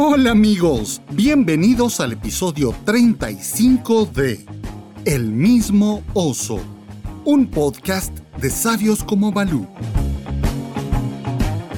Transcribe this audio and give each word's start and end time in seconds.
Hola 0.00 0.30
amigos, 0.30 1.02
bienvenidos 1.10 1.98
al 1.98 2.12
episodio 2.12 2.72
35 2.84 4.06
de 4.06 4.46
El 5.04 5.32
mismo 5.32 6.04
oso, 6.14 6.60
un 7.24 7.48
podcast 7.48 8.16
de 8.40 8.48
sabios 8.48 9.02
como 9.02 9.32
Balú. 9.32 9.66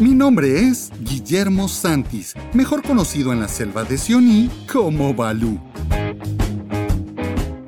Mi 0.00 0.10
nombre 0.10 0.68
es 0.68 0.92
Guillermo 1.00 1.66
Santis, 1.66 2.34
mejor 2.52 2.82
conocido 2.82 3.32
en 3.32 3.40
la 3.40 3.48
selva 3.48 3.84
de 3.84 3.96
Sioní 3.96 4.50
como 4.70 5.14
Balú. 5.14 5.58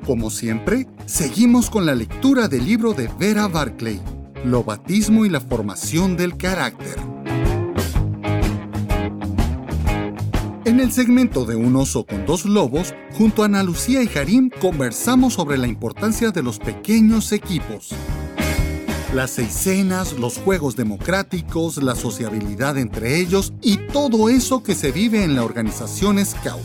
Como 0.05 0.29
siempre, 0.29 0.87
seguimos 1.07 1.71
con 1.71 1.87
la 1.87 1.95
lectura 1.95 2.47
del 2.47 2.63
libro 2.63 2.93
de 2.93 3.09
Vera 3.17 3.47
Barclay, 3.47 3.99
Lo 4.45 4.63
batismo 4.63 5.25
y 5.25 5.29
la 5.29 5.41
formación 5.41 6.15
del 6.15 6.37
carácter. 6.37 7.12
En 10.65 10.79
el 10.79 10.93
segmento 10.93 11.43
de 11.43 11.57
Un 11.57 11.75
oso 11.75 12.05
con 12.05 12.25
dos 12.25 12.45
lobos, 12.45 12.93
junto 13.17 13.41
a 13.41 13.47
Ana 13.47 13.63
Lucía 13.63 14.01
y 14.01 14.17
Harim 14.17 14.49
conversamos 14.49 15.33
sobre 15.33 15.57
la 15.57 15.67
importancia 15.67 16.31
de 16.31 16.41
los 16.41 16.57
pequeños 16.57 17.33
equipos. 17.33 17.89
Las 19.13 19.31
cenas, 19.31 20.13
los 20.13 20.37
juegos 20.37 20.77
democráticos, 20.77 21.83
la 21.83 21.95
sociabilidad 21.95 22.77
entre 22.77 23.19
ellos 23.19 23.51
y 23.61 23.75
todo 23.75 24.29
eso 24.29 24.63
que 24.63 24.73
se 24.73 24.93
vive 24.93 25.25
en 25.25 25.35
la 25.35 25.43
organización 25.43 26.25
Scout. 26.25 26.63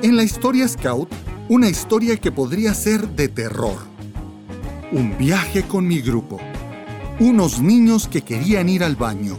En 0.00 0.16
la 0.16 0.22
historia 0.22 0.66
Scout, 0.66 1.10
una 1.50 1.68
historia 1.68 2.16
que 2.16 2.32
podría 2.32 2.72
ser 2.72 3.08
de 3.10 3.28
terror. 3.28 3.76
Un 4.90 5.18
viaje 5.18 5.64
con 5.64 5.86
mi 5.86 6.00
grupo. 6.00 6.40
Unos 7.20 7.60
niños 7.60 8.08
que 8.08 8.22
querían 8.22 8.70
ir 8.70 8.82
al 8.82 8.96
baño 8.96 9.36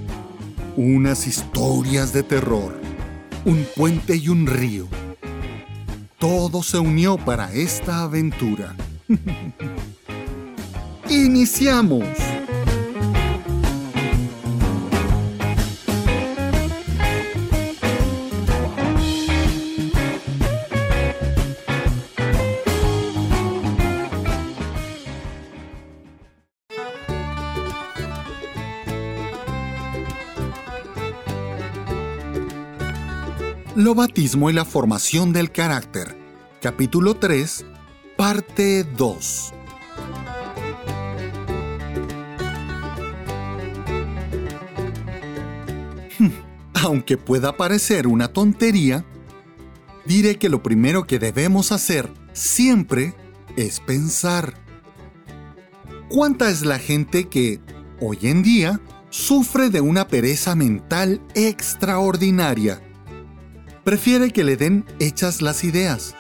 unas 0.76 1.28
historias 1.28 2.14
de 2.14 2.24
terror, 2.24 2.74
un 3.46 3.66
puente 3.76 4.16
y 4.16 4.30
un 4.30 4.48
río. 4.48 4.88
Todo 6.18 6.64
se 6.64 6.80
unió 6.80 7.18
para 7.18 7.54
esta 7.54 8.04
aventura. 8.04 8.76
¡Iniciamos! 11.10 12.08
Lo 33.84 33.94
batismo 33.96 34.50
y 34.50 34.54
la 34.54 34.64
formación 34.64 35.34
del 35.34 35.52
carácter. 35.52 36.18
Capítulo 36.62 37.16
3, 37.16 37.66
parte 38.16 38.86
2. 38.86 39.54
Aunque 46.76 47.18
pueda 47.18 47.58
parecer 47.58 48.08
una 48.08 48.30
tontería, 48.30 49.04
diré 50.06 50.38
que 50.38 50.48
lo 50.48 50.64
primero 50.64 51.04
que 51.04 51.20
debemos 51.20 51.74
hacer 51.74 52.10
siempre 52.32 53.14
es 53.58 53.82
pensar. 53.82 54.54
¿Cuánta 56.08 56.50
es 56.50 56.62
la 56.62 56.80
gente 56.80 57.28
que, 57.28 57.60
hoy 58.00 58.20
en 58.22 58.44
día, 58.44 58.80
sufre 59.10 59.70
de 59.70 59.82
una 59.82 60.08
pereza 60.08 60.56
mental 60.56 61.22
extraordinaria? 61.36 62.82
Prefiere 63.84 64.32
que 64.32 64.46
le 64.46 64.56
den 64.56 64.86
hechas 65.00 65.42
las 65.42 65.66
ideas. 65.66 66.16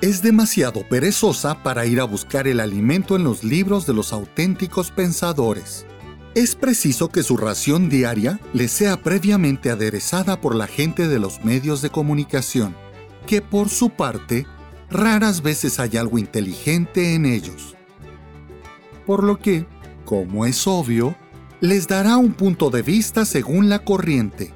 Es 0.00 0.22
demasiado 0.22 0.88
perezosa 0.88 1.64
para 1.64 1.84
ir 1.84 1.98
a 2.00 2.04
buscar 2.04 2.46
el 2.46 2.60
alimento 2.60 3.16
en 3.16 3.24
los 3.24 3.42
libros 3.42 3.86
de 3.86 3.92
los 3.92 4.12
auténticos 4.12 4.92
pensadores. 4.92 5.84
Es 6.36 6.54
preciso 6.54 7.08
que 7.08 7.24
su 7.24 7.36
ración 7.36 7.88
diaria 7.88 8.38
le 8.52 8.68
sea 8.68 9.02
previamente 9.02 9.70
aderezada 9.70 10.40
por 10.40 10.54
la 10.54 10.68
gente 10.68 11.08
de 11.08 11.18
los 11.18 11.44
medios 11.44 11.82
de 11.82 11.90
comunicación, 11.90 12.76
que 13.26 13.42
por 13.42 13.68
su 13.68 13.90
parte 13.90 14.46
raras 14.88 15.42
veces 15.42 15.80
hay 15.80 15.96
algo 15.96 16.18
inteligente 16.18 17.16
en 17.16 17.26
ellos. 17.26 17.74
Por 19.06 19.24
lo 19.24 19.40
que, 19.40 19.66
como 20.04 20.46
es 20.46 20.68
obvio, 20.68 21.16
les 21.60 21.88
dará 21.88 22.16
un 22.16 22.34
punto 22.34 22.70
de 22.70 22.82
vista 22.82 23.24
según 23.24 23.68
la 23.68 23.80
corriente, 23.80 24.54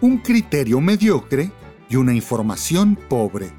un 0.00 0.18
criterio 0.18 0.80
mediocre 0.80 1.50
y 1.88 1.96
una 1.96 2.14
información 2.14 2.98
pobre. 3.08 3.52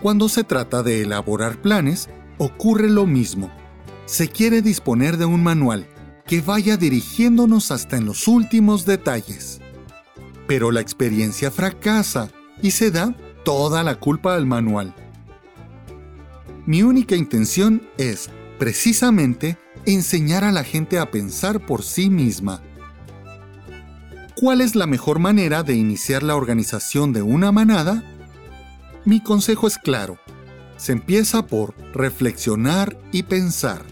Cuando 0.00 0.28
se 0.28 0.44
trata 0.44 0.82
de 0.82 1.02
elaborar 1.02 1.60
planes, 1.60 2.08
ocurre 2.38 2.90
lo 2.90 3.06
mismo. 3.06 3.50
Se 4.04 4.28
quiere 4.28 4.62
disponer 4.62 5.16
de 5.16 5.24
un 5.24 5.42
manual 5.42 5.86
que 6.26 6.40
vaya 6.40 6.76
dirigiéndonos 6.76 7.70
hasta 7.70 7.96
en 7.96 8.06
los 8.06 8.26
últimos 8.26 8.84
detalles. 8.84 9.60
Pero 10.46 10.70
la 10.70 10.80
experiencia 10.80 11.50
fracasa 11.50 12.30
y 12.60 12.72
se 12.72 12.90
da 12.90 13.16
toda 13.44 13.82
la 13.82 13.96
culpa 13.98 14.34
al 14.34 14.46
manual. 14.46 14.94
Mi 16.66 16.82
única 16.82 17.16
intención 17.16 17.82
es, 17.98 18.30
precisamente, 18.58 19.58
enseñar 19.84 20.44
a 20.44 20.52
la 20.52 20.64
gente 20.64 20.98
a 20.98 21.10
pensar 21.10 21.64
por 21.64 21.82
sí 21.82 22.08
misma 22.08 22.62
¿Cuál 24.34 24.62
es 24.62 24.74
la 24.74 24.86
mejor 24.86 25.18
manera 25.18 25.62
de 25.62 25.74
iniciar 25.74 26.22
la 26.22 26.36
organización 26.36 27.12
de 27.12 27.22
una 27.22 27.52
manada? 27.52 28.02
Mi 29.04 29.20
consejo 29.20 29.66
es 29.66 29.76
claro. 29.76 30.18
Se 30.76 30.92
empieza 30.92 31.46
por 31.46 31.74
reflexionar 31.92 32.98
y 33.12 33.24
pensar. 33.24 33.82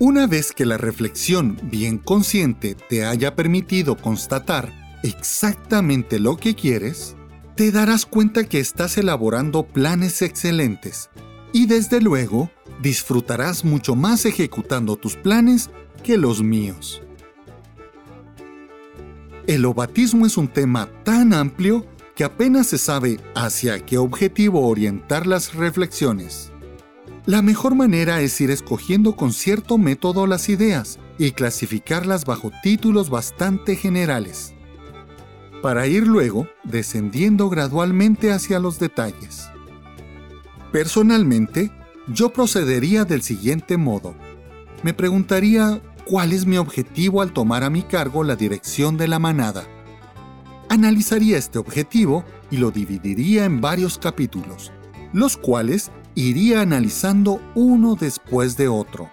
Una 0.00 0.26
vez 0.26 0.50
que 0.50 0.66
la 0.66 0.76
reflexión 0.76 1.56
bien 1.62 1.98
consciente 1.98 2.74
te 2.74 3.04
haya 3.04 3.36
permitido 3.36 3.96
constatar 3.96 4.72
exactamente 5.04 6.18
lo 6.18 6.36
que 6.36 6.56
quieres, 6.56 7.14
te 7.54 7.70
darás 7.70 8.06
cuenta 8.06 8.44
que 8.44 8.58
estás 8.58 8.98
elaborando 8.98 9.62
planes 9.62 10.20
excelentes 10.20 11.10
y 11.52 11.66
desde 11.66 12.00
luego 12.00 12.50
disfrutarás 12.80 13.64
mucho 13.64 13.94
más 13.94 14.26
ejecutando 14.26 14.96
tus 14.96 15.14
planes 15.14 15.70
que 16.02 16.16
los 16.16 16.42
míos. 16.42 17.02
El 19.46 19.64
obatismo 19.64 20.24
es 20.24 20.36
un 20.36 20.46
tema 20.46 20.88
tan 21.02 21.34
amplio 21.34 21.84
que 22.14 22.22
apenas 22.22 22.68
se 22.68 22.78
sabe 22.78 23.18
hacia 23.34 23.84
qué 23.84 23.98
objetivo 23.98 24.68
orientar 24.68 25.26
las 25.26 25.54
reflexiones. 25.54 26.52
La 27.26 27.42
mejor 27.42 27.74
manera 27.74 28.20
es 28.20 28.40
ir 28.40 28.52
escogiendo 28.52 29.16
con 29.16 29.32
cierto 29.32 29.78
método 29.78 30.28
las 30.28 30.48
ideas 30.48 31.00
y 31.18 31.32
clasificarlas 31.32 32.24
bajo 32.24 32.52
títulos 32.62 33.10
bastante 33.10 33.74
generales, 33.74 34.54
para 35.60 35.88
ir 35.88 36.06
luego 36.06 36.46
descendiendo 36.62 37.48
gradualmente 37.48 38.30
hacia 38.32 38.60
los 38.60 38.78
detalles. 38.78 39.48
Personalmente, 40.70 41.72
yo 42.06 42.32
procedería 42.32 43.04
del 43.04 43.22
siguiente 43.22 43.76
modo. 43.76 44.14
Me 44.82 44.94
preguntaría 44.94 45.80
cuál 46.06 46.32
es 46.32 46.46
mi 46.46 46.56
objetivo 46.56 47.22
al 47.22 47.32
tomar 47.32 47.64
a 47.64 47.70
mi 47.70 47.82
cargo 47.82 48.24
la 48.24 48.36
dirección 48.36 48.96
de 48.96 49.08
la 49.08 49.18
manada. 49.18 49.64
Analizaría 50.68 51.38
este 51.38 51.58
objetivo 51.58 52.24
y 52.50 52.56
lo 52.56 52.70
dividiría 52.70 53.44
en 53.44 53.60
varios 53.60 53.98
capítulos, 53.98 54.72
los 55.12 55.36
cuales 55.36 55.90
iría 56.14 56.60
analizando 56.60 57.40
uno 57.54 57.94
después 57.94 58.56
de 58.56 58.68
otro, 58.68 59.10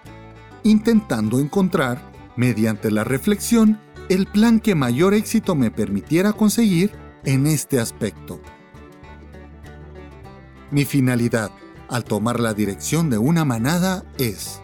intentando 0.62 1.38
encontrar, 1.38 2.10
mediante 2.36 2.90
la 2.90 3.04
reflexión, 3.04 3.78
el 4.08 4.26
plan 4.26 4.60
que 4.60 4.74
mayor 4.74 5.14
éxito 5.14 5.54
me 5.54 5.70
permitiera 5.70 6.32
conseguir 6.32 6.92
en 7.24 7.46
este 7.46 7.78
aspecto. 7.78 8.40
Mi 10.70 10.84
finalidad 10.84 11.50
al 11.88 12.04
tomar 12.04 12.40
la 12.40 12.54
dirección 12.54 13.10
de 13.10 13.18
una 13.18 13.44
manada 13.44 14.04
es, 14.18 14.60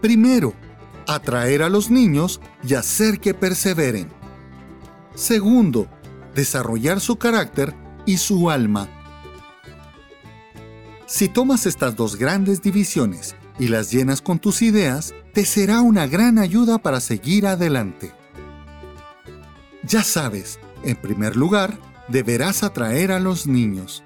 primero, 0.00 0.54
atraer 1.08 1.62
a 1.62 1.70
los 1.70 1.90
niños 1.90 2.40
y 2.62 2.74
hacer 2.74 3.18
que 3.18 3.34
perseveren. 3.34 4.08
Segundo, 5.14 5.88
desarrollar 6.34 7.00
su 7.00 7.16
carácter 7.16 7.74
y 8.06 8.18
su 8.18 8.50
alma. 8.50 8.88
Si 11.06 11.28
tomas 11.28 11.66
estas 11.66 11.96
dos 11.96 12.16
grandes 12.16 12.60
divisiones 12.60 13.34
y 13.58 13.68
las 13.68 13.90
llenas 13.90 14.20
con 14.20 14.38
tus 14.38 14.60
ideas, 14.60 15.14
te 15.32 15.46
será 15.46 15.80
una 15.80 16.06
gran 16.06 16.38
ayuda 16.38 16.78
para 16.78 17.00
seguir 17.00 17.46
adelante. 17.46 18.12
Ya 19.82 20.04
sabes, 20.04 20.60
en 20.84 20.96
primer 20.96 21.36
lugar, 21.36 21.78
deberás 22.08 22.62
atraer 22.62 23.10
a 23.10 23.18
los 23.18 23.46
niños. 23.46 24.04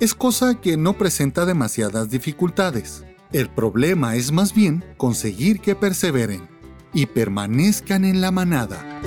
Es 0.00 0.14
cosa 0.14 0.60
que 0.60 0.76
no 0.76 0.98
presenta 0.98 1.46
demasiadas 1.46 2.10
dificultades. 2.10 3.04
El 3.34 3.50
problema 3.50 4.14
es 4.14 4.30
más 4.30 4.54
bien 4.54 4.84
conseguir 4.96 5.58
que 5.58 5.74
perseveren. 5.74 6.48
y 6.96 7.06
permanezcan 7.06 8.04
en 8.04 8.20
la 8.20 8.30
manada. 8.30 9.00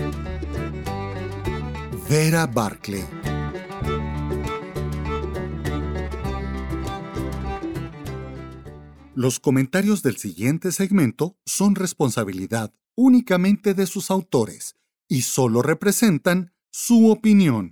Vera 2.09 2.45
Barclay 2.45 3.05
Los 9.15 9.39
comentarios 9.39 10.03
del 10.03 10.17
siguiente 10.17 10.73
segmento 10.73 11.37
son 11.45 11.75
responsabilidad 11.75 12.73
únicamente 12.95 13.73
de 13.73 13.87
sus 13.87 14.11
autores 14.11 14.75
y 15.07 15.21
solo 15.21 15.61
representan 15.61 16.51
su 16.69 17.09
opinión. 17.09 17.71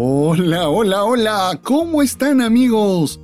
Hola, 0.00 0.68
hola, 0.68 1.02
hola, 1.02 1.60
¿cómo 1.60 2.02
están 2.02 2.40
amigos? 2.40 3.18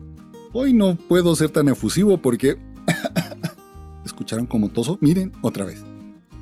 Hoy 0.53 0.73
no 0.73 0.97
puedo 0.97 1.37
ser 1.37 1.51
tan 1.51 1.69
efusivo 1.69 2.19
porque... 2.19 2.59
¿Escucharon 4.05 4.47
como 4.47 4.71
toso? 4.71 4.99
Miren, 5.01 5.31
otra 5.41 5.67
vez. 5.67 5.85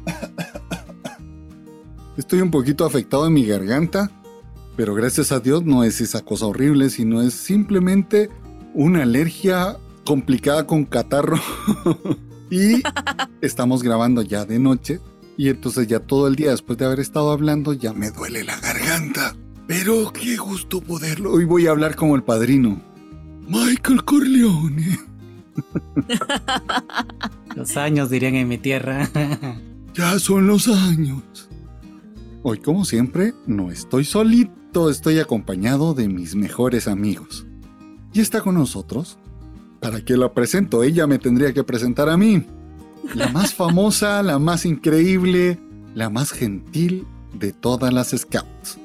Estoy 2.16 2.40
un 2.40 2.50
poquito 2.50 2.86
afectado 2.86 3.26
en 3.26 3.34
mi 3.34 3.44
garganta, 3.44 4.10
pero 4.74 4.94
gracias 4.94 5.32
a 5.32 5.40
Dios 5.40 5.66
no 5.66 5.84
es 5.84 6.00
esa 6.00 6.22
cosa 6.22 6.46
horrible, 6.46 6.88
sino 6.88 7.20
es 7.20 7.34
simplemente 7.34 8.30
una 8.72 9.02
alergia 9.02 9.76
complicada 10.06 10.66
con 10.66 10.86
catarro. 10.86 11.38
y 12.50 12.82
estamos 13.42 13.82
grabando 13.82 14.22
ya 14.22 14.46
de 14.46 14.58
noche 14.58 14.98
y 15.36 15.50
entonces 15.50 15.88
ya 15.88 16.00
todo 16.00 16.26
el 16.26 16.36
día 16.36 16.52
después 16.52 16.78
de 16.78 16.86
haber 16.86 17.00
estado 17.00 17.32
hablando 17.32 17.74
ya 17.74 17.92
me 17.92 18.10
duele 18.10 18.44
la 18.44 18.58
garganta. 18.60 19.36
Pero 19.66 20.12
qué 20.12 20.36
gusto 20.36 20.80
poderlo. 20.80 21.32
Hoy 21.32 21.44
voy 21.44 21.66
a 21.66 21.70
hablar 21.70 21.96
como 21.96 22.16
el 22.16 22.22
padrino. 22.22 22.80
Michael 23.48 24.04
Corleone. 24.04 24.98
los 27.56 27.76
años 27.76 28.10
dirían 28.10 28.34
en 28.34 28.48
mi 28.48 28.58
tierra. 28.58 29.08
ya 29.94 30.18
son 30.18 30.46
los 30.46 30.68
años. 30.68 31.22
Hoy, 32.42 32.58
como 32.58 32.84
siempre, 32.84 33.34
no 33.46 33.70
estoy 33.70 34.04
solito, 34.04 34.90
estoy 34.90 35.20
acompañado 35.20 35.94
de 35.94 36.08
mis 36.08 36.34
mejores 36.34 36.88
amigos. 36.88 37.46
Y 38.12 38.20
está 38.20 38.40
con 38.40 38.54
nosotros. 38.54 39.18
¿Para 39.80 40.04
qué 40.04 40.16
la 40.16 40.32
presento? 40.32 40.82
Ella 40.82 41.06
me 41.06 41.18
tendría 41.18 41.52
que 41.52 41.64
presentar 41.64 42.08
a 42.08 42.16
mí. 42.16 42.44
La 43.14 43.28
más 43.28 43.54
famosa, 43.54 44.22
la 44.22 44.38
más 44.38 44.64
increíble, 44.64 45.58
la 45.94 46.10
más 46.10 46.32
gentil 46.32 47.06
de 47.32 47.52
todas 47.52 47.92
las 47.92 48.10
scouts. 48.10 48.78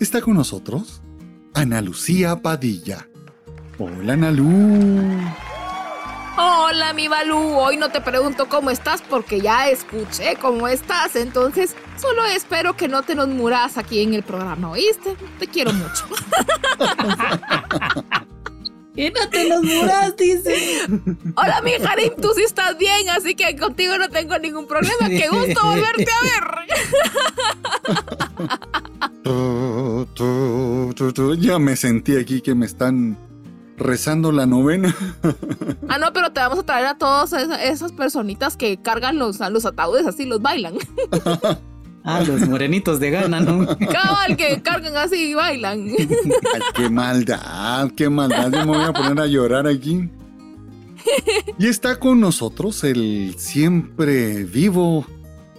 Está 0.00 0.20
con 0.20 0.34
nosotros 0.34 1.02
Ana 1.54 1.80
Lucía 1.80 2.36
Padilla. 2.36 3.08
Hola, 3.78 4.12
Ana 4.12 4.30
Hola, 6.36 6.92
mi 6.92 7.08
Balú. 7.08 7.58
Hoy 7.58 7.76
no 7.78 7.90
te 7.90 8.00
pregunto 8.00 8.48
cómo 8.48 8.70
estás 8.70 9.02
porque 9.02 9.40
ya 9.40 9.68
escuché 9.68 10.36
cómo 10.40 10.68
estás. 10.68 11.16
Entonces, 11.16 11.74
solo 12.00 12.24
espero 12.26 12.76
que 12.76 12.86
no 12.86 13.02
te 13.02 13.16
nos 13.16 13.26
muras 13.26 13.76
aquí 13.76 14.00
en 14.00 14.14
el 14.14 14.22
programa, 14.22 14.70
¿oíste? 14.70 15.16
Te 15.40 15.48
quiero 15.48 15.72
mucho. 15.72 16.04
que 18.94 19.10
no 19.10 19.28
te 19.30 19.48
nos 19.48 19.64
muras, 19.64 20.16
dice. 20.16 20.86
Hola, 21.34 21.60
mi 21.62 21.72
Harim, 21.74 22.14
tú 22.22 22.30
sí 22.36 22.44
estás 22.44 22.78
bien, 22.78 23.08
así 23.10 23.34
que 23.34 23.56
contigo 23.56 23.98
no 23.98 24.08
tengo 24.08 24.38
ningún 24.38 24.68
problema. 24.68 25.08
Qué 25.08 25.28
gusto 25.28 25.60
volverte 25.66 26.06
a 26.06 26.22
ver. 26.22 26.44
ya 31.38 31.58
me 31.58 31.76
sentí 31.76 32.16
aquí 32.16 32.40
que 32.40 32.54
me 32.54 32.66
están 32.66 33.16
rezando 33.78 34.32
la 34.32 34.46
novena. 34.46 34.94
ah, 35.88 35.98
no, 35.98 36.12
pero 36.12 36.32
te 36.32 36.40
vamos 36.40 36.58
a 36.58 36.62
traer 36.64 36.86
a 36.86 36.98
todas 36.98 37.32
esas, 37.32 37.92
personitas 37.92 38.56
que 38.56 38.80
cargan 38.80 39.18
los, 39.18 39.38
los 39.38 39.64
ataúdes 39.64 40.06
así, 40.06 40.26
los 40.26 40.42
bailan. 40.42 40.74
ah, 42.04 42.20
los 42.26 42.48
morenitos 42.48 43.00
de 43.00 43.10
gana, 43.10 43.40
¿no? 43.40 43.66
Cabal, 43.78 44.36
que 44.36 44.60
cargan 44.62 44.96
así 44.96 45.30
y 45.30 45.34
bailan. 45.34 45.88
Ay, 45.88 46.60
qué 46.74 46.90
maldad, 46.90 47.90
qué 47.96 48.08
maldad. 48.08 48.50
Yo 48.50 48.66
me 48.66 48.76
voy 48.76 48.84
a 48.84 48.92
poner 48.92 49.20
a 49.20 49.26
llorar 49.26 49.66
aquí. 49.66 50.10
Y 51.58 51.66
está 51.66 51.98
con 51.98 52.20
nosotros 52.20 52.84
el 52.84 53.34
siempre 53.38 54.44
vivo, 54.44 55.06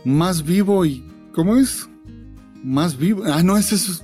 más 0.04 0.44
vivo 0.44 0.86
y. 0.86 1.06
¿Cómo 1.34 1.58
es? 1.58 1.90
Más 2.64 2.98
vivo. 2.98 3.24
Ah, 3.26 3.42
no, 3.44 3.58
ese 3.58 3.76
es 3.76 4.04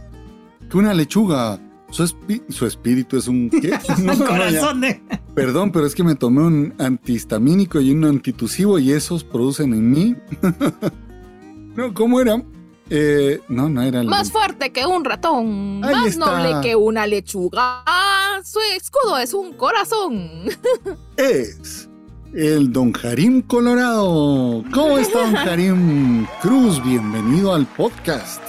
que 0.75 0.79
una 0.79 0.93
lechuga. 0.93 1.59
Su, 1.89 2.65
espíritu 2.65 3.15
es 3.15 3.29
un... 3.29 3.49
¿qué? 3.49 3.69
corazón 4.27 4.81
Perdón, 5.33 5.71
pero 5.71 5.85
es 5.85 5.95
que 5.95 6.03
me 6.03 6.15
tomé 6.15 6.41
un 6.41 6.73
antihistamínico 6.77 7.79
y 7.79 7.91
un 7.91 8.03
antitusivo 8.03 8.79
y 8.79 8.91
esos 8.91 9.23
producen 9.23 9.71
en 9.71 9.91
mí. 9.91 10.15
no, 11.75 11.93
¿cómo 11.93 12.19
era? 12.19 12.43
Eh, 12.89 13.39
no, 13.47 13.69
no 13.69 13.81
era... 13.81 14.03
Más 14.03 14.29
fuerte 14.29 14.73
que 14.73 14.85
un 14.85 15.05
ratón, 15.05 15.79
más 15.79 16.17
noble 16.17 16.55
que 16.61 16.75
una 16.75 17.07
lechuga. 17.07 17.85
su 18.43 18.59
escudo 18.75 19.17
es 19.19 19.33
un 19.33 19.53
corazón. 19.53 20.49
es 21.17 21.87
el 22.33 22.73
Don 22.73 22.91
Jarim 22.91 23.41
Colorado. 23.43 24.65
¿Cómo 24.73 24.97
está 24.97 25.19
Don 25.21 25.35
Jarim 25.35 26.27
Cruz? 26.41 26.83
Bienvenido 26.83 27.53
al 27.53 27.65
podcast. 27.65 28.44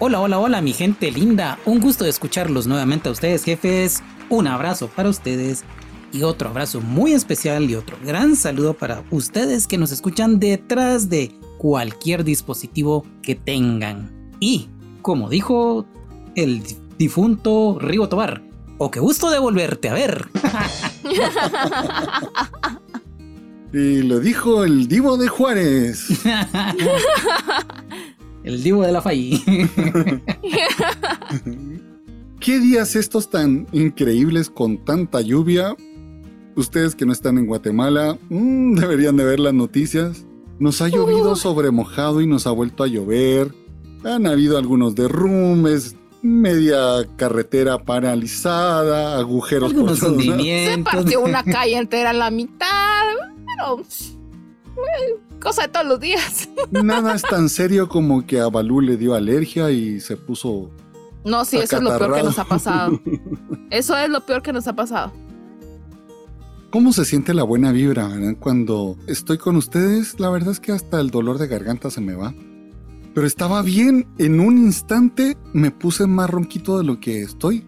Hola, 0.00 0.20
hola, 0.20 0.38
hola, 0.38 0.60
mi 0.60 0.72
gente 0.72 1.10
linda. 1.10 1.58
Un 1.64 1.80
gusto 1.80 2.04
de 2.04 2.10
escucharlos 2.10 2.68
nuevamente 2.68 3.08
a 3.08 3.12
ustedes, 3.12 3.42
jefes. 3.42 4.00
Un 4.28 4.46
abrazo 4.46 4.86
para 4.86 5.08
ustedes 5.08 5.64
y 6.12 6.22
otro 6.22 6.50
abrazo 6.50 6.80
muy 6.80 7.14
especial 7.14 7.68
y 7.68 7.74
otro 7.74 7.96
gran 8.04 8.36
saludo 8.36 8.74
para 8.74 9.02
ustedes 9.10 9.66
que 9.66 9.76
nos 9.76 9.90
escuchan 9.90 10.38
detrás 10.38 11.10
de 11.10 11.32
cualquier 11.58 12.22
dispositivo 12.22 13.04
que 13.22 13.34
tengan. 13.34 14.08
Y, 14.38 14.68
como 15.02 15.28
dijo 15.28 15.84
el 16.36 16.62
difunto 16.96 17.76
Rigo 17.80 18.08
Tobar, 18.08 18.44
o 18.78 18.92
qué 18.92 19.00
gusto 19.00 19.30
de 19.30 19.40
volverte 19.40 19.88
a 19.88 19.94
ver. 19.94 20.28
y 23.72 24.02
lo 24.02 24.20
dijo 24.20 24.62
el 24.62 24.86
divo 24.86 25.16
de 25.16 25.26
Juárez. 25.26 26.06
El 28.48 28.62
divo 28.62 28.82
de 28.82 28.92
la 28.92 29.02
Fay. 29.02 29.44
¿Qué 32.40 32.58
días 32.58 32.96
estos 32.96 33.28
tan 33.28 33.66
increíbles 33.72 34.48
con 34.48 34.82
tanta 34.86 35.20
lluvia? 35.20 35.76
Ustedes 36.56 36.94
que 36.94 37.04
no 37.04 37.12
están 37.12 37.36
en 37.36 37.44
Guatemala 37.44 38.16
mm, 38.30 38.76
deberían 38.76 39.18
de 39.18 39.26
ver 39.26 39.38
las 39.38 39.52
noticias. 39.52 40.24
Nos 40.58 40.80
ha 40.80 40.88
llovido 40.88 41.36
sobre 41.36 41.70
mojado 41.70 42.22
y 42.22 42.26
nos 42.26 42.46
ha 42.46 42.50
vuelto 42.50 42.84
a 42.84 42.86
llover. 42.86 43.54
Han 44.02 44.26
habido 44.26 44.56
algunos 44.56 44.94
derrumbes, 44.94 45.96
media 46.22 47.06
carretera 47.16 47.76
paralizada, 47.76 49.18
agujeros 49.18 49.74
por 49.74 49.94
Se 49.94 50.82
partió 50.90 51.20
una 51.20 51.44
calle 51.44 51.76
entera 51.76 52.10
a 52.10 52.14
la 52.14 52.30
mitad. 52.30 53.04
Pero 53.44 53.82
cosa 55.40 55.62
de 55.62 55.68
todos 55.68 55.86
los 55.86 56.00
días. 56.00 56.48
Nada 56.70 57.14
es 57.14 57.22
tan 57.22 57.48
serio 57.48 57.88
como 57.88 58.26
que 58.26 58.40
a 58.40 58.48
Balú 58.48 58.80
le 58.80 58.96
dio 58.96 59.14
alergia 59.14 59.70
y 59.70 60.00
se 60.00 60.16
puso. 60.16 60.70
No, 61.24 61.44
sí, 61.44 61.58
eso 61.58 61.76
es 61.76 61.82
lo 61.82 61.98
peor 61.98 62.14
que 62.14 62.22
nos 62.22 62.38
ha 62.38 62.44
pasado. 62.44 63.00
Eso 63.70 63.96
es 63.98 64.08
lo 64.08 64.24
peor 64.24 64.40
que 64.40 64.52
nos 64.52 64.66
ha 64.66 64.74
pasado. 64.74 65.12
¿Cómo 66.70 66.92
se 66.92 67.04
siente 67.04 67.34
la 67.34 67.42
buena 67.42 67.70
vibra 67.70 68.08
cuando 68.40 68.96
estoy 69.06 69.36
con 69.36 69.56
ustedes? 69.56 70.18
La 70.20 70.30
verdad 70.30 70.52
es 70.52 70.60
que 70.60 70.72
hasta 70.72 71.00
el 71.00 71.10
dolor 71.10 71.36
de 71.38 71.48
garganta 71.48 71.90
se 71.90 72.00
me 72.00 72.14
va. 72.14 72.34
Pero 73.14 73.26
estaba 73.26 73.62
bien, 73.62 74.06
en 74.18 74.40
un 74.40 74.58
instante 74.58 75.36
me 75.52 75.70
puse 75.70 76.06
más 76.06 76.30
ronquito 76.30 76.78
de 76.78 76.84
lo 76.84 77.00
que 77.00 77.22
estoy. 77.22 77.66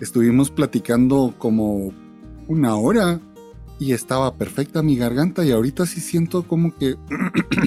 Estuvimos 0.00 0.50
platicando 0.50 1.34
como 1.38 1.92
una 2.48 2.76
hora 2.76 3.20
y 3.78 3.92
estaba 3.92 4.34
perfecta 4.34 4.82
mi 4.82 4.96
garganta 4.96 5.44
y 5.44 5.52
ahorita 5.52 5.86
sí 5.86 6.00
siento 6.00 6.42
como 6.44 6.76
que 6.76 6.96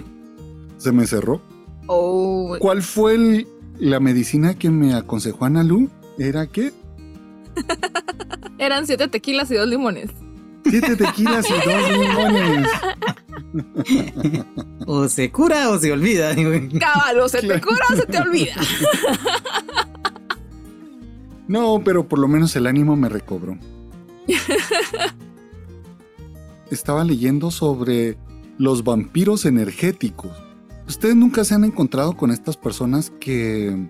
se 0.78 0.92
me 0.92 1.06
cerró. 1.06 1.42
Oh. 1.88 2.56
¿Cuál 2.60 2.82
fue 2.82 3.46
la 3.80 4.00
medicina 4.00 4.54
que 4.56 4.70
me 4.70 4.94
aconsejó 4.94 5.46
Ana 5.46 5.64
Lu? 5.64 5.90
¿Era 6.18 6.48
qué? 6.48 6.74
Eran 8.58 8.86
siete 8.86 9.08
tequilas 9.08 9.50
y 9.52 9.56
dos 9.56 9.68
limones. 9.68 10.10
Siete 10.70 10.96
tequilas 10.96 11.46
y 11.50 11.54
dos 11.54 11.92
limones. 11.98 12.68
o 14.86 15.08
se 15.08 15.32
cura 15.32 15.70
o 15.70 15.80
se 15.80 15.92
olvida. 15.92 16.36
Cabal, 16.36 17.20
o 17.22 17.30
se 17.30 17.42
te 17.42 17.62
cura 17.62 17.86
o 17.92 17.96
se 17.96 18.06
te 18.06 18.18
olvida. 18.20 18.56
no, 21.48 21.82
pero 21.84 22.08
por 22.08 22.20
lo 22.20 22.28
menos 22.28 22.56
el 22.56 22.68
ánimo 22.68 22.96
me 22.96 23.10
recobró 23.10 23.58
estaba 26.72 27.04
leyendo 27.04 27.52
sobre 27.52 28.18
los 28.58 28.84
vampiros 28.84 29.46
energéticos. 29.46 30.32
¿Ustedes 30.88 31.16
nunca 31.16 31.44
se 31.44 31.56
han 31.56 31.64
encontrado 31.64 32.18
con 32.18 32.32
estas 32.32 32.58
personas 32.58 33.12
que 33.20 33.90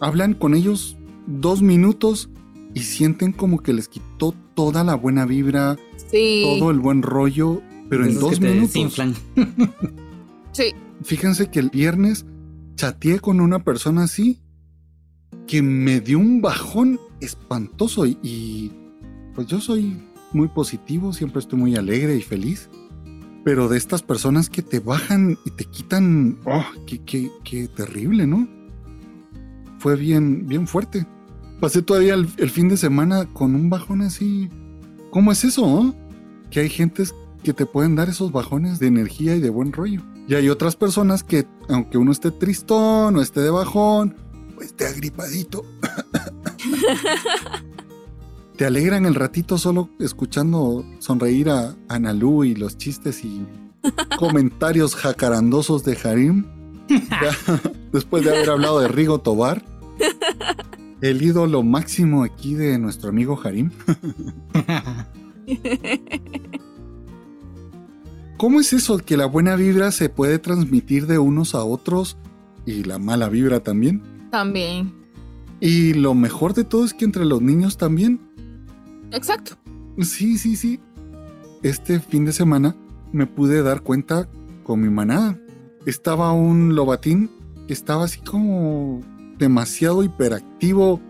hablan 0.00 0.34
con 0.34 0.54
ellos 0.54 0.96
dos 1.26 1.62
minutos 1.62 2.28
y 2.74 2.80
sienten 2.80 3.32
como 3.32 3.62
que 3.62 3.72
les 3.72 3.88
quitó 3.88 4.34
toda 4.54 4.84
la 4.84 4.94
buena 4.94 5.24
vibra, 5.24 5.76
todo 6.10 6.70
el 6.70 6.80
buen 6.80 7.02
rollo, 7.02 7.62
pero 7.88 8.04
en 8.04 8.18
dos 8.18 8.40
minutos. 8.40 9.02
sí. 10.52 10.72
Fíjense 11.02 11.50
que 11.50 11.60
el 11.60 11.70
viernes 11.70 12.24
chateé 12.76 13.20
con 13.20 13.40
una 13.40 13.62
persona 13.62 14.04
así 14.04 14.40
que 15.46 15.62
me 15.62 16.00
dio 16.00 16.18
un 16.18 16.40
bajón 16.40 16.98
espantoso 17.20 18.06
y, 18.06 18.72
pues 19.34 19.46
yo 19.46 19.60
soy 19.60 19.96
muy 20.34 20.48
positivo, 20.48 21.12
siempre 21.12 21.40
estoy 21.40 21.58
muy 21.58 21.76
alegre 21.76 22.16
y 22.16 22.22
feliz. 22.22 22.68
Pero 23.44 23.68
de 23.68 23.76
estas 23.76 24.02
personas 24.02 24.48
que 24.48 24.62
te 24.62 24.80
bajan 24.80 25.38
y 25.44 25.50
te 25.50 25.66
quitan, 25.66 26.38
oh, 26.46 26.64
qué, 26.86 27.02
qué, 27.02 27.30
qué 27.44 27.68
terrible, 27.68 28.26
¿no? 28.26 28.48
Fue 29.78 29.96
bien, 29.96 30.46
bien 30.46 30.66
fuerte. 30.66 31.06
Pasé 31.60 31.82
todavía 31.82 32.14
el, 32.14 32.26
fin 32.26 32.68
de 32.68 32.76
semana 32.76 33.26
con 33.32 33.54
un 33.54 33.70
bajón 33.70 34.02
así. 34.02 34.48
¿Cómo 35.10 35.30
es 35.30 35.44
eso? 35.44 35.62
Oh? 35.64 35.94
Que 36.50 36.60
hay 36.60 36.68
gentes 36.68 37.14
que 37.42 37.52
te 37.52 37.66
pueden 37.66 37.94
dar 37.94 38.08
esos 38.08 38.32
bajones 38.32 38.78
de 38.78 38.86
energía 38.86 39.36
y 39.36 39.40
de 39.40 39.50
buen 39.50 39.72
rollo. 39.72 40.02
Y 40.26 40.34
hay 40.34 40.48
otras 40.48 40.74
personas 40.74 41.22
que, 41.22 41.46
aunque 41.68 41.98
uno 41.98 42.12
esté 42.12 42.30
tristón 42.30 43.16
o 43.16 43.22
esté 43.22 43.40
de 43.40 43.50
bajón, 43.50 44.16
o 44.58 44.62
esté 44.62 44.86
agripadito, 44.86 45.64
te 48.56 48.64
alegran 48.64 49.04
el 49.04 49.14
ratito 49.14 49.58
solo 49.58 49.90
escuchando 49.98 50.84
sonreír 51.00 51.50
a 51.50 51.74
Analú 51.88 52.44
y 52.44 52.54
los 52.54 52.78
chistes 52.78 53.24
y 53.24 53.44
comentarios 54.18 54.94
jacarandosos 54.94 55.84
de 55.84 55.98
Harim. 56.04 56.46
después 57.92 58.24
de 58.24 58.30
haber 58.30 58.50
hablado 58.50 58.80
de 58.80 58.88
Rigo 58.88 59.18
Tobar, 59.18 59.64
el 61.00 61.22
ídolo 61.22 61.62
máximo 61.62 62.22
aquí 62.22 62.54
de 62.54 62.78
nuestro 62.78 63.08
amigo 63.08 63.40
Harim. 63.42 63.70
¿Cómo 68.36 68.60
es 68.60 68.72
eso 68.72 68.98
que 68.98 69.16
la 69.16 69.26
buena 69.26 69.56
vibra 69.56 69.90
se 69.92 70.08
puede 70.08 70.38
transmitir 70.38 71.06
de 71.06 71.18
unos 71.18 71.54
a 71.54 71.64
otros 71.64 72.16
y 72.66 72.84
la 72.84 72.98
mala 72.98 73.28
vibra 73.28 73.60
también? 73.60 74.02
También. 74.30 74.92
Y 75.60 75.94
lo 75.94 76.14
mejor 76.14 76.52
de 76.52 76.64
todo 76.64 76.84
es 76.84 76.92
que 76.92 77.04
entre 77.04 77.24
los 77.24 77.40
niños 77.40 77.78
también. 77.78 78.33
Exacto. 79.14 79.56
Sí, 80.00 80.38
sí, 80.38 80.56
sí. 80.56 80.80
Este 81.62 82.00
fin 82.00 82.24
de 82.24 82.32
semana 82.32 82.76
me 83.12 83.26
pude 83.26 83.62
dar 83.62 83.82
cuenta 83.82 84.28
con 84.64 84.80
mi 84.80 84.90
manada. 84.90 85.38
Estaba 85.86 86.32
un 86.32 86.74
lobatín 86.74 87.30
que 87.66 87.72
estaba 87.72 88.04
así 88.04 88.20
como 88.20 89.00
demasiado 89.38 90.02
hiperactivo. 90.02 91.00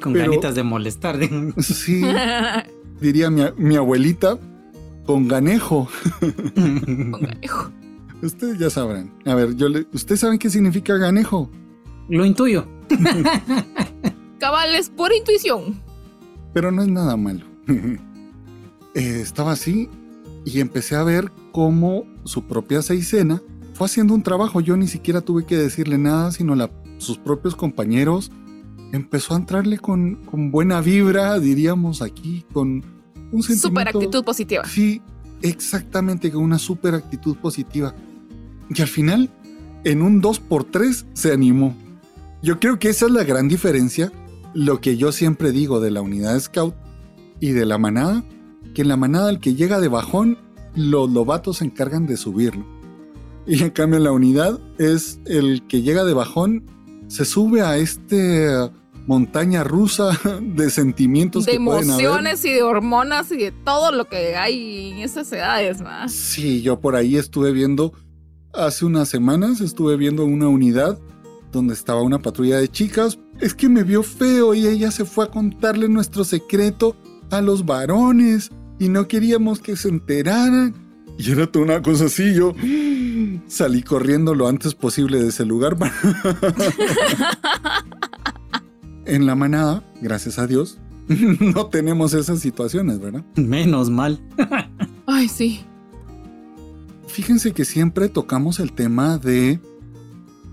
Con 0.00 0.12
ganitas 0.12 0.54
de 0.54 0.62
molestar. 0.62 1.18
Sí. 1.60 2.02
diría 3.00 3.30
mi, 3.30 3.42
mi 3.56 3.76
abuelita, 3.76 4.38
con 5.06 5.28
ganejo. 5.28 5.88
con 6.20 7.22
ganejo. 7.22 7.70
Ustedes 8.22 8.58
ya 8.58 8.70
sabrán. 8.70 9.12
A 9.24 9.34
ver, 9.34 9.54
yo 9.56 9.68
le, 9.68 9.86
¿ustedes 9.92 10.20
saben 10.20 10.38
qué 10.38 10.50
significa 10.50 10.96
ganejo? 10.96 11.50
Lo 12.08 12.24
intuyo. 12.24 12.66
Cabales 14.38 14.90
por 14.90 15.12
intuición. 15.12 15.82
Pero 16.56 16.72
no 16.72 16.80
es 16.80 16.88
nada 16.88 17.18
malo. 17.18 17.44
Eh, 18.94 19.20
estaba 19.20 19.52
así 19.52 19.90
y 20.46 20.60
empecé 20.60 20.96
a 20.96 21.02
ver 21.02 21.30
cómo 21.52 22.06
su 22.24 22.46
propia 22.46 22.80
seisena 22.80 23.42
fue 23.74 23.84
haciendo 23.84 24.14
un 24.14 24.22
trabajo. 24.22 24.62
Yo 24.62 24.74
ni 24.78 24.88
siquiera 24.88 25.20
tuve 25.20 25.44
que 25.44 25.54
decirle 25.54 25.98
nada, 25.98 26.32
sino 26.32 26.54
la, 26.54 26.70
sus 26.96 27.18
propios 27.18 27.54
compañeros 27.54 28.32
empezó 28.94 29.34
a 29.34 29.36
entrarle 29.36 29.76
con, 29.76 30.14
con 30.24 30.50
buena 30.50 30.80
vibra, 30.80 31.38
diríamos 31.38 32.00
aquí, 32.00 32.46
con 32.54 32.82
un 33.32 33.42
sentimiento. 33.42 33.68
Super 33.68 33.88
actitud 33.88 34.24
positiva. 34.24 34.64
Sí, 34.64 35.02
exactamente, 35.42 36.32
con 36.32 36.42
una 36.42 36.58
super 36.58 36.94
actitud 36.94 37.36
positiva. 37.36 37.94
Y 38.74 38.80
al 38.80 38.88
final, 38.88 39.28
en 39.84 40.00
un 40.00 40.22
2x3 40.22 41.04
se 41.12 41.34
animó. 41.34 41.76
Yo 42.42 42.58
creo 42.58 42.78
que 42.78 42.88
esa 42.88 43.04
es 43.04 43.12
la 43.12 43.24
gran 43.24 43.46
diferencia, 43.46 44.10
lo 44.54 44.80
que 44.80 44.96
yo 44.96 45.12
siempre 45.12 45.52
digo 45.52 45.80
de 45.80 45.90
la 45.90 46.00
unidad 46.00 46.38
scout 46.40 46.74
y 47.40 47.50
de 47.50 47.66
la 47.66 47.78
manada, 47.78 48.24
que 48.74 48.82
en 48.82 48.88
la 48.88 48.96
manada 48.96 49.30
el 49.30 49.40
que 49.40 49.54
llega 49.54 49.80
de 49.80 49.88
bajón, 49.88 50.38
los 50.74 51.10
lobatos 51.10 51.58
se 51.58 51.64
encargan 51.64 52.06
de 52.06 52.16
subirlo. 52.16 52.64
Y 53.46 53.62
en 53.62 53.70
cambio 53.70 53.98
en 53.98 54.04
la 54.04 54.12
unidad 54.12 54.58
es 54.78 55.20
el 55.24 55.66
que 55.68 55.82
llega 55.82 56.04
de 56.04 56.14
bajón, 56.14 56.64
se 57.08 57.24
sube 57.24 57.62
a 57.62 57.76
este 57.76 58.48
montaña 59.06 59.62
rusa 59.62 60.18
de 60.42 60.68
sentimientos 60.68 61.46
de 61.46 61.52
que 61.52 61.56
emociones 61.56 62.44
y 62.44 62.52
de 62.52 62.62
hormonas 62.62 63.30
y 63.30 63.36
de 63.36 63.52
todo 63.52 63.92
lo 63.92 64.06
que 64.06 64.36
hay 64.36 64.90
en 64.92 64.98
esas 64.98 65.32
edades, 65.32 65.78
¿verdad? 65.78 66.08
Sí, 66.08 66.60
yo 66.62 66.80
por 66.80 66.96
ahí 66.96 67.16
estuve 67.16 67.52
viendo, 67.52 67.92
hace 68.52 68.84
unas 68.84 69.08
semanas 69.08 69.60
estuve 69.60 69.96
viendo 69.96 70.24
una 70.24 70.48
unidad 70.48 70.98
donde 71.52 71.74
estaba 71.74 72.02
una 72.02 72.18
patrulla 72.18 72.58
de 72.58 72.68
chicas. 72.68 73.18
Es 73.40 73.54
que 73.54 73.68
me 73.68 73.82
vio 73.82 74.02
feo 74.02 74.54
y 74.54 74.66
ella 74.66 74.90
se 74.90 75.04
fue 75.04 75.24
a 75.24 75.30
contarle 75.30 75.88
nuestro 75.88 76.24
secreto 76.24 76.96
a 77.30 77.40
los 77.40 77.66
varones 77.66 78.50
y 78.78 78.88
no 78.88 79.08
queríamos 79.08 79.60
que 79.60 79.76
se 79.76 79.88
enteraran. 79.88 80.74
Y 81.18 81.30
era 81.30 81.46
toda 81.46 81.64
una 81.64 81.82
cosa 81.82 82.06
así, 82.06 82.34
yo 82.34 82.54
salí 83.46 83.82
corriendo 83.82 84.34
lo 84.34 84.48
antes 84.48 84.74
posible 84.74 85.22
de 85.22 85.28
ese 85.28 85.44
lugar. 85.44 85.76
en 89.06 89.26
la 89.26 89.34
manada, 89.34 89.82
gracias 90.00 90.38
a 90.38 90.46
Dios, 90.46 90.78
no 91.08 91.66
tenemos 91.66 92.12
esas 92.12 92.40
situaciones, 92.40 93.00
¿verdad? 93.00 93.24
Menos 93.36 93.88
mal. 93.90 94.20
Ay, 95.06 95.28
sí. 95.28 95.60
Fíjense 97.06 97.52
que 97.52 97.64
siempre 97.64 98.08
tocamos 98.08 98.60
el 98.60 98.72
tema 98.72 99.16
de 99.16 99.60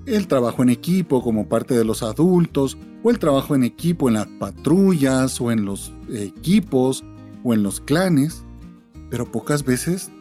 el 0.05 0.27
trabajo 0.27 0.63
en 0.63 0.69
equipo 0.69 1.21
como 1.21 1.47
parte 1.47 1.73
de 1.73 1.85
los 1.85 2.03
adultos, 2.03 2.77
o 3.03 3.09
el 3.09 3.19
trabajo 3.19 3.55
en 3.55 3.63
equipo 3.63 4.07
en 4.07 4.15
las 4.15 4.27
patrullas, 4.27 5.39
o 5.41 5.51
en 5.51 5.65
los 5.65 5.93
equipos, 6.11 7.03
o 7.43 7.53
en 7.53 7.63
los 7.63 7.79
clanes, 7.81 8.43
pero 9.09 9.31
pocas 9.31 9.63
veces 9.63 10.11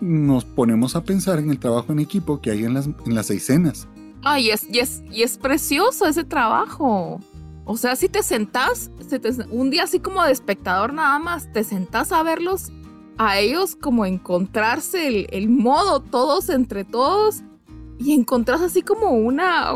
nos 0.00 0.44
ponemos 0.44 0.96
a 0.96 1.04
pensar 1.04 1.38
en 1.38 1.50
el 1.50 1.58
trabajo 1.58 1.92
en 1.92 2.00
equipo 2.00 2.40
que 2.40 2.50
hay 2.50 2.64
en 2.64 2.74
las, 2.74 2.86
en 2.86 3.14
las. 3.14 3.30
Ay, 4.24 4.50
es, 4.50 4.68
y, 4.68 4.80
es, 4.80 5.02
y 5.10 5.22
es 5.22 5.38
precioso 5.38 6.06
ese 6.06 6.24
trabajo. 6.24 7.20
O 7.64 7.76
sea, 7.76 7.94
si 7.94 8.08
te 8.08 8.24
sentás, 8.24 8.90
un 9.50 9.70
día 9.70 9.84
así 9.84 10.00
como 10.00 10.24
de 10.24 10.32
espectador 10.32 10.92
nada 10.92 11.18
más, 11.20 11.52
te 11.52 11.62
sentás 11.62 12.10
a 12.10 12.22
verlos, 12.24 12.72
a 13.18 13.38
ellos 13.38 13.76
como 13.76 14.04
encontrarse 14.04 15.26
el 15.30 15.48
modo 15.48 16.00
todos 16.00 16.48
entre 16.48 16.84
todos 16.84 17.44
y 18.04 18.12
encontrás 18.12 18.60
así 18.60 18.82
como 18.82 19.10
una... 19.10 19.72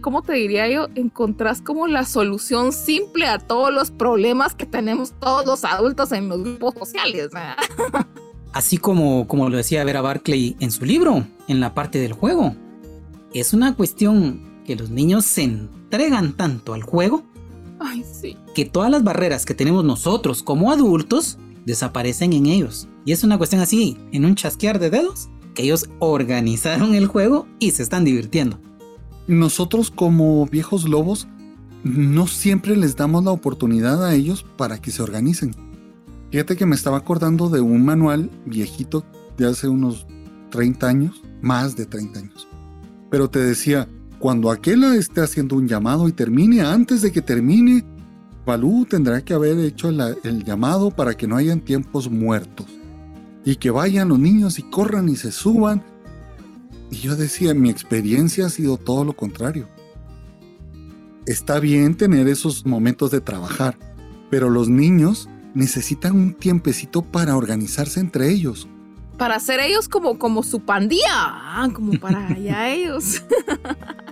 ¿Cómo 0.00 0.22
te 0.22 0.32
diría 0.32 0.68
yo? 0.68 0.88
Encontrás 0.94 1.60
como 1.60 1.86
la 1.86 2.06
solución 2.06 2.72
simple 2.72 3.26
a 3.26 3.38
todos 3.38 3.72
los 3.72 3.90
problemas 3.90 4.54
que 4.54 4.64
tenemos 4.64 5.12
todos 5.20 5.44
los 5.44 5.64
adultos 5.64 6.12
en 6.12 6.28
los 6.28 6.42
grupos 6.42 6.74
sociales. 6.74 7.30
Así 8.52 8.78
como, 8.78 9.28
como 9.28 9.48
lo 9.48 9.58
decía 9.58 9.84
Vera 9.84 10.00
Barclay 10.00 10.56
en 10.58 10.70
su 10.70 10.84
libro, 10.84 11.24
en 11.46 11.60
la 11.60 11.74
parte 11.74 11.98
del 11.98 12.14
juego. 12.14 12.56
Es 13.32 13.52
una 13.52 13.76
cuestión 13.76 14.62
que 14.64 14.74
los 14.74 14.90
niños 14.90 15.24
se 15.24 15.42
entregan 15.42 16.32
tanto 16.36 16.74
al 16.74 16.82
juego 16.82 17.22
Ay, 17.78 18.04
sí. 18.04 18.36
que 18.54 18.64
todas 18.64 18.90
las 18.90 19.04
barreras 19.04 19.44
que 19.44 19.54
tenemos 19.54 19.84
nosotros 19.84 20.42
como 20.42 20.72
adultos 20.72 21.38
desaparecen 21.64 22.32
en 22.32 22.46
ellos. 22.46 22.88
Y 23.04 23.12
es 23.12 23.22
una 23.22 23.38
cuestión 23.38 23.60
así, 23.60 23.98
en 24.12 24.24
un 24.24 24.34
chasquear 24.34 24.78
de 24.78 24.90
dedos, 24.90 25.28
que 25.54 25.62
ellos 25.62 25.88
organizaron 25.98 26.94
el 26.94 27.06
juego 27.06 27.46
y 27.58 27.72
se 27.72 27.82
están 27.82 28.04
divirtiendo. 28.04 28.58
Nosotros 29.26 29.90
como 29.90 30.46
viejos 30.46 30.88
lobos 30.88 31.28
no 31.84 32.26
siempre 32.26 32.76
les 32.76 32.96
damos 32.96 33.24
la 33.24 33.30
oportunidad 33.30 34.04
a 34.04 34.14
ellos 34.14 34.44
para 34.56 34.80
que 34.80 34.90
se 34.90 35.02
organicen. 35.02 35.54
Fíjate 36.30 36.56
que 36.56 36.66
me 36.66 36.76
estaba 36.76 36.98
acordando 36.98 37.48
de 37.48 37.60
un 37.60 37.84
manual 37.84 38.30
viejito 38.46 39.04
de 39.36 39.46
hace 39.48 39.68
unos 39.68 40.06
30 40.50 40.86
años, 40.86 41.22
más 41.40 41.76
de 41.76 41.86
30 41.86 42.20
años. 42.20 42.48
Pero 43.10 43.30
te 43.30 43.40
decía, 43.40 43.88
cuando 44.18 44.50
aquella 44.50 44.94
esté 44.94 45.22
haciendo 45.22 45.56
un 45.56 45.66
llamado 45.66 46.06
y 46.06 46.12
termine, 46.12 46.60
antes 46.60 47.02
de 47.02 47.10
que 47.10 47.22
termine, 47.22 47.84
Balú 48.44 48.86
tendrá 48.88 49.24
que 49.24 49.34
haber 49.34 49.58
hecho 49.58 49.88
el 49.88 50.44
llamado 50.44 50.90
para 50.90 51.16
que 51.16 51.26
no 51.26 51.36
hayan 51.36 51.60
tiempos 51.60 52.10
muertos 52.10 52.79
y 53.44 53.56
que 53.56 53.70
vayan 53.70 54.08
los 54.08 54.18
niños 54.18 54.58
y 54.58 54.62
corran 54.62 55.08
y 55.08 55.16
se 55.16 55.32
suban. 55.32 55.82
Y 56.90 56.96
yo 56.96 57.16
decía, 57.16 57.54
mi 57.54 57.70
experiencia 57.70 58.46
ha 58.46 58.50
sido 58.50 58.76
todo 58.76 59.04
lo 59.04 59.12
contrario. 59.14 59.68
Está 61.26 61.60
bien 61.60 61.96
tener 61.96 62.28
esos 62.28 62.66
momentos 62.66 63.10
de 63.10 63.20
trabajar, 63.20 63.78
pero 64.30 64.50
los 64.50 64.68
niños 64.68 65.28
necesitan 65.54 66.16
un 66.16 66.34
tiempecito 66.34 67.02
para 67.02 67.36
organizarse 67.36 68.00
entre 68.00 68.30
ellos. 68.30 68.68
Para 69.16 69.36
hacer 69.36 69.60
ellos 69.60 69.88
como, 69.88 70.18
como 70.18 70.42
su 70.42 70.60
pandilla, 70.60 71.04
ah, 71.12 71.68
como 71.72 71.98
para 72.00 72.26
allá 72.28 72.70
ellos. 72.70 73.22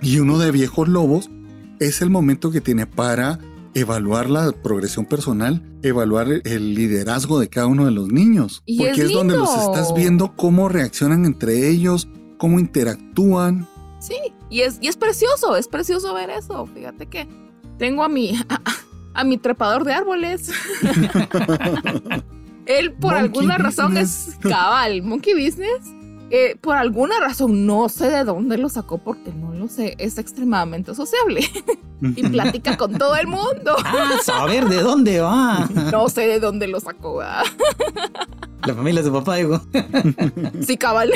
y 0.01 0.19
uno 0.19 0.37
de 0.37 0.51
viejos 0.51 0.87
lobos 0.87 1.29
es 1.79 2.01
el 2.01 2.09
momento 2.09 2.51
que 2.51 2.61
tiene 2.61 2.85
para 2.85 3.39
evaluar 3.73 4.29
la 4.29 4.51
progresión 4.51 5.05
personal, 5.05 5.63
evaluar 5.83 6.27
el 6.43 6.73
liderazgo 6.73 7.39
de 7.39 7.49
cada 7.49 7.67
uno 7.67 7.85
de 7.85 7.91
los 7.91 8.09
niños. 8.09 8.61
Y 8.65 8.77
porque 8.77 8.91
es 8.91 9.09
es, 9.09 9.13
donde 9.13 9.37
los 9.37 9.49
estás 9.55 9.93
viendo 9.93 10.35
cómo 10.35 10.69
reaccionan 10.69 11.25
entre 11.25 11.69
ellos, 11.69 12.07
cómo 12.37 12.59
interactúan. 12.59 13.67
Sí, 13.99 14.17
y 14.49 14.61
es, 14.61 14.79
y 14.81 14.87
es 14.87 14.97
precioso, 14.97 15.55
es 15.55 15.67
precioso 15.67 16.13
ver 16.13 16.29
eso. 16.29 16.65
Fíjate 16.67 17.07
que 17.07 17.27
tengo 17.77 18.03
a 18.03 18.09
mi, 18.09 18.33
a, 19.13 19.23
mi 19.23 19.37
trepador 19.37 19.83
de 19.83 19.93
árboles. 19.93 20.51
Él 22.65 22.93
por 22.93 23.13
Monkey 23.13 23.25
alguna 23.25 23.57
razón 23.57 23.97
es 23.97 24.37
cabal, 24.41 25.01
monkey 25.01 25.33
business. 25.33 25.98
Eh, 26.31 26.55
por 26.61 26.75
alguna 26.75 27.19
razón, 27.19 27.65
no 27.65 27.89
sé 27.89 28.09
de 28.09 28.23
dónde 28.23 28.57
lo 28.59 28.69
sacó 28.69 28.99
porque 28.99 29.31
no 29.33 29.51
lo 29.53 29.67
sé, 29.67 29.95
es 29.97 30.17
extremadamente 30.19 30.93
sociable 30.93 31.41
y 32.01 32.21
platica 32.27 32.77
con 32.77 32.97
todo 32.97 33.15
el 33.15 33.27
mundo. 33.27 33.75
Ah, 33.85 34.17
saber 34.23 34.65
de 34.69 34.81
dónde 34.81 35.21
va. 35.21 35.67
No 35.91 36.07
sé 36.09 36.27
de 36.27 36.39
dónde 36.39 36.67
lo 36.67 36.79
sacó. 36.79 37.21
La 37.21 38.73
familia 38.75 39.01
de 39.01 39.07
su 39.07 39.13
papá, 39.13 39.35
digo. 39.37 39.59
Sí, 40.61 40.77
cabal. 40.77 41.11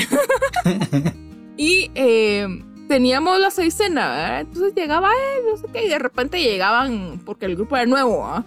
y 1.58 1.92
eh, 1.96 2.48
teníamos 2.88 3.40
la 3.40 3.52
seiscena, 3.52 4.10
¿verdad? 4.16 4.42
Entonces 4.42 4.74
llegaba 4.76 5.10
él, 5.12 5.44
no 5.52 5.58
sé 5.58 5.68
qué, 5.72 5.86
y 5.86 5.90
de 5.90 6.00
repente 6.00 6.42
llegaban, 6.42 7.22
porque 7.26 7.46
el 7.46 7.56
grupo 7.56 7.76
era 7.76 7.86
nuevo, 7.86 8.26
¿ah? 8.26 8.44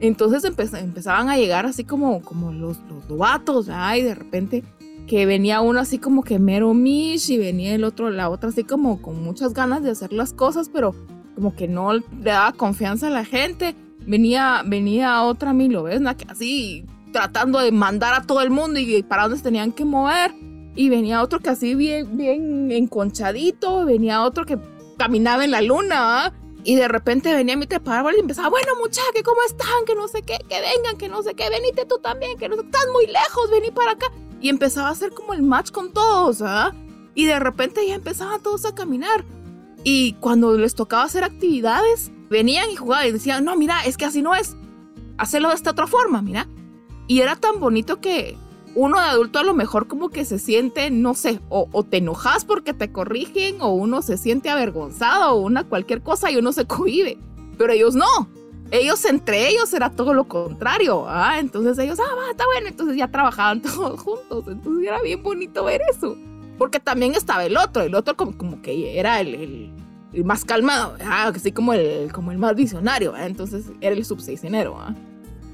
Entonces 0.00 0.44
empeza- 0.44 0.80
empezaban 0.80 1.28
a 1.28 1.36
llegar 1.36 1.66
así 1.66 1.84
como, 1.84 2.22
como 2.22 2.52
los, 2.52 2.78
los 2.88 3.08
novatos, 3.08 3.66
¿verdad? 3.66 3.94
Y 3.96 4.02
de 4.02 4.14
repente 4.14 4.64
que 5.10 5.26
venía 5.26 5.60
uno 5.60 5.80
así 5.80 5.98
como 5.98 6.22
que 6.22 6.38
mero 6.38 6.72
mish 6.72 7.30
y 7.30 7.36
venía 7.36 7.74
el 7.74 7.82
otro, 7.82 8.10
la 8.10 8.30
otra 8.30 8.50
así 8.50 8.62
como 8.62 9.02
con 9.02 9.20
muchas 9.24 9.54
ganas 9.54 9.82
de 9.82 9.90
hacer 9.90 10.12
las 10.12 10.32
cosas, 10.32 10.70
pero 10.72 10.94
como 11.34 11.56
que 11.56 11.66
no 11.66 11.94
le 11.94 12.04
daba 12.22 12.52
confianza 12.52 13.08
a 13.08 13.10
la 13.10 13.24
gente. 13.24 13.74
Venía, 14.06 14.62
venía 14.64 15.24
otra 15.24 15.52
Milo, 15.52 15.82
¿ves? 15.82 16.00
Que 16.16 16.26
así 16.28 16.86
tratando 17.12 17.58
de 17.58 17.72
mandar 17.72 18.14
a 18.14 18.24
todo 18.24 18.40
el 18.40 18.50
mundo 18.50 18.78
y 18.78 19.02
para 19.02 19.22
dónde 19.22 19.38
se 19.38 19.42
tenían 19.42 19.72
que 19.72 19.84
mover. 19.84 20.32
Y 20.76 20.90
venía 20.90 21.24
otro 21.24 21.40
que 21.40 21.50
así 21.50 21.74
bien, 21.74 22.16
bien 22.16 22.70
enconchadito, 22.70 23.84
venía 23.84 24.22
otro 24.22 24.46
que 24.46 24.60
caminaba 24.96 25.44
en 25.44 25.50
la 25.50 25.60
luna, 25.60 26.26
¿ah? 26.26 26.32
Y 26.62 26.76
de 26.76 26.86
repente 26.86 27.34
venía 27.34 27.56
mi 27.56 27.66
trepador 27.66 28.14
y 28.16 28.20
empezaba, 28.20 28.48
bueno 28.48 28.76
muchachos, 28.76 29.10
que 29.12 29.24
cómo 29.24 29.40
están, 29.44 29.84
que 29.88 29.96
no 29.96 30.06
sé 30.06 30.22
qué, 30.22 30.38
que 30.48 30.60
vengan, 30.60 30.96
que 30.96 31.08
no 31.08 31.24
sé 31.24 31.34
qué, 31.34 31.50
venite 31.50 31.84
tú 31.84 31.98
también, 31.98 32.38
que 32.38 32.48
no 32.48 32.54
sé, 32.54 32.62
estás 32.62 32.86
muy 32.92 33.08
lejos, 33.08 33.50
vení 33.50 33.72
para 33.72 33.90
acá. 33.90 34.06
Y 34.40 34.48
empezaba 34.48 34.88
a 34.88 34.92
hacer 34.92 35.12
como 35.12 35.34
el 35.34 35.42
match 35.42 35.70
con 35.70 35.92
todos, 35.92 36.42
¿ah? 36.42 36.74
Y 37.14 37.26
de 37.26 37.38
repente 37.38 37.86
ya 37.86 37.94
empezaban 37.94 38.42
todos 38.42 38.64
a 38.64 38.74
caminar. 38.74 39.24
Y 39.84 40.14
cuando 40.14 40.56
les 40.56 40.74
tocaba 40.74 41.04
hacer 41.04 41.24
actividades, 41.24 42.10
venían 42.30 42.70
y 42.70 42.76
jugaban 42.76 43.08
y 43.08 43.12
decían, 43.12 43.44
no, 43.44 43.56
mira, 43.56 43.84
es 43.84 43.96
que 43.96 44.04
así 44.04 44.22
no 44.22 44.34
es. 44.34 44.56
Hacerlo 45.18 45.48
de 45.48 45.54
esta 45.54 45.72
otra 45.72 45.86
forma, 45.86 46.22
mira. 46.22 46.48
Y 47.06 47.20
era 47.20 47.36
tan 47.36 47.60
bonito 47.60 48.00
que 48.00 48.38
uno 48.74 49.00
de 49.00 49.06
adulto 49.06 49.38
a 49.38 49.42
lo 49.42 49.54
mejor 49.54 49.88
como 49.88 50.10
que 50.10 50.24
se 50.24 50.38
siente, 50.38 50.90
no 50.90 51.14
sé, 51.14 51.40
o, 51.48 51.66
te 51.82 51.96
enojas 51.96 52.44
porque 52.44 52.72
te 52.72 52.92
corrigen, 52.92 53.60
o 53.60 53.70
uno 53.70 54.00
se 54.02 54.16
siente 54.16 54.48
avergonzado, 54.48 55.32
o 55.32 55.40
una 55.40 55.64
cualquier 55.64 56.02
cosa 56.02 56.30
y 56.30 56.36
uno 56.36 56.52
se 56.52 56.64
cohibe. 56.66 57.18
Pero 57.58 57.72
ellos 57.72 57.94
no. 57.94 58.28
Ellos 58.70 59.04
entre 59.04 59.48
ellos 59.48 59.72
era 59.72 59.90
todo 59.90 60.14
lo 60.14 60.24
contrario. 60.28 61.06
¿ah? 61.08 61.38
Entonces 61.38 61.78
ellos, 61.78 61.98
ah, 62.00 62.30
está 62.30 62.44
bueno. 62.46 62.68
Entonces 62.68 62.96
ya 62.96 63.08
trabajaban 63.08 63.62
todos 63.62 64.00
juntos. 64.00 64.44
Entonces 64.48 64.86
era 64.86 65.00
bien 65.02 65.22
bonito 65.22 65.64
ver 65.64 65.80
eso. 65.90 66.16
Porque 66.58 66.78
también 66.78 67.14
estaba 67.14 67.44
el 67.44 67.56
otro. 67.56 67.82
El 67.82 67.94
otro 67.94 68.16
como, 68.16 68.36
como 68.36 68.62
que 68.62 68.98
era 68.98 69.20
el, 69.20 69.72
más 70.24 70.44
calmado. 70.44 70.92
¿verdad? 70.92 71.34
Así 71.34 71.52
como 71.52 71.72
el, 71.72 72.12
como 72.12 72.32
el 72.32 72.38
más 72.38 72.54
visionario. 72.54 73.16
Entonces 73.16 73.66
era 73.80 73.94
el 73.94 74.04
subseisenero. 74.04 74.78
¿ah? 74.78 74.94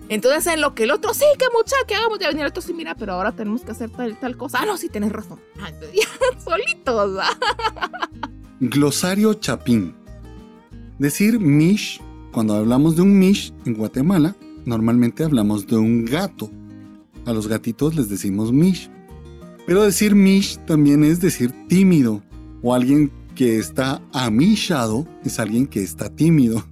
Entonces 0.08 0.46
en 0.52 0.60
lo 0.60 0.74
que 0.74 0.84
el 0.84 0.92
otro, 0.92 1.14
sí, 1.14 1.24
que 1.38 1.46
mucha, 1.52 1.76
que 1.86 1.94
hagamos. 1.94 2.18
Ya 2.18 2.28
venía 2.28 2.44
el 2.44 2.50
otro, 2.50 2.62
sí, 2.62 2.72
mira, 2.72 2.94
pero 2.94 3.14
ahora 3.14 3.32
tenemos 3.32 3.62
que 3.62 3.72
hacer 3.72 3.90
tal, 3.90 4.18
tal 4.18 4.36
cosa. 4.36 4.58
Ah, 4.60 4.66
no, 4.66 4.76
sí, 4.76 4.88
tienes 4.88 5.12
razón. 5.12 5.40
Ah, 5.60 5.70
entonces 5.70 6.00
ya 6.00 6.40
solitos. 6.44 7.14
¿verdad? 7.14 7.32
Glosario 8.60 9.34
Chapín. 9.34 9.94
Decir 10.98 11.38
mish, 11.40 12.00
cuando 12.36 12.54
hablamos 12.54 12.96
de 12.96 13.00
un 13.00 13.18
mish 13.18 13.54
en 13.64 13.72
Guatemala, 13.72 14.36
normalmente 14.66 15.24
hablamos 15.24 15.66
de 15.66 15.78
un 15.78 16.04
gato. 16.04 16.50
A 17.24 17.32
los 17.32 17.48
gatitos 17.48 17.96
les 17.96 18.10
decimos 18.10 18.52
mish. 18.52 18.90
Pero 19.66 19.82
decir 19.82 20.14
mish 20.14 20.58
también 20.66 21.02
es 21.02 21.18
decir 21.18 21.54
tímido. 21.66 22.22
O 22.62 22.74
alguien 22.74 23.10
que 23.34 23.56
está 23.56 24.02
amishado 24.12 25.08
es 25.24 25.40
alguien 25.40 25.66
que 25.66 25.82
está 25.82 26.10
tímido. 26.10 26.62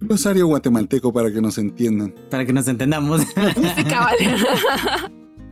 Glosario 0.00 0.48
guatemalteco 0.48 1.12
para 1.12 1.32
que 1.32 1.40
nos 1.40 1.56
entiendan. 1.58 2.12
Para 2.28 2.44
que 2.44 2.52
nos 2.52 2.66
entendamos. 2.66 3.20
Sí. 3.20 3.28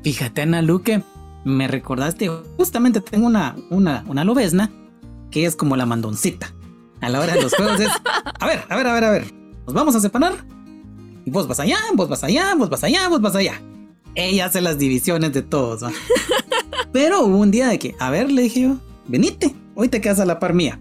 Fíjate, 0.02 0.42
Ana 0.42 0.62
Luque, 0.62 1.04
me 1.44 1.68
recordaste, 1.68 2.28
justamente 2.56 3.00
tengo 3.00 3.28
una, 3.28 3.54
una, 3.70 4.04
una 4.08 4.24
lobesna 4.24 4.72
que 5.30 5.44
es 5.44 5.54
como 5.54 5.76
la 5.76 5.86
mandoncita. 5.86 6.52
A 7.00 7.08
la 7.08 7.20
hora 7.20 7.34
de 7.34 7.42
los 7.42 7.54
juegos 7.54 7.80
es, 7.80 7.90
a 8.40 8.46
ver, 8.46 8.64
a 8.68 8.76
ver, 8.76 8.86
a 8.86 8.92
ver, 8.92 9.04
a 9.04 9.10
ver, 9.10 9.34
nos 9.66 9.74
vamos 9.74 9.94
a 9.94 10.00
separar. 10.00 10.34
Y 11.24 11.30
vos 11.30 11.46
vas 11.46 11.60
allá, 11.60 11.78
vos 11.94 12.08
vas 12.08 12.24
allá, 12.24 12.54
vos 12.56 12.70
vas 12.70 12.82
allá, 12.84 13.08
vos 13.08 13.20
vas 13.20 13.36
allá. 13.36 13.60
Ella 14.14 14.46
hace 14.46 14.60
las 14.60 14.78
divisiones 14.78 15.32
de 15.32 15.42
todos. 15.42 15.82
Pero 16.92 17.24
hubo 17.24 17.36
un 17.36 17.50
día 17.50 17.68
de 17.68 17.78
que, 17.78 17.94
a 17.98 18.10
ver, 18.10 18.32
le 18.32 18.42
dije 18.42 18.62
yo, 18.62 18.78
venite, 19.06 19.54
hoy 19.74 19.88
te 19.88 20.00
quedas 20.00 20.20
a 20.20 20.24
la 20.24 20.38
par 20.38 20.54
mía. 20.54 20.80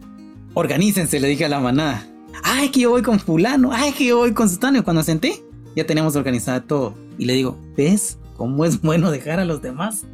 Organícense, 0.54 1.20
le 1.20 1.28
dije 1.28 1.46
a 1.46 1.50
la 1.50 1.60
manada. 1.60 2.08
Ay, 2.44 2.70
que 2.70 2.82
yo 2.82 2.92
voy 2.92 3.02
con 3.02 3.20
fulano, 3.20 3.72
ay, 3.74 3.92
que 3.92 4.06
yo 4.06 4.18
voy 4.18 4.34
con 4.34 4.50
sutano. 4.50 4.80
Y 4.80 4.82
cuando 4.82 5.04
senté, 5.04 5.44
ya 5.76 5.86
teníamos 5.86 6.16
organizado 6.16 6.64
todo. 6.64 6.96
Y 7.18 7.26
le 7.26 7.34
digo, 7.34 7.60
¿ves 7.76 8.18
cómo 8.36 8.66
es 8.66 8.82
bueno 8.82 9.12
dejar 9.12 9.40
a 9.40 9.46
los 9.46 9.62
demás 9.62 10.06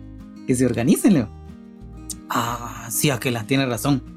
que 0.48 0.56
se 0.56 0.66
organicen, 0.66 1.14
Leo? 1.14 1.30
Ah, 2.30 2.88
sí, 2.90 3.10
aquella 3.10 3.46
tiene 3.46 3.66
razón. 3.66 4.13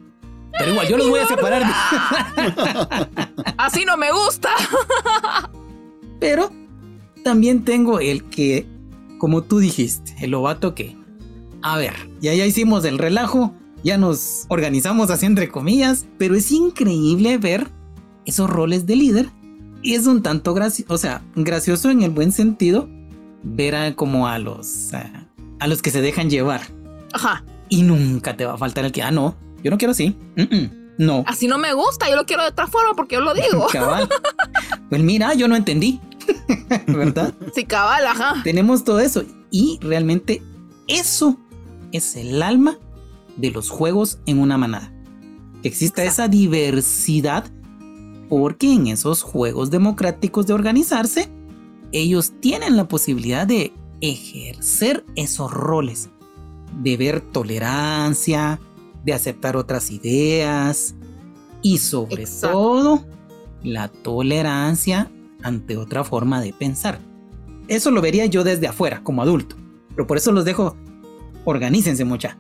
Pero 0.58 0.72
igual, 0.72 0.88
yo 0.88 0.96
los 0.96 1.08
voy 1.08 1.20
a 1.20 1.26
separar. 1.26 1.62
Así 3.56 3.84
no 3.84 3.96
me 3.96 4.10
gusta. 4.12 4.50
Pero 6.20 6.50
también 7.24 7.64
tengo 7.64 8.00
el 8.00 8.24
que, 8.24 8.66
como 9.18 9.42
tú 9.42 9.58
dijiste, 9.58 10.14
el 10.20 10.30
lobato 10.30 10.74
que, 10.74 10.96
a 11.62 11.76
ver, 11.76 11.94
ya 12.20 12.32
ya 12.34 12.46
hicimos 12.46 12.84
el 12.84 12.98
relajo, 12.98 13.52
ya 13.82 13.98
nos 13.98 14.46
organizamos 14.48 15.10
así 15.10 15.26
entre 15.26 15.48
comillas, 15.48 16.06
pero 16.18 16.34
es 16.34 16.50
increíble 16.50 17.38
ver 17.38 17.68
esos 18.24 18.48
roles 18.48 18.86
de 18.86 18.96
líder 18.96 19.30
y 19.82 19.94
es 19.94 20.06
un 20.06 20.22
tanto 20.22 20.54
gracioso, 20.54 20.92
o 20.94 20.98
sea, 20.98 21.22
gracioso 21.34 21.90
en 21.90 22.02
el 22.02 22.10
buen 22.10 22.32
sentido, 22.32 22.88
ver 23.42 23.76
a, 23.76 23.94
como 23.94 24.26
a 24.26 24.38
los, 24.38 24.92
a, 24.94 25.28
a 25.60 25.66
los 25.66 25.82
que 25.82 25.90
se 25.90 26.00
dejan 26.00 26.30
llevar 26.30 26.62
Ajá. 27.12 27.44
y 27.68 27.82
nunca 27.82 28.36
te 28.36 28.44
va 28.46 28.54
a 28.54 28.58
faltar 28.58 28.84
el 28.84 28.92
que, 28.92 29.02
ah, 29.02 29.10
no, 29.10 29.36
yo 29.62 29.70
no 29.70 29.78
quiero 29.78 29.92
así, 29.92 30.16
Mm, 30.36 30.42
mm, 30.42 30.70
no. 30.98 31.24
Así 31.26 31.46
no 31.46 31.58
me 31.58 31.72
gusta. 31.74 32.08
Yo 32.08 32.16
lo 32.16 32.24
quiero 32.24 32.42
de 32.42 32.48
otra 32.48 32.66
forma 32.66 32.94
porque 32.94 33.16
yo 33.16 33.20
lo 33.20 33.34
digo. 33.34 33.66
Cabal. 33.72 34.08
Pues 34.88 35.02
mira, 35.02 35.34
yo 35.34 35.48
no 35.48 35.56
entendí. 35.56 36.00
¿Verdad? 36.86 37.34
Sí, 37.54 37.64
cabal, 37.64 38.04
ajá. 38.06 38.40
Tenemos 38.42 38.82
todo 38.82 38.98
eso. 38.98 39.24
Y 39.50 39.78
realmente 39.80 40.42
eso 40.88 41.38
es 41.92 42.16
el 42.16 42.42
alma 42.42 42.78
de 43.36 43.50
los 43.50 43.70
juegos 43.70 44.18
en 44.26 44.38
una 44.38 44.58
manada. 44.58 44.92
Que 45.62 45.68
exista 45.68 46.02
esa 46.02 46.28
diversidad 46.28 47.44
porque 48.28 48.72
en 48.72 48.88
esos 48.88 49.22
juegos 49.22 49.70
democráticos 49.70 50.46
de 50.46 50.54
organizarse, 50.54 51.28
ellos 51.92 52.32
tienen 52.40 52.76
la 52.76 52.88
posibilidad 52.88 53.46
de 53.46 53.72
ejercer 54.00 55.04
esos 55.14 55.52
roles, 55.52 56.08
de 56.82 56.96
ver 56.96 57.20
tolerancia, 57.20 58.58
de 59.06 59.14
aceptar 59.14 59.56
otras 59.56 59.90
ideas 59.90 60.96
y 61.62 61.78
sobre 61.78 62.24
Exacto. 62.24 62.58
todo 62.58 63.06
la 63.62 63.88
tolerancia 63.88 65.10
ante 65.42 65.76
otra 65.76 66.04
forma 66.04 66.40
de 66.40 66.52
pensar. 66.52 66.98
Eso 67.68 67.90
lo 67.90 68.02
vería 68.02 68.26
yo 68.26 68.44
desde 68.44 68.66
afuera, 68.66 69.02
como 69.02 69.22
adulto. 69.22 69.56
Pero 69.90 70.06
por 70.06 70.16
eso 70.16 70.32
los 70.32 70.44
dejo. 70.44 70.76
Organícense, 71.44 72.04
mucha. 72.04 72.36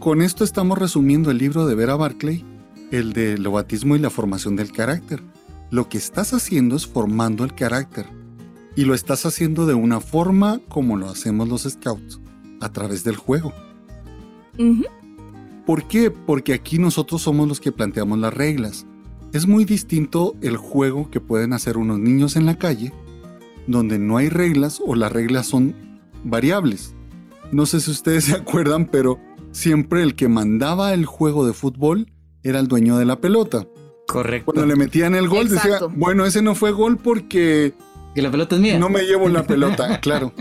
Con 0.00 0.20
esto 0.20 0.44
estamos 0.44 0.78
resumiendo 0.78 1.30
el 1.30 1.38
libro 1.38 1.66
de 1.66 1.74
Vera 1.74 1.94
Barclay, 1.94 2.44
el 2.90 3.12
de 3.12 3.38
lobatismo 3.38 3.94
y 3.96 4.00
la 4.00 4.10
formación 4.10 4.56
del 4.56 4.72
carácter. 4.72 5.22
Lo 5.70 5.88
que 5.88 5.98
estás 5.98 6.34
haciendo 6.34 6.76
es 6.76 6.86
formando 6.86 7.44
el 7.44 7.54
carácter. 7.54 8.06
Y 8.74 8.84
lo 8.84 8.94
estás 8.94 9.26
haciendo 9.26 9.66
de 9.66 9.74
una 9.74 10.00
forma 10.00 10.60
como 10.68 10.96
lo 10.96 11.08
hacemos 11.08 11.48
los 11.48 11.62
scouts, 11.62 12.20
a 12.60 12.72
través 12.72 13.04
del 13.04 13.16
juego. 13.16 13.52
¿Por 15.66 15.84
qué? 15.84 16.10
Porque 16.10 16.54
aquí 16.54 16.78
nosotros 16.78 17.22
somos 17.22 17.46
los 17.48 17.60
que 17.60 17.72
planteamos 17.72 18.18
las 18.18 18.32
reglas. 18.32 18.86
Es 19.32 19.46
muy 19.46 19.64
distinto 19.64 20.34
el 20.40 20.56
juego 20.56 21.10
que 21.10 21.20
pueden 21.20 21.52
hacer 21.52 21.76
unos 21.76 21.98
niños 21.98 22.36
en 22.36 22.46
la 22.46 22.58
calle, 22.58 22.92
donde 23.66 23.98
no 23.98 24.16
hay 24.16 24.30
reglas 24.30 24.80
o 24.84 24.94
las 24.94 25.12
reglas 25.12 25.46
son 25.46 25.74
variables. 26.24 26.94
No 27.52 27.66
sé 27.66 27.80
si 27.80 27.90
ustedes 27.90 28.24
se 28.26 28.34
acuerdan, 28.34 28.86
pero 28.86 29.18
siempre 29.52 30.02
el 30.02 30.14
que 30.14 30.28
mandaba 30.28 30.94
el 30.94 31.04
juego 31.04 31.46
de 31.46 31.52
fútbol 31.52 32.10
era 32.42 32.60
el 32.60 32.68
dueño 32.68 32.96
de 32.96 33.04
la 33.04 33.20
pelota. 33.20 33.66
Correcto. 34.06 34.52
Cuando 34.52 34.64
le 34.66 34.76
metían 34.76 35.14
el 35.14 35.28
gol, 35.28 35.50
decía, 35.50 35.80
bueno, 35.94 36.24
ese 36.24 36.40
no 36.40 36.54
fue 36.54 36.70
gol 36.72 36.96
porque 36.96 37.74
Que 38.14 38.22
la 38.22 38.30
pelota 38.30 38.54
es 38.56 38.62
mía. 38.62 38.78
no 38.78 38.88
me 38.88 39.02
llevo 39.02 39.28
la 39.28 39.42
pelota, 39.46 40.00
claro. 40.00 40.32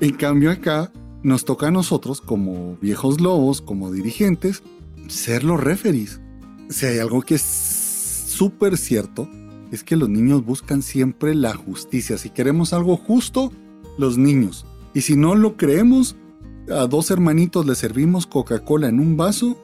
En 0.00 0.14
cambio 0.14 0.50
acá 0.50 0.90
nos 1.22 1.44
toca 1.44 1.68
a 1.68 1.70
nosotros 1.70 2.20
como 2.20 2.76
viejos 2.80 3.20
lobos, 3.20 3.60
como 3.60 3.90
dirigentes, 3.92 4.62
ser 5.08 5.44
los 5.44 5.60
referees. 5.60 6.20
Si 6.68 6.86
hay 6.86 6.98
algo 6.98 7.22
que 7.22 7.34
es 7.34 7.42
súper 7.42 8.76
cierto, 8.76 9.28
es 9.72 9.84
que 9.84 9.96
los 9.96 10.08
niños 10.08 10.44
buscan 10.44 10.82
siempre 10.82 11.34
la 11.34 11.54
justicia. 11.54 12.18
Si 12.18 12.30
queremos 12.30 12.72
algo 12.72 12.96
justo, 12.96 13.52
los 13.98 14.18
niños. 14.18 14.66
Y 14.94 15.02
si 15.02 15.16
no 15.16 15.34
lo 15.34 15.56
creemos, 15.56 16.16
a 16.70 16.86
dos 16.86 17.10
hermanitos 17.10 17.66
les 17.66 17.78
servimos 17.78 18.26
Coca-Cola 18.26 18.88
en 18.88 19.00
un 19.00 19.16
vaso 19.16 19.56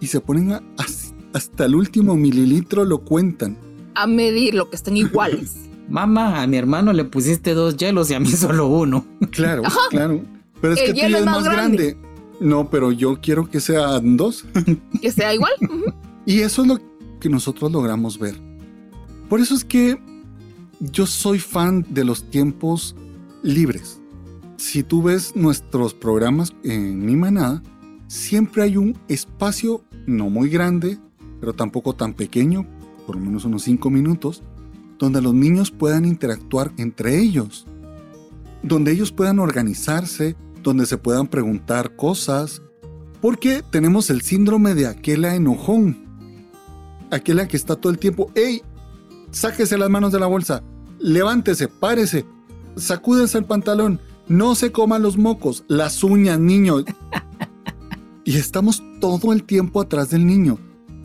y 0.00 0.06
se 0.08 0.20
ponen 0.20 0.52
a- 0.52 0.62
as- 0.78 1.14
hasta 1.32 1.64
el 1.66 1.74
último 1.74 2.14
mililitro 2.16 2.84
lo 2.84 2.98
cuentan. 3.04 3.56
A 3.94 4.06
medir 4.06 4.54
lo 4.54 4.68
que 4.70 4.76
estén 4.76 4.96
iguales. 4.96 5.54
Mamá, 5.88 6.42
a 6.42 6.46
mi 6.46 6.56
hermano 6.56 6.92
le 6.94 7.04
pusiste 7.04 7.52
dos 7.54 7.76
hielos 7.76 8.10
y 8.10 8.14
a 8.14 8.20
mí 8.20 8.30
solo 8.30 8.66
uno. 8.68 9.04
Claro, 9.30 9.62
claro. 9.90 10.22
Pero 10.64 10.76
es 10.76 10.80
El 10.80 10.86
que 10.86 10.92
tú 10.94 11.00
hielo 11.00 11.18
es 11.18 11.26
más 11.26 11.42
más 11.42 11.52
grande. 11.52 11.94
No, 12.40 12.70
pero 12.70 12.90
yo 12.90 13.20
quiero 13.20 13.50
que 13.50 13.60
sean 13.60 14.16
dos. 14.16 14.46
que 15.02 15.12
sea 15.12 15.34
igual. 15.34 15.52
Y 16.24 16.40
eso 16.40 16.62
es 16.62 16.68
lo 16.68 16.80
que 17.20 17.28
nosotros 17.28 17.70
logramos 17.70 18.18
ver. 18.18 18.34
Por 19.28 19.40
eso 19.40 19.54
es 19.54 19.62
que 19.62 20.00
yo 20.80 21.04
soy 21.04 21.38
fan 21.38 21.84
de 21.90 22.02
los 22.02 22.30
tiempos 22.30 22.96
libres. 23.42 24.00
Si 24.56 24.82
tú 24.82 25.02
ves 25.02 25.36
nuestros 25.36 25.92
programas 25.92 26.54
en 26.62 27.04
mi 27.04 27.14
manada, 27.14 27.62
siempre 28.06 28.62
hay 28.62 28.78
un 28.78 28.96
espacio 29.08 29.84
no 30.06 30.30
muy 30.30 30.48
grande, 30.48 30.98
pero 31.40 31.52
tampoco 31.52 31.94
tan 31.94 32.14
pequeño, 32.14 32.66
por 33.06 33.16
lo 33.16 33.20
menos 33.20 33.44
unos 33.44 33.64
5 33.64 33.90
minutos, 33.90 34.42
donde 34.98 35.20
los 35.20 35.34
niños 35.34 35.70
puedan 35.70 36.06
interactuar 36.06 36.72
entre 36.78 37.20
ellos, 37.20 37.66
donde 38.62 38.92
ellos 38.92 39.12
puedan 39.12 39.40
organizarse, 39.40 40.36
donde 40.64 40.86
se 40.86 40.98
puedan 40.98 41.28
preguntar 41.28 41.94
cosas, 41.94 42.62
porque 43.20 43.62
tenemos 43.70 44.10
el 44.10 44.22
síndrome 44.22 44.74
de 44.74 44.88
aquela 44.88 45.36
enojón, 45.36 46.04
aquella 47.10 47.46
que 47.46 47.56
está 47.56 47.76
todo 47.76 47.92
el 47.92 47.98
tiempo, 47.98 48.30
¡Ey! 48.34 48.62
Sáquese 49.30 49.78
las 49.78 49.90
manos 49.90 50.12
de 50.12 50.20
la 50.20 50.26
bolsa, 50.26 50.62
levántese, 50.98 51.68
párese, 51.68 52.24
sacúdese 52.76 53.38
el 53.38 53.44
pantalón, 53.44 54.00
no 54.28 54.54
se 54.54 54.72
coman 54.72 55.02
los 55.02 55.16
mocos, 55.16 55.64
las 55.68 56.02
uñas, 56.02 56.38
niño. 56.38 56.76
y 58.24 58.36
estamos 58.36 58.82
todo 59.00 59.32
el 59.32 59.44
tiempo 59.44 59.80
atrás 59.80 60.10
del 60.10 60.26
niño. 60.26 60.58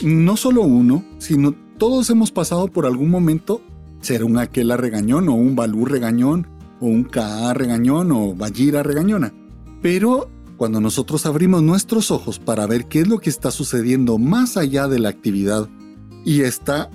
No 0.03 0.37
solo 0.37 0.61
uno, 0.61 1.03
sino 1.17 1.53
todos 1.77 2.09
hemos 2.09 2.31
pasado 2.31 2.67
por 2.67 2.85
algún 2.85 3.09
momento 3.09 3.61
ser 4.01 4.23
un 4.23 4.37
aquela 4.37 4.77
regañón 4.77 5.27
o 5.27 5.33
un 5.33 5.55
balú 5.55 5.85
regañón 5.85 6.47
o 6.79 6.85
un 6.85 7.03
ka 7.03 7.53
regañón 7.53 8.11
o 8.11 8.35
vallira 8.35 8.83
regañona. 8.83 9.33
Pero 9.81 10.29
cuando 10.57 10.81
nosotros 10.81 11.25
abrimos 11.25 11.63
nuestros 11.63 12.11
ojos 12.11 12.37
para 12.37 12.67
ver 12.67 12.85
qué 12.85 12.99
es 12.99 13.07
lo 13.07 13.19
que 13.19 13.29
está 13.29 13.49
sucediendo 13.49 14.17
más 14.17 14.57
allá 14.57 14.87
de 14.87 14.99
la 14.99 15.09
actividad 15.09 15.69
y 16.25 16.41
está 16.41 16.89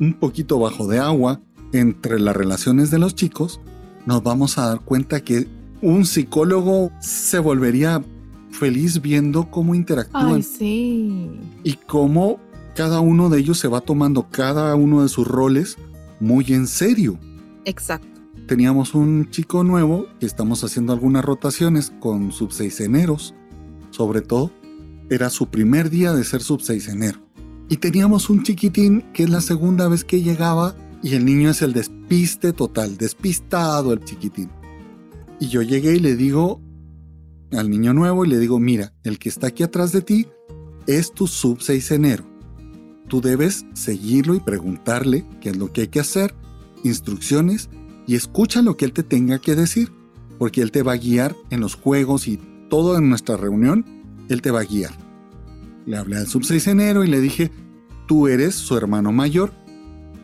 un 0.00 0.14
poquito 0.14 0.58
bajo 0.58 0.88
de 0.88 0.98
agua 0.98 1.40
entre 1.72 2.18
las 2.18 2.36
relaciones 2.36 2.90
de 2.90 2.98
los 2.98 3.14
chicos, 3.14 3.60
nos 4.04 4.22
vamos 4.22 4.58
a 4.58 4.66
dar 4.66 4.80
cuenta 4.80 5.20
que 5.20 5.46
un 5.80 6.06
psicólogo 6.06 6.90
se 7.00 7.38
volvería 7.38 8.02
feliz 8.50 9.00
viendo 9.00 9.50
cómo 9.50 9.74
interactúan 9.74 10.34
Ay, 10.36 10.42
sí. 10.42 11.30
y 11.62 11.74
cómo 11.74 12.40
cada 12.74 13.00
uno 13.00 13.28
de 13.28 13.38
ellos 13.38 13.58
se 13.58 13.68
va 13.68 13.80
tomando 13.80 14.28
cada 14.30 14.74
uno 14.74 15.02
de 15.02 15.08
sus 15.08 15.26
roles 15.26 15.76
muy 16.20 16.44
en 16.48 16.66
serio. 16.66 17.18
Exacto. 17.64 18.07
Teníamos 18.48 18.94
un 18.94 19.28
chico 19.28 19.62
nuevo 19.62 20.06
que 20.18 20.24
estamos 20.24 20.64
haciendo 20.64 20.94
algunas 20.94 21.22
rotaciones 21.22 21.92
con 22.00 22.32
subseiseneros, 22.32 23.34
sobre 23.90 24.22
todo. 24.22 24.50
Era 25.10 25.28
su 25.28 25.48
primer 25.50 25.90
día 25.90 26.14
de 26.14 26.24
ser 26.24 26.40
subseisenero. 26.40 27.20
Y 27.68 27.76
teníamos 27.76 28.30
un 28.30 28.42
chiquitín 28.42 29.02
que 29.12 29.24
es 29.24 29.28
la 29.28 29.42
segunda 29.42 29.86
vez 29.88 30.02
que 30.02 30.22
llegaba 30.22 30.74
y 31.02 31.14
el 31.14 31.26
niño 31.26 31.50
es 31.50 31.60
el 31.60 31.74
despiste 31.74 32.54
total, 32.54 32.96
despistado 32.96 33.92
el 33.92 34.02
chiquitín. 34.02 34.48
Y 35.38 35.48
yo 35.48 35.60
llegué 35.60 35.96
y 35.96 36.00
le 36.00 36.16
digo 36.16 36.62
al 37.52 37.68
niño 37.68 37.92
nuevo 37.92 38.24
y 38.24 38.28
le 38.28 38.38
digo, 38.38 38.58
mira, 38.58 38.94
el 39.04 39.18
que 39.18 39.28
está 39.28 39.48
aquí 39.48 39.62
atrás 39.62 39.92
de 39.92 40.00
ti 40.00 40.26
es 40.86 41.12
tu 41.12 41.26
subseisenero. 41.26 42.24
Tú 43.08 43.20
debes 43.20 43.66
seguirlo 43.74 44.34
y 44.34 44.40
preguntarle 44.40 45.26
qué 45.42 45.50
es 45.50 45.58
lo 45.58 45.70
que 45.70 45.82
hay 45.82 45.88
que 45.88 46.00
hacer, 46.00 46.34
instrucciones 46.82 47.68
y 48.08 48.14
escucha 48.16 48.62
lo 48.62 48.76
que 48.76 48.86
él 48.86 48.92
te 48.92 49.02
tenga 49.02 49.38
que 49.38 49.54
decir, 49.54 49.92
porque 50.38 50.62
él 50.62 50.72
te 50.72 50.82
va 50.82 50.92
a 50.92 50.96
guiar 50.96 51.36
en 51.50 51.60
los 51.60 51.74
juegos 51.74 52.26
y 52.26 52.40
todo 52.70 52.96
en 52.96 53.10
nuestra 53.10 53.36
reunión, 53.36 53.84
él 54.30 54.40
te 54.40 54.50
va 54.50 54.60
a 54.60 54.64
guiar. 54.64 54.92
Le 55.84 55.98
hablé 55.98 56.16
al 56.16 56.26
subseisenero 56.26 57.04
y 57.04 57.08
le 57.08 57.20
dije, 57.20 57.52
tú 58.06 58.26
eres 58.26 58.54
su 58.54 58.78
hermano 58.78 59.12
mayor, 59.12 59.52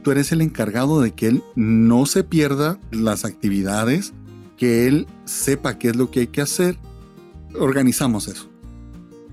tú 0.02 0.12
eres 0.12 0.32
el 0.32 0.40
encargado 0.40 1.02
de 1.02 1.12
que 1.12 1.28
él 1.28 1.42
no 1.56 2.06
se 2.06 2.24
pierda 2.24 2.80
las 2.90 3.26
actividades, 3.26 4.14
que 4.56 4.88
él 4.88 5.06
sepa 5.26 5.78
qué 5.78 5.88
es 5.88 5.96
lo 5.96 6.10
que 6.10 6.20
hay 6.20 6.26
que 6.28 6.40
hacer. 6.40 6.78
Organizamos 7.60 8.28
eso. 8.28 8.48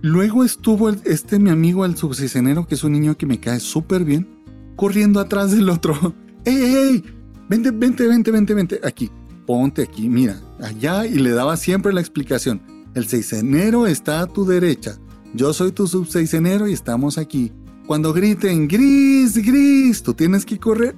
Luego 0.02 0.44
estuvo 0.44 0.90
este 0.90 1.40
mi 1.40 1.52
amigo 1.52 1.86
el 1.86 1.96
subseisenero, 1.96 2.68
que 2.68 2.76
es 2.76 2.84
un 2.84 2.92
niño 2.92 3.18
que 3.18 3.26
me 3.26 3.40
cae 3.40 3.62
súper 3.62 4.04
bien, 4.04 4.28
corriendo 4.76 5.22
atrás 5.22 5.52
del 5.52 5.70
otro. 5.70 6.14
¡Ey, 6.44 6.56
ey, 6.56 6.76
ey! 6.76 7.21
Vente, 7.52 7.70
vente, 7.70 8.08
vente, 8.08 8.32
vente, 8.32 8.54
vente. 8.54 8.80
Aquí, 8.82 9.10
ponte 9.46 9.82
aquí, 9.82 10.08
mira, 10.08 10.40
allá. 10.64 11.06
Y 11.06 11.16
le 11.16 11.32
daba 11.32 11.58
siempre 11.58 11.92
la 11.92 12.00
explicación. 12.00 12.62
El 12.96 13.08
seisenero 13.08 13.88
está 13.88 14.22
a 14.22 14.28
tu 14.28 14.46
derecha. 14.46 14.98
Yo 15.34 15.52
soy 15.52 15.74
tu 15.74 15.86
subseisenero 15.86 16.70
y 16.70 16.72
estamos 16.72 17.18
aquí. 17.18 17.52
Cuando 17.88 18.14
griten, 18.14 18.70
gris, 18.70 19.36
gris, 19.36 20.02
tú 20.02 20.14
tienes 20.14 20.46
que 20.46 20.58
correr. 20.60 20.96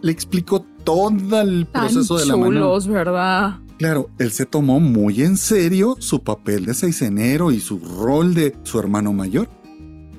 Le 0.00 0.10
explicó 0.10 0.66
todo 0.82 1.10
el 1.40 1.68
Tan 1.68 1.82
proceso 1.84 2.18
de 2.18 2.26
la 2.26 2.36
mano. 2.36 2.50
chulos, 2.50 2.88
¿verdad? 2.88 3.60
Claro, 3.78 4.10
él 4.18 4.32
se 4.32 4.46
tomó 4.46 4.80
muy 4.80 5.22
en 5.22 5.36
serio 5.36 5.94
su 6.00 6.24
papel 6.24 6.66
de 6.66 6.74
seisenero 6.74 7.52
y 7.52 7.60
su 7.60 7.78
rol 7.78 8.34
de 8.34 8.56
su 8.64 8.80
hermano 8.80 9.12
mayor. 9.12 9.48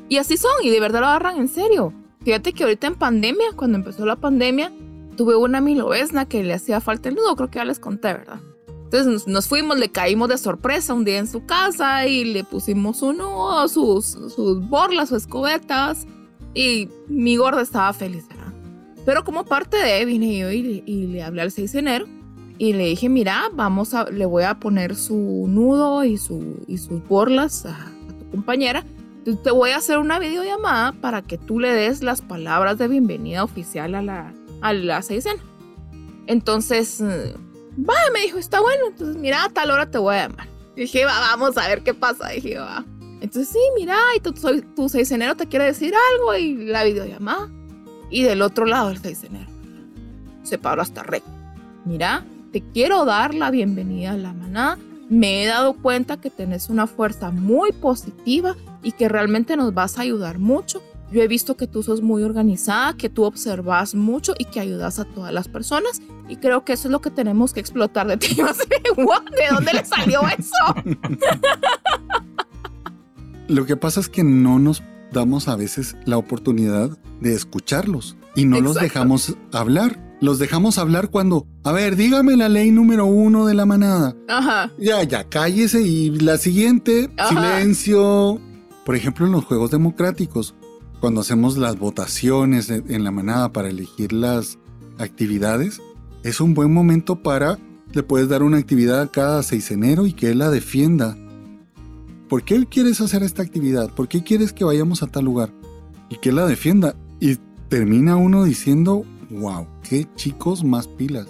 Y 0.07 0.15
así 0.15 0.37
son, 0.37 0.51
y 0.63 0.69
de 0.69 0.79
verdad 0.79 1.01
lo 1.01 1.07
agarran 1.07 1.35
en 1.35 1.49
serio. 1.49 1.91
Fíjate 2.23 2.53
que 2.53 2.63
ahorita 2.63 2.87
en 2.87 2.95
pandemia, 2.95 3.47
cuando 3.57 3.77
empezó 3.77 4.05
la 4.05 4.15
pandemia, 4.15 4.71
tuve 5.19 5.35
una 5.35 5.59
milobesna 5.59 6.29
que 6.29 6.45
le 6.45 6.53
hacía 6.53 6.79
falta 6.79 7.09
el 7.09 7.15
nudo, 7.15 7.35
creo 7.35 7.49
que 7.49 7.57
ya 7.57 7.65
les 7.65 7.77
conté, 7.77 8.13
¿verdad? 8.13 8.39
Entonces 8.85 9.27
nos, 9.27 9.49
fuimos, 9.49 9.77
le 9.77 9.91
caímos 9.91 10.29
de 10.29 10.37
sorpresa 10.37 10.93
un 10.93 11.03
día 11.03 11.17
en 11.17 11.27
su 11.27 11.45
casa 11.45 12.07
y 12.07 12.23
le 12.23 12.45
pusimos 12.45 13.01
un 13.01 13.17
nudo, 13.17 13.67
sus, 13.67 14.05
sus 14.05 14.65
borlas 14.69 15.11
o 15.11 15.17
escobetas, 15.17 16.07
y 16.53 16.87
mi 17.09 17.35
gorda 17.35 17.61
estaba 17.61 17.91
feliz, 17.91 18.29
¿verdad? 18.29 18.53
Pero 19.05 19.25
como 19.25 19.43
parte 19.43 19.75
de, 19.75 20.05
vine 20.05 20.37
yo 20.37 20.53
y, 20.53 20.83
y 20.85 21.07
le 21.07 21.21
hablé 21.21 21.41
al 21.41 21.51
seisenero 21.51 22.05
y 22.57 22.71
le 22.71 22.85
dije, 22.85 23.09
mira, 23.09 23.49
vamos 23.51 23.93
a, 23.93 24.09
le 24.09 24.25
voy 24.25 24.43
a 24.43 24.57
poner 24.57 24.95
su 24.95 25.47
nudo 25.49 26.05
y, 26.05 26.17
su, 26.17 26.63
y 26.65 26.77
sus 26.77 27.05
borlas 27.09 27.65
a, 27.65 27.71
a 27.71 28.17
tu 28.17 28.31
compañera. 28.31 28.85
Te 29.43 29.51
voy 29.51 29.71
a 29.71 29.77
hacer 29.77 29.97
una 29.97 30.17
videollamada 30.17 30.93
para 30.93 31.23
que 31.23 31.37
tú 31.37 31.59
le 31.59 31.73
des 31.73 32.03
las 32.03 32.21
palabras 32.21 32.77
de 32.77 32.87
bienvenida 32.87 33.43
oficial 33.43 33.95
a 33.95 34.01
la, 34.01 34.33
a 34.61 34.73
la 34.73 35.01
seisena. 35.01 35.41
Entonces, 36.27 37.01
eh, 37.01 37.35
va, 37.77 37.95
me 38.13 38.21
dijo, 38.21 38.37
está 38.37 38.61
bueno. 38.61 38.87
Entonces, 38.87 39.17
mira, 39.17 39.43
a 39.45 39.49
tal 39.49 39.71
hora 39.71 39.89
te 39.89 39.97
voy 39.97 40.15
a 40.15 40.27
llamar. 40.27 40.47
Dije, 40.75 41.05
va, 41.05 41.19
vamos 41.19 41.57
a 41.57 41.67
ver 41.67 41.81
qué 41.81 41.93
pasa. 41.93 42.29
Dije, 42.29 42.57
va. 42.59 42.85
Entonces, 43.21 43.49
sí, 43.49 43.59
mira, 43.75 43.97
y 44.15 44.19
tu, 44.19 44.33
tu 44.75 44.89
seisenero 44.89 45.35
te 45.35 45.47
quiere 45.47 45.65
decir 45.65 45.93
algo 46.13 46.35
y 46.35 46.65
la 46.65 46.83
videollamada. 46.83 47.49
Y 48.09 48.23
del 48.23 48.41
otro 48.41 48.65
lado, 48.65 48.89
el 48.89 48.97
seisenero 48.97 49.49
se 50.43 50.57
paró 50.57 50.81
hasta 50.81 51.03
recto. 51.03 51.29
Mira, 51.85 52.25
te 52.51 52.61
quiero 52.61 53.05
dar 53.05 53.33
la 53.33 53.51
bienvenida 53.51 54.11
a 54.11 54.17
la 54.17 54.33
manada. 54.33 54.77
Me 55.09 55.43
he 55.43 55.47
dado 55.47 55.73
cuenta 55.73 56.17
que 56.17 56.29
tenés 56.29 56.69
una 56.69 56.87
fuerza 56.87 57.31
muy 57.31 57.71
positiva 57.71 58.55
y 58.83 58.91
que 58.91 59.09
realmente 59.09 59.55
nos 59.55 59.73
vas 59.73 59.97
a 59.97 60.01
ayudar 60.01 60.39
mucho. 60.39 60.81
Yo 61.11 61.21
he 61.21 61.27
visto 61.27 61.57
que 61.57 61.65
tú 61.67 61.81
sos 61.83 62.01
muy 62.01 62.21
organizada, 62.23 62.93
que 62.95 63.09
tú 63.09 63.23
observas 63.23 63.95
mucho 63.95 64.33
y 64.37 64.45
que 64.45 64.59
ayudas 64.59 64.99
a 64.99 65.05
todas 65.05 65.33
las 65.33 65.47
personas. 65.47 66.01
Y 66.27 66.35
creo 66.37 66.63
que 66.63 66.73
eso 66.73 66.87
es 66.87 66.91
lo 66.91 67.01
que 67.01 67.09
tenemos 67.09 67.51
que 67.53 67.59
explotar 67.59 68.07
de 68.07 68.17
ti. 68.17 68.35
Yo 68.35 68.45
así, 68.45 68.61
"What? 68.97 69.23
¿De 69.31 69.47
dónde 69.55 69.73
le 69.73 69.83
salió 69.85 70.21
eso? 70.27 70.75
Lo 73.47 73.65
que 73.65 73.75
pasa 73.75 73.99
es 73.99 74.09
que 74.09 74.23
no 74.23 74.59
nos 74.59 74.83
damos 75.11 75.47
a 75.47 75.55
veces 75.55 75.95
la 76.05 76.17
oportunidad 76.17 76.91
de 77.19 77.33
escucharlos 77.33 78.15
y 78.35 78.45
no 78.45 78.61
los 78.61 78.75
Exacto. 78.77 78.83
dejamos 78.83 79.35
hablar. 79.51 80.05
Los 80.21 80.37
dejamos 80.37 80.77
hablar 80.77 81.09
cuando, 81.09 81.47
a 81.63 81.71
ver, 81.71 81.95
dígame 81.95 82.35
la 82.37 82.49
ley 82.49 82.71
número 82.71 83.05
uno 83.05 83.45
de 83.47 83.53
la 83.55 83.65
manada. 83.65 84.15
Ajá. 84.27 84.71
Ya, 84.77 85.01
ya, 85.03 85.23
cállese 85.23 85.81
y 85.81 86.11
la 86.19 86.37
siguiente, 86.37 87.09
Ajá. 87.17 87.29
silencio. 87.29 88.39
Por 88.85 88.95
ejemplo, 88.95 89.25
en 89.25 89.31
los 89.31 89.45
juegos 89.45 89.71
democráticos, 89.71 90.53
cuando 90.99 91.21
hacemos 91.21 91.57
las 91.57 91.77
votaciones 91.77 92.69
en 92.69 93.03
la 93.03 93.11
manada 93.11 93.51
para 93.51 93.69
elegir 93.69 94.13
las 94.13 94.57
actividades, 94.97 95.81
es 96.23 96.41
un 96.41 96.53
buen 96.53 96.73
momento 96.73 97.23
para, 97.23 97.57
le 97.93 98.03
puedes 98.03 98.29
dar 98.29 98.43
una 98.43 98.57
actividad 98.57 99.09
cada 99.11 99.41
enero 99.69 100.05
y 100.05 100.13
que 100.13 100.31
él 100.31 100.39
la 100.39 100.49
defienda. 100.49 101.17
¿Por 102.27 102.43
qué 102.43 102.65
quieres 102.65 103.01
hacer 103.01 103.23
esta 103.23 103.41
actividad? 103.41 103.89
¿Por 103.89 104.07
qué 104.07 104.23
quieres 104.23 104.53
que 104.53 104.63
vayamos 104.63 105.01
a 105.01 105.07
tal 105.07 105.25
lugar? 105.25 105.51
Y 106.09 106.17
que 106.17 106.29
él 106.29 106.35
la 106.35 106.45
defienda. 106.45 106.95
Y 107.19 107.37
termina 107.69 108.17
uno 108.17 108.43
diciendo, 108.43 109.05
wow, 109.29 109.65
qué 109.87 110.07
chicos 110.15 110.63
más 110.63 110.87
pilas. 110.87 111.27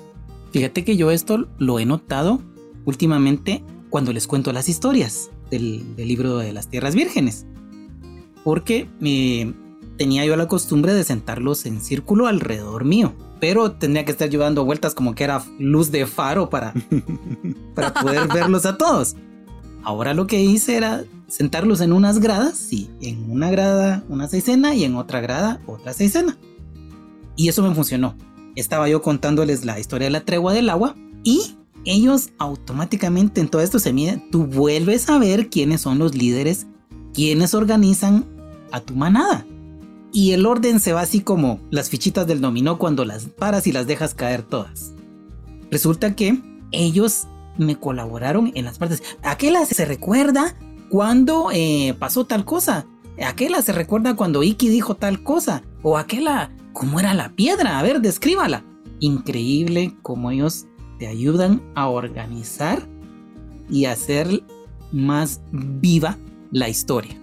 Fíjate 0.52 0.84
que 0.84 0.98
yo 0.98 1.12
esto 1.12 1.48
lo 1.58 1.80
he 1.80 1.86
notado 1.86 2.42
últimamente 2.86 3.64
cuando 3.90 4.14
les 4.14 4.28
cuento 4.28 4.52
las 4.52 4.68
historias 4.68 5.30
del, 5.52 5.96
libro 5.96 6.38
de 6.38 6.54
las 6.54 6.68
tierras 6.68 6.96
vírgenes. 6.96 7.46
Porque 8.50 8.88
tenía 9.96 10.26
yo 10.26 10.36
la 10.36 10.48
costumbre 10.48 10.96
de 10.96 11.04
sentarlos 11.04 11.68
en 11.68 11.82
círculo 11.82 12.26
alrededor 12.26 12.84
mío. 12.84 13.14
Pero 13.40 13.74
tendría 13.74 14.06
que 14.06 14.12
estar 14.12 14.28
llevando 14.28 14.66
vueltas 14.66 14.96
como 14.96 15.14
que 15.14 15.24
era 15.24 15.44
luz 15.60 15.92
de 15.92 16.08
faro 16.08 16.50
para, 16.50 16.74
para 17.76 17.94
poder 17.94 18.28
verlos 18.28 18.66
a 18.66 18.76
todos. 18.76 19.16
Ahora 19.84 20.16
lo 20.16 20.26
que 20.26 20.42
hice 20.42 20.78
era 20.78 21.04
sentarlos 21.28 21.80
en 21.82 21.94
unas 21.94 22.18
gradas, 22.18 22.58
sí, 22.58 22.90
en 23.02 23.30
una 23.30 23.52
grada 23.52 24.04
una 24.10 24.28
seisena 24.28 24.74
y 24.74 24.84
en 24.84 24.96
otra 24.96 25.22
grada 25.22 25.62
otra 25.68 25.94
seisena. 25.94 26.36
Y 27.36 27.50
eso 27.50 27.62
me 27.62 27.76
funcionó. 27.76 28.16
Estaba 28.56 28.90
yo 28.90 29.04
contándoles 29.04 29.64
la 29.64 29.80
historia 29.80 30.08
de 30.08 30.12
la 30.12 30.26
tregua 30.26 30.54
del 30.54 30.72
agua 30.72 30.96
y 31.24 31.56
ellos 31.86 32.32
automáticamente 32.40 33.42
en 33.42 33.48
todo 33.48 33.62
esto 33.62 33.78
se 33.78 33.94
mide, 33.94 34.26
tú 34.32 34.48
vuelves 34.48 35.08
a 35.08 35.20
ver 35.20 35.52
quiénes 35.52 35.82
son 35.82 36.00
los 36.00 36.16
líderes, 36.16 36.66
quiénes 37.14 37.54
organizan 37.54 38.38
a 38.72 38.82
tu 38.82 38.96
manada. 38.96 39.46
Y 40.12 40.32
el 40.32 40.46
orden 40.46 40.80
se 40.80 40.94
va 40.94 41.02
así 41.02 41.22
como 41.22 41.60
las 41.70 41.90
fichitas 41.90 42.26
del 42.26 42.42
dominó 42.42 42.78
cuando 42.78 43.06
las 43.06 43.26
paras 43.26 43.68
y 43.68 43.72
las 43.72 43.86
dejas 43.86 44.16
caer 44.16 44.42
todas. 44.44 44.94
Resulta 45.70 46.16
que 46.16 46.42
ellos 46.72 47.28
me 47.58 47.76
colaboraron 47.76 48.52
en 48.56 48.66
las 48.66 48.80
partes. 48.80 49.04
Aquella 49.22 49.66
se 49.66 49.86
recuerda 49.86 50.56
cuando 50.90 51.50
eh, 51.54 51.96
pasó 52.00 52.26
tal 52.26 52.46
cosa. 52.46 52.88
Aquella 53.24 53.62
se 53.62 53.74
recuerda 53.74 54.16
cuando 54.16 54.44
Iki 54.44 54.70
dijo 54.70 54.96
tal 54.96 55.22
cosa. 55.22 55.62
O 55.84 55.98
aquella, 55.98 56.52
¿cómo 56.74 57.00
era 57.00 57.14
la 57.14 57.30
piedra? 57.30 57.78
A 57.78 57.84
ver, 57.84 58.02
descríbala. 58.02 58.64
Increíble 59.00 59.96
cómo 60.02 60.32
ellos 60.32 60.66
te 60.98 61.08
ayudan 61.08 61.62
a 61.76 61.88
organizar 61.88 62.88
y 63.70 63.86
hacer 63.86 64.44
más 64.92 65.42
viva 65.52 66.18
la 66.52 66.70
historia. 66.70 67.19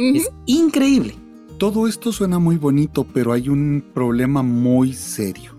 Es 0.00 0.30
increíble. 0.46 1.14
Todo 1.58 1.86
esto 1.86 2.12
suena 2.12 2.38
muy 2.38 2.56
bonito, 2.56 3.04
pero 3.04 3.32
hay 3.32 3.48
un 3.48 3.84
problema 3.92 4.42
muy 4.42 4.94
serio. 4.94 5.56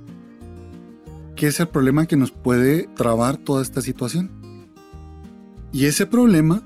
¿Qué 1.35 1.47
es 1.47 1.59
el 1.59 1.67
problema 1.67 2.07
que 2.07 2.17
nos 2.17 2.31
puede 2.31 2.87
trabar 2.95 3.37
toda 3.37 3.61
esta 3.61 3.81
situación? 3.81 4.31
Y 5.71 5.85
ese 5.85 6.05
problema 6.05 6.63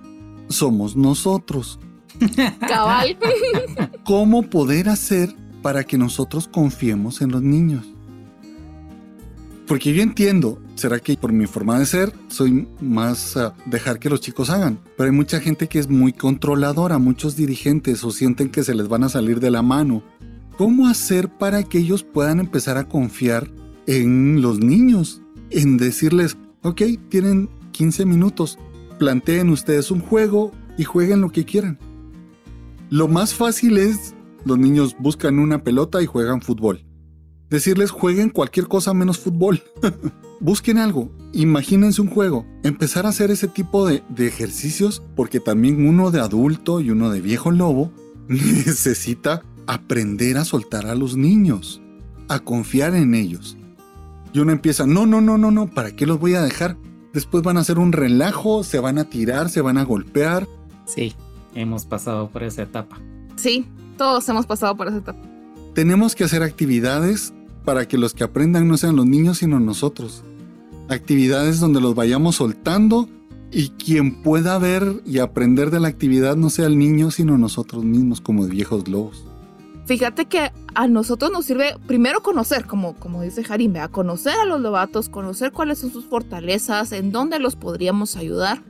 somos 0.48 0.96
nosotros. 0.96 1.80
Cabal. 2.60 3.18
¿Cómo 4.06 4.44
poder 4.44 4.90
hacer 4.90 5.36
para 5.62 5.84
que 5.84 5.98
nosotros 5.98 6.48
confiemos 6.48 7.22
en 7.22 7.32
los 7.32 7.42
niños? 7.42 7.95
Porque 9.68 9.94
yo 9.94 10.04
entiendo, 10.04 10.62
será 10.76 11.00
que 11.00 11.18
por 11.18 11.34
mi 11.34 11.48
forma 11.48 11.80
de 11.80 11.88
ser 11.88 12.14
soy 12.28 12.68
más 12.82 13.36
a 13.36 13.56
dejar 13.66 13.98
que 13.98 14.12
los 14.12 14.22
chicos 14.22 14.52
hagan, 14.52 14.80
pero 14.96 15.10
hay 15.10 15.16
mucha 15.16 15.40
gente 15.40 15.68
que 15.68 15.80
es 15.80 15.90
muy 15.90 16.14
controladora, 16.14 17.00
muchos 17.00 17.36
dirigentes 17.36 18.04
o 18.04 18.12
sienten 18.12 18.50
que 18.50 18.64
se 18.64 18.76
les 18.76 18.88
van 18.88 19.04
a 19.04 19.10
salir 19.10 19.40
de 19.40 19.50
la 19.50 19.64
mano. 19.64 20.04
¿Cómo 20.58 20.88
hacer 20.88 21.30
para 21.30 21.64
que 21.64 21.80
ellos 21.80 22.04
puedan 22.04 22.40
empezar 22.40 22.78
a 22.78 22.88
confiar 22.88 23.50
en 23.88 24.42
los 24.42 24.60
niños? 24.60 25.24
En 25.50 25.78
decirles, 25.78 26.38
ok, 26.62 26.84
tienen 27.10 27.50
15 27.72 28.06
minutos, 28.06 28.60
planteen 29.00 29.50
ustedes 29.50 29.90
un 29.90 30.00
juego 30.00 30.52
y 30.78 30.84
jueguen 30.84 31.22
lo 31.22 31.32
que 31.32 31.44
quieran. 31.44 31.80
Lo 32.92 33.08
más 33.08 33.34
fácil 33.34 33.80
es, 33.80 34.14
los 34.46 34.60
niños 34.60 34.96
buscan 35.00 35.40
una 35.40 35.64
pelota 35.64 36.04
y 36.04 36.06
juegan 36.06 36.42
fútbol 36.42 36.85
decirles 37.56 37.92
jueguen 37.92 38.30
cualquier 38.30 38.68
cosa 38.68 38.94
menos 38.94 39.20
fútbol. 39.20 39.64
Busquen 40.40 40.78
algo, 40.78 41.12
imagínense 41.32 42.02
un 42.02 42.10
juego, 42.10 42.46
empezar 42.64 43.06
a 43.06 43.10
hacer 43.10 43.32
ese 43.32 43.48
tipo 43.48 43.88
de, 43.88 44.04
ejercicios 44.18 45.02
porque 45.16 45.40
también 45.40 45.88
uno 45.88 46.12
de 46.12 46.20
adulto 46.20 46.82
y 46.82 46.92
uno 46.92 47.10
de 47.10 47.22
viejo 47.22 47.52
lobo 47.52 47.92
necesita 48.28 49.42
aprender 49.66 50.38
a 50.38 50.46
soltar 50.46 50.86
a 50.86 50.96
los 50.96 51.16
niños, 51.16 51.82
a 52.28 52.40
confiar 52.40 52.96
en 52.96 53.16
ellos. 53.16 53.58
Y 54.34 54.40
uno 54.40 54.52
empieza, 54.52 54.86
no, 54.86 55.06
no, 55.06 55.22
no, 55.22 55.38
no, 55.38 55.52
no, 55.52 55.68
¿para 55.68 55.96
qué 55.96 56.06
los 56.06 56.20
voy 56.20 56.36
a 56.36 56.42
dejar? 56.42 56.78
Después 57.14 57.42
van 57.42 57.56
a 57.56 57.62
hacer 57.62 57.80
un 57.80 57.94
relajo, 57.94 58.64
se 58.64 58.80
van 58.80 58.98
a 58.98 59.06
tirar, 59.06 59.50
se 59.50 59.62
van 59.62 59.78
a 59.78 59.86
golpear. 59.86 60.46
Sí, 60.86 61.16
hemos 61.56 61.86
pasado 61.86 62.30
por 62.30 62.44
esa 62.44 62.64
etapa. 62.64 63.00
Sí, 63.38 63.66
todos 63.98 64.28
hemos 64.28 64.46
pasado 64.46 64.76
por 64.76 64.90
esa 64.90 64.98
etapa. 64.98 65.22
Tenemos 65.74 66.14
que 66.16 66.26
hacer 66.26 66.44
actividades 66.44 67.34
para 67.66 67.88
que 67.88 67.98
los 67.98 68.14
que 68.14 68.24
aprendan 68.24 68.68
no 68.68 68.78
sean 68.78 68.96
los 68.96 69.06
niños, 69.06 69.40
sino 69.40 69.60
nosotros. 69.60 70.24
Actividades 70.88 71.60
donde 71.60 71.82
los 71.82 71.96
vayamos 71.96 72.36
soltando 72.36 73.10
y 73.52 73.70
quien 73.70 74.22
pueda 74.22 74.58
ver 74.60 75.02
y 75.06 75.20
aprender 75.20 75.72
de 75.72 75.80
la 75.80 75.88
actividad 75.88 76.36
no 76.36 76.50
sea 76.50 76.68
el 76.68 76.78
niño, 76.78 77.12
sino 77.12 77.38
nosotros 77.38 77.84
mismos 77.84 78.22
como 78.22 78.46
viejos 78.46 78.88
lobos. 78.88 79.26
Fíjate 79.86 80.26
que 80.26 80.52
a 80.74 80.88
nosotros 80.88 81.32
nos 81.32 81.46
sirve 81.46 81.76
primero 81.86 82.24
conocer, 82.24 82.66
como, 82.66 82.96
como 82.96 83.22
dice 83.22 83.44
Jarim, 83.44 83.76
a 83.78 83.88
conocer 83.88 84.34
a 84.42 84.46
los 84.46 84.60
lobatos, 84.60 85.10
conocer 85.10 85.52
cuáles 85.52 85.80
son 85.80 85.92
sus 85.92 86.06
fortalezas, 86.06 86.92
en 86.92 87.12
dónde 87.12 87.40
los 87.40 87.56
podríamos 87.56 88.16
ayudar. 88.16 88.64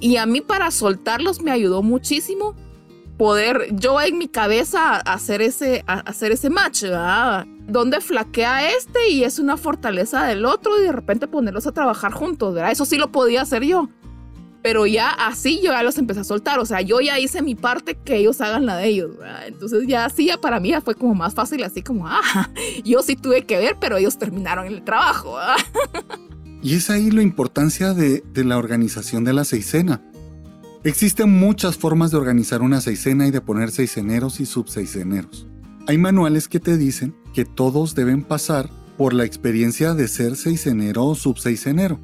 Y 0.00 0.16
a 0.16 0.26
mí 0.26 0.40
para 0.40 0.70
soltarlos 0.70 1.42
me 1.42 1.52
ayudó 1.52 1.82
muchísimo 1.82 2.54
poder 3.16 3.68
yo 3.72 4.00
en 4.00 4.18
mi 4.18 4.28
cabeza 4.28 4.96
hacer 4.96 5.42
ese, 5.42 5.84
hacer 5.86 6.32
ese 6.32 6.50
match, 6.50 6.82
¿verdad? 6.82 7.46
Donde 7.66 8.00
flaquea 8.00 8.70
este 8.70 9.10
y 9.10 9.24
es 9.24 9.38
una 9.38 9.56
fortaleza 9.56 10.24
del 10.26 10.44
otro 10.44 10.78
y 10.78 10.84
de 10.84 10.92
repente 10.92 11.26
ponerlos 11.26 11.66
a 11.66 11.72
trabajar 11.72 12.12
juntos, 12.12 12.54
¿verdad? 12.54 12.72
Eso 12.72 12.84
sí 12.84 12.96
lo 12.96 13.10
podía 13.10 13.42
hacer 13.42 13.64
yo. 13.64 13.88
Pero 14.62 14.84
ya 14.84 15.10
así 15.10 15.60
yo 15.62 15.70
ya 15.70 15.82
los 15.82 15.96
empecé 15.96 16.20
a 16.20 16.24
soltar, 16.24 16.58
o 16.58 16.66
sea, 16.66 16.80
yo 16.80 17.00
ya 17.00 17.20
hice 17.20 17.40
mi 17.40 17.54
parte 17.54 17.94
que 17.94 18.16
ellos 18.16 18.40
hagan 18.40 18.66
la 18.66 18.76
de 18.76 18.88
ellos, 18.88 19.16
¿verdad? 19.16 19.46
Entonces 19.46 19.84
ya 19.86 20.04
así 20.04 20.26
ya 20.26 20.38
para 20.38 20.58
mí 20.58 20.70
ya 20.70 20.80
fue 20.80 20.96
como 20.96 21.14
más 21.14 21.34
fácil, 21.34 21.62
así 21.62 21.82
como, 21.82 22.08
ah, 22.08 22.50
yo 22.84 23.02
sí 23.02 23.14
tuve 23.14 23.46
que 23.46 23.58
ver, 23.58 23.76
pero 23.80 23.96
ellos 23.96 24.18
terminaron 24.18 24.66
el 24.66 24.82
trabajo, 24.82 25.36
¿verdad? 25.36 25.56
Y 26.62 26.74
es 26.74 26.90
ahí 26.90 27.12
la 27.12 27.22
importancia 27.22 27.94
de, 27.94 28.24
de 28.32 28.44
la 28.44 28.58
organización 28.58 29.22
de 29.22 29.34
la 29.34 29.44
seisena 29.44 30.02
Existen 30.86 31.36
muchas 31.36 31.76
formas 31.76 32.12
de 32.12 32.16
organizar 32.16 32.62
una 32.62 32.80
seisena 32.80 33.26
y 33.26 33.32
de 33.32 33.40
poner 33.40 33.72
seiseneros 33.72 34.38
y 34.38 34.46
subseiseneros. 34.46 35.48
Hay 35.88 35.98
manuales 35.98 36.46
que 36.46 36.60
te 36.60 36.76
dicen 36.76 37.12
que 37.34 37.44
todos 37.44 37.96
deben 37.96 38.22
pasar 38.22 38.70
por 38.96 39.12
la 39.12 39.24
experiencia 39.24 39.94
de 39.94 40.06
ser 40.06 40.36
seisenero 40.36 41.06
o 41.06 41.16
subseisenero, 41.16 41.98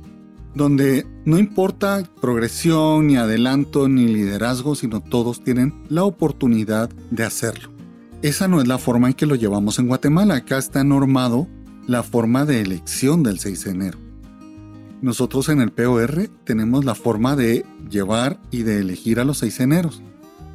donde 0.56 1.06
no 1.24 1.38
importa 1.38 2.02
progresión, 2.20 3.06
ni 3.06 3.16
adelanto, 3.16 3.88
ni 3.88 4.08
liderazgo, 4.08 4.74
sino 4.74 5.00
todos 5.00 5.44
tienen 5.44 5.84
la 5.88 6.02
oportunidad 6.02 6.90
de 7.12 7.22
hacerlo. 7.22 7.70
Esa 8.20 8.48
no 8.48 8.60
es 8.60 8.66
la 8.66 8.78
forma 8.78 9.06
en 9.06 9.14
que 9.14 9.26
lo 9.26 9.36
llevamos 9.36 9.78
en 9.78 9.86
Guatemala. 9.86 10.34
Acá 10.34 10.58
está 10.58 10.82
normado 10.82 11.46
la 11.86 12.02
forma 12.02 12.44
de 12.46 12.60
elección 12.60 13.22
del 13.22 13.38
seisenero. 13.38 14.11
Nosotros 15.02 15.48
en 15.48 15.60
el 15.60 15.72
POR 15.72 16.30
tenemos 16.44 16.84
la 16.84 16.94
forma 16.94 17.34
de 17.34 17.66
llevar 17.90 18.40
y 18.52 18.62
de 18.62 18.78
elegir 18.78 19.18
a 19.18 19.24
los 19.24 19.38
seis 19.38 19.58
eneros. 19.58 20.00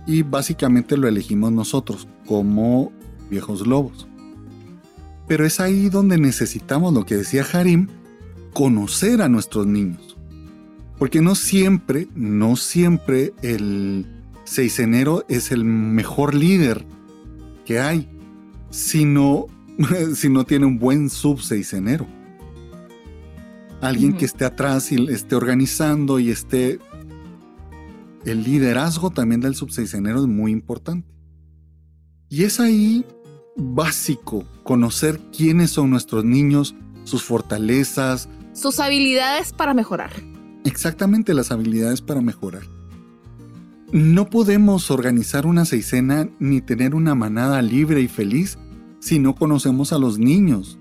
Y 0.06 0.24
básicamente 0.24 0.96
lo 0.96 1.10
elegimos 1.10 1.52
nosotros 1.52 2.08
como 2.26 2.94
viejos 3.30 3.68
lobos. 3.68 4.08
Pero 5.28 5.46
es 5.46 5.60
ahí 5.60 5.90
donde 5.90 6.18
necesitamos 6.18 6.94
lo 6.94 7.06
que 7.06 7.18
decía 7.18 7.46
Harim, 7.52 7.88
conocer 8.54 9.22
a 9.22 9.28
nuestros 9.28 9.68
niños. 9.68 10.16
Porque 10.98 11.22
no 11.22 11.36
siempre, 11.36 12.08
no 12.16 12.56
siempre 12.56 13.34
el 13.42 14.06
seisenero 14.46 15.26
es 15.28 15.52
el 15.52 15.66
mejor 15.66 16.34
líder 16.34 16.86
que 17.66 17.82
hay, 17.82 18.08
sino 18.70 19.48
si 20.16 20.30
no 20.30 20.46
tiene 20.46 20.68
un 20.68 20.80
buen 20.80 21.10
subseisenero 21.10 22.17
alguien 23.82 24.14
que 24.18 24.26
esté 24.26 24.46
atrás 24.46 24.92
y 24.92 25.12
esté 25.12 25.36
organizando 25.36 26.20
y 26.20 26.30
esté... 26.30 26.80
El 28.26 28.44
liderazgo 28.44 29.10
también 29.10 29.40
del 29.40 29.56
subseisenero 29.56 30.20
es 30.20 30.28
muy 30.28 30.52
importante. 30.52 31.08
Y 32.30 32.44
es 32.44 32.60
ahí 32.60 33.06
básico 33.56 34.46
conocer 34.64 35.20
quiénes 35.36 35.72
son 35.72 35.90
nuestros 35.90 36.26
niños, 36.26 36.76
sus 37.06 37.24
fortalezas. 37.24 38.28
Sus 38.54 38.80
habilidades 38.80 39.54
para 39.54 39.74
mejorar. 39.74 40.12
Exactamente 40.66 41.34
las 41.34 41.52
habilidades 41.52 42.02
para 42.02 42.20
mejorar. 42.22 42.64
No 43.94 44.30
podemos 44.30 44.92
organizar 44.92 45.46
una 45.46 45.64
seisena 45.64 46.30
ni 46.40 46.60
tener 46.60 46.94
una 46.94 47.16
manada 47.16 47.62
libre 47.62 48.02
y 48.02 48.10
feliz 48.10 48.58
si 49.00 49.20
no 49.20 49.36
conocemos 49.36 49.94
a 49.94 49.98
los 49.98 50.20
niños. 50.20 50.78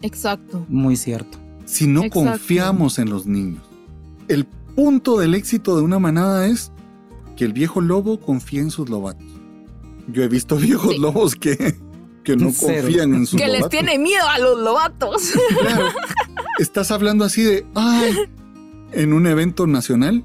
Exacto. 0.00 0.64
Muy 0.70 0.96
cierto. 0.96 1.43
Si 1.74 1.86
no 1.88 2.04
Exacto. 2.04 2.30
confiamos 2.30 2.98
en 2.98 3.10
los 3.10 3.26
niños. 3.26 3.62
El 4.28 4.44
punto 4.44 5.18
del 5.18 5.34
éxito 5.34 5.76
de 5.76 5.82
una 5.82 5.98
manada 5.98 6.46
es 6.46 6.70
que 7.36 7.44
el 7.44 7.52
viejo 7.52 7.80
lobo 7.80 8.20
confía 8.20 8.60
en 8.60 8.70
sus 8.70 8.88
lobatos. 8.88 9.26
Yo 10.08 10.22
he 10.22 10.28
visto 10.28 10.56
viejos 10.58 10.92
Sí. 10.92 10.98
lobos 11.00 11.34
que, 11.34 11.74
que 12.22 12.36
no 12.36 12.50
Cero. 12.52 12.82
confían 12.84 13.14
en 13.14 13.26
sus 13.26 13.40
Que 13.40 13.46
les 13.48 13.60
lobatos. 13.60 13.70
tiene 13.70 13.98
miedo 13.98 14.24
a 14.28 14.38
los 14.38 14.58
lobatos. 14.60 15.32
Claro. 15.60 15.86
Estás 16.60 16.92
hablando 16.92 17.24
así 17.24 17.42
de, 17.42 17.66
ay, 17.74 18.12
en 18.92 19.12
un 19.12 19.26
evento 19.26 19.66
nacional. 19.66 20.22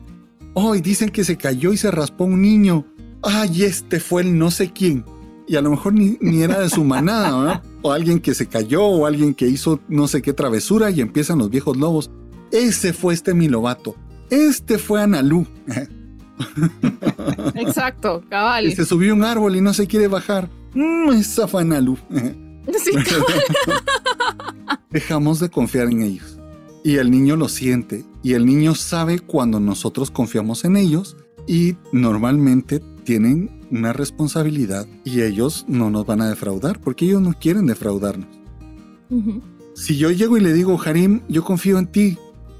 Ay, 0.55 0.81
dicen 0.81 1.09
que 1.09 1.23
se 1.23 1.37
cayó 1.37 1.73
y 1.73 1.77
se 1.77 1.89
raspó 1.89 2.25
un 2.25 2.41
niño. 2.43 2.85
Ay, 3.23 3.63
este 3.63 3.99
fue 3.99 4.21
el 4.21 4.37
no 4.37 4.51
sé 4.51 4.71
quién. 4.71 5.03
Y 5.47 5.55
a 5.55 5.61
lo 5.61 5.71
mejor 5.71 5.93
ni, 5.93 6.17
ni 6.21 6.43
era 6.43 6.59
de 6.59 6.69
su 6.69 6.83
manada, 6.83 7.35
¿verdad? 7.39 7.63
O 7.81 7.91
alguien 7.91 8.19
que 8.19 8.33
se 8.33 8.47
cayó 8.47 8.83
o 8.83 9.05
alguien 9.05 9.33
que 9.33 9.47
hizo 9.47 9.79
no 9.87 10.07
sé 10.07 10.21
qué 10.21 10.33
travesura 10.33 10.89
y 10.91 11.01
empiezan 11.01 11.37
los 11.37 11.49
viejos 11.49 11.77
lobos. 11.77 12.11
Ese 12.51 12.93
fue 12.93 13.13
este 13.13 13.33
mi 13.33 13.47
lobato. 13.47 13.95
Este 14.29 14.77
fue 14.77 15.01
Analú. 15.01 15.47
Exacto, 17.55 18.23
cabal. 18.29 18.65
Que 18.65 18.75
se 18.75 18.85
subió 18.85 19.13
un 19.13 19.23
árbol 19.23 19.55
y 19.55 19.61
no 19.61 19.73
se 19.73 19.87
quiere 19.87 20.07
bajar. 20.07 20.49
Mm, 20.73 21.11
esa 21.11 21.47
fue 21.47 21.61
Analú. 21.61 21.97
Sí. 22.83 22.91
Dejamos 24.91 25.39
de 25.39 25.49
confiar 25.49 25.87
en 25.87 26.03
ellos. 26.03 26.39
Y 26.83 26.97
el 26.97 27.09
niño 27.09 27.35
lo 27.35 27.49
siente. 27.49 28.05
Y 28.21 28.33
el 28.33 28.45
niño 28.45 28.75
sabe 28.75 29.19
cuando 29.19 29.59
nosotros 29.59 30.11
confiamos 30.11 30.65
en 30.65 30.77
ellos. 30.77 31.17
Y 31.47 31.77
normalmente 31.91 32.79
tienen 33.05 33.58
una 33.71 33.93
responsabilidad. 33.93 34.87
Y 35.03 35.21
ellos 35.21 35.65
no 35.67 35.89
nos 35.89 36.05
van 36.05 36.21
a 36.21 36.29
defraudar 36.29 36.79
porque 36.79 37.05
ellos 37.05 37.21
no 37.21 37.33
quieren 37.33 37.65
defraudarnos. 37.65 38.27
Si 39.73 39.97
yo 39.97 40.11
llego 40.11 40.37
y 40.37 40.41
le 40.41 40.53
digo, 40.53 40.79
Harim, 40.81 41.21
yo 41.27 41.43
confío 41.43 41.79
en 41.79 41.87
ti. 41.87 42.17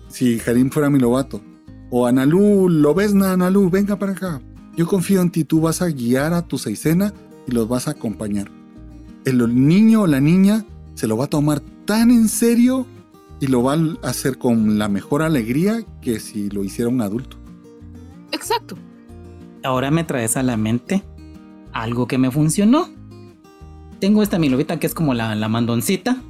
Si 0.08 0.39
Harim 0.45 0.69
fuera 0.69 0.89
mi 0.89 1.00
lobato. 1.00 1.41
O 1.91 2.08
Analú, 2.08 2.69
lo 2.69 2.93
ves, 2.93 3.13
na, 3.13 3.34
Analú, 3.34 3.69
venga 3.69 3.98
para 3.98 4.13
acá. 4.13 4.41
Yo 4.76 4.88
confío 4.88 5.22
en 5.22 5.32
ti, 5.32 5.43
tú 5.43 5.62
vas 5.62 5.82
a 5.82 5.88
guiar 5.88 6.34
a 6.34 6.48
tu 6.48 6.58
seisena 6.58 7.13
y 7.48 7.52
los 7.52 7.67
vas 7.67 7.88
a 7.88 7.91
acompañar. 7.91 8.50
El 9.26 9.67
niño 9.67 10.04
o 10.04 10.08
la 10.08 10.22
niña 10.22 10.65
se 10.95 11.08
lo 11.08 11.17
va 11.17 11.26
a 11.26 11.30
tomar 11.30 11.60
tan 11.86 12.12
en 12.12 12.30
serio 12.30 12.86
y 13.39 13.48
lo 13.48 13.63
va 13.63 13.74
a 13.74 14.10
hacer 14.10 14.38
con 14.38 14.78
la 14.78 14.88
mejor 14.88 15.22
alegría 15.22 15.84
que 16.02 16.19
si 16.19 16.50
lo 16.50 16.63
hiciera 16.63 16.89
un 16.89 17.02
adulto. 17.02 17.38
Exacto. 18.32 18.78
Ahora 19.63 19.91
me 19.91 20.04
traes 20.04 20.38
a 20.38 20.43
la 20.43 20.58
mente 20.58 21.04
algo 21.74 22.08
que 22.08 22.17
me 22.17 22.32
funcionó. 22.32 22.89
Tengo 24.00 24.24
esta 24.24 24.39
mi 24.39 24.50
lobita 24.50 24.80
que 24.80 24.88
es 24.88 24.93
como 24.93 25.13
la, 25.13 25.36
la 25.36 25.50
mandoncita. 25.50 26.22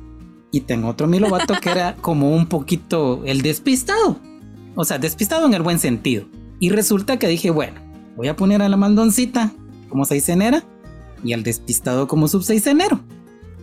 Y 0.51 0.61
tengo 0.61 0.87
otro 0.87 1.07
mi 1.07 1.19
lobato 1.19 1.53
que 1.61 1.69
era 1.69 1.95
como 2.01 2.31
un 2.31 2.47
poquito 2.47 3.21
el 3.25 3.41
despistado. 3.41 4.19
O 4.75 4.83
sea, 4.83 4.97
despistado 4.97 5.45
en 5.45 5.53
el 5.53 5.61
buen 5.61 5.79
sentido. 5.79 6.25
Y 6.59 6.69
resulta 6.69 7.17
que 7.17 7.27
dije, 7.27 7.51
bueno, 7.51 7.79
voy 8.15 8.27
a 8.27 8.35
poner 8.35 8.61
a 8.61 8.69
la 8.69 8.77
mandoncita 8.77 9.51
como 9.89 10.05
seisenera 10.05 10.63
y 11.23 11.33
al 11.33 11.43
despistado 11.43 12.07
como 12.07 12.27
subseisenero. 12.27 12.99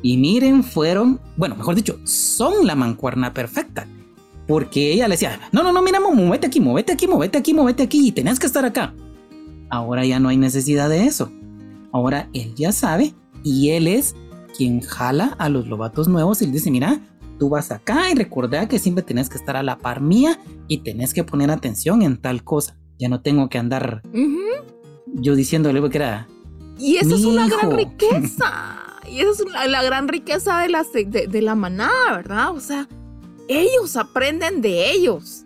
Y 0.03 0.19
miren, 0.19 0.63
fueron, 0.63 1.21
bueno, 1.37 1.57
mejor 1.57 1.75
dicho, 1.75 1.99
son 2.05 2.67
la 2.67 2.75
mancuerna 2.75 3.35
perfecta. 3.35 3.87
Porque 4.47 4.93
ella 4.93 5.09
le 5.09 5.15
decía, 5.15 5.41
no, 5.51 5.63
no, 5.63 5.73
no, 5.73 5.83
mira, 5.83 5.99
muévete 6.01 6.47
aquí, 6.47 6.61
muévete 6.61 6.93
aquí, 6.93 7.09
muévete 7.09 7.39
aquí, 7.39 7.55
muévete 7.55 7.83
aquí, 7.83 8.09
y 8.09 8.13
tenés 8.13 8.39
que 8.39 8.47
estar 8.47 8.65
acá. 8.65 8.95
Ahora 9.71 10.05
ya 10.05 10.21
no 10.21 10.29
hay 10.29 10.37
necesidad 10.37 10.89
de 10.89 11.05
eso. 11.07 11.31
Ahora 11.93 12.29
él 12.33 12.55
ya 12.55 12.73
sabe 12.73 13.15
y 13.43 13.71
él 13.71 13.87
es 13.89 14.15
quien 14.57 14.81
jala 14.81 15.35
a 15.39 15.49
los 15.49 15.67
lobatos 15.69 16.09
nuevos 16.09 16.41
y 16.43 16.47
le 16.47 16.53
dice, 16.53 16.71
mira, 16.71 17.01
tú 17.39 17.49
vas 17.49 17.71
acá 17.71 18.11
y 18.11 18.15
recordá 18.15 18.69
que 18.69 18.79
siempre 18.79 19.03
tenés 19.05 19.29
que 19.29 19.37
estar 19.39 19.57
a 19.57 19.63
la 19.63 19.79
par 19.79 20.01
mía 20.01 20.39
y 20.69 20.79
tenés 20.79 21.13
que 21.13 21.25
poner 21.25 21.51
atención 21.51 22.03
en 22.03 22.17
tal 22.17 22.43
cosa. 22.45 22.77
Ya 22.99 23.09
no 23.09 23.21
tengo 23.21 23.49
que 23.49 23.59
andar 23.59 24.03
Ujú. 24.15 24.39
yo 25.15 25.35
diciéndole 25.35 25.87
que 25.91 25.99
era... 25.99 26.27
Y 26.79 26.97
esa 26.97 27.15
es 27.15 27.25
una 27.25 27.47
gran 27.49 27.71
riqueza. 27.77 28.53
Y 29.11 29.21
esa 29.21 29.31
es 29.65 29.71
la 29.71 29.83
gran 29.83 30.09
riqueza 30.09 30.59
de 30.61 30.69
la, 30.69 30.83
se- 30.85 31.05
de, 31.05 31.27
de 31.27 31.43
la 31.43 31.55
manada, 31.55 32.17
¿verdad? 32.17 32.51
O 32.53 32.61
sea, 32.61 32.89
ellos 33.49 33.97
aprenden 33.97 34.61
de 34.63 34.91
ellos. 34.91 35.45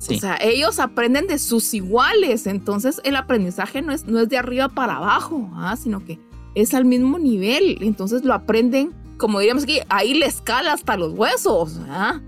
Sí, 0.00 0.16
O 0.16 0.18
sea, 0.18 0.38
ellos 0.40 0.80
aprenden 0.80 1.26
de 1.26 1.38
sus 1.38 1.74
iguales. 1.74 2.46
Entonces, 2.46 3.02
el 3.04 3.16
aprendizaje 3.16 3.82
no 3.82 3.92
es, 3.92 4.06
no 4.06 4.18
es 4.20 4.30
de 4.30 4.38
arriba 4.38 4.70
para 4.70 4.96
abajo, 4.96 5.50
¿ah? 5.54 5.76
sino 5.76 6.02
que 6.02 6.18
es 6.54 6.72
al 6.72 6.86
mismo 6.86 7.18
nivel. 7.18 7.76
Entonces, 7.82 8.24
lo 8.24 8.32
aprenden, 8.32 8.94
como 9.18 9.40
diríamos 9.40 9.64
aquí, 9.64 9.80
ahí 9.90 10.14
le 10.14 10.24
escala 10.24 10.72
hasta 10.72 10.96
los 10.96 11.12
huesos, 11.12 11.78
¿ah? 11.86 12.18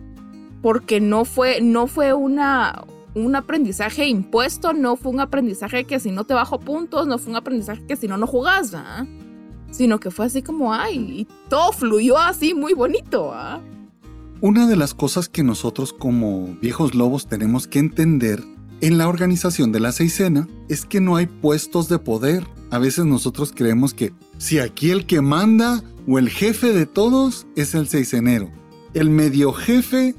Porque 0.61 1.01
no 1.01 1.25
fue, 1.25 1.63
no 1.63 1.87
fue 1.87 2.13
una, 2.13 2.85
un 3.15 3.35
aprendizaje 3.37 4.07
impuesto, 4.07 4.75
no 4.75 4.97
fue 4.97 5.11
un 5.11 5.21
aprendizaje 5.21 5.85
que 5.85 5.99
si 5.99 6.11
no 6.11 6.25
te 6.25 6.35
bajo 6.35 6.61
puntos, 6.61 7.07
no 7.07 7.17
fue 7.17 7.31
un 7.31 7.37
aprendizaje 7.37 7.87
que 7.87 7.97
si 7.97 8.07
no, 8.07 8.19
no 8.19 8.27
jugás, 8.27 8.75
¿ah? 8.75 9.07
Sino 9.71 9.99
que 9.99 10.11
fue 10.11 10.27
así 10.27 10.43
como, 10.43 10.75
ay, 10.75 10.99
y 10.99 11.29
todo 11.49 11.73
fluyó 11.73 12.19
así 12.19 12.53
muy 12.53 12.75
bonito, 12.75 13.33
¿ah? 13.33 13.63
Una 14.43 14.67
de 14.67 14.75
las 14.75 14.93
cosas 14.93 15.29
que 15.29 15.45
nosotros 15.45 15.93
como 15.93 16.57
viejos 16.61 16.97
lobos 16.97 17.29
tenemos 17.29 17.69
que 17.69 17.79
entender 17.79 18.43
en 18.81 18.99
la 18.99 19.07
organización 19.07 19.71
de 19.71 19.79
la 19.79 19.93
seisena 19.93 20.49
es 20.69 20.85
que 20.85 21.01
no 21.01 21.15
hay 21.15 21.27
puestos 21.27 21.89
de 21.89 22.01
poder. 22.01 22.45
A 22.73 22.81
veces 22.81 23.05
nosotros 23.05 23.53
creemos 23.55 23.95
que 23.95 24.13
si 24.39 24.59
aquí 24.59 24.91
el 24.91 25.07
que 25.07 25.21
manda 25.21 25.85
o 26.09 26.19
el 26.19 26.29
jefe 26.29 26.73
de 26.73 26.87
todos 26.87 27.47
es 27.55 27.77
el 27.77 27.87
seisenero, 27.87 28.51
el 28.95 29.11
medio 29.11 29.53
jefe 29.53 30.17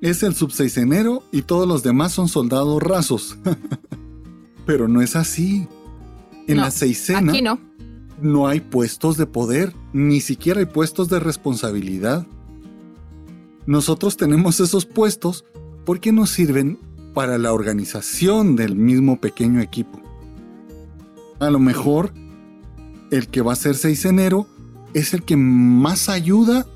es 0.00 0.22
el 0.22 0.36
subseisenero 0.36 1.24
y 1.32 1.42
todos 1.42 1.66
los 1.66 1.82
demás 1.82 2.12
son 2.12 2.28
soldados 2.28 2.80
rasos. 2.80 3.36
Pero 4.64 4.86
no 4.86 5.02
es 5.02 5.16
así. 5.16 5.66
En 6.46 6.58
No, 6.58 6.62
la 6.62 6.70
seisena 6.70 7.32
Aquí 7.32 7.42
no. 7.42 7.58
no 8.22 8.46
hay 8.46 8.60
puestos 8.60 9.16
de 9.16 9.26
poder, 9.26 9.74
ni 9.92 10.20
siquiera 10.20 10.60
hay 10.60 10.66
puestos 10.66 11.08
de 11.08 11.18
responsabilidad. 11.18 12.28
Nosotros 13.66 14.16
tenemos 14.16 14.60
esos 14.60 14.86
puestos 14.86 15.44
porque 15.84 16.12
nos 16.12 16.30
sirven 16.30 16.78
para 17.14 17.38
la 17.38 17.52
organización 17.52 18.56
del 18.56 18.76
mismo 18.76 19.20
pequeño 19.20 19.60
equipo. 19.60 20.00
A 21.40 21.50
lo 21.50 21.58
mejor 21.58 22.12
el 23.10 23.28
que 23.28 23.42
va 23.42 23.52
a 23.52 23.56
ser 23.56 23.74
seisenero 23.74 24.46
es 24.94 25.14
el 25.14 25.22
que 25.22 25.36
más 25.36 26.08
ayuda 26.08 26.66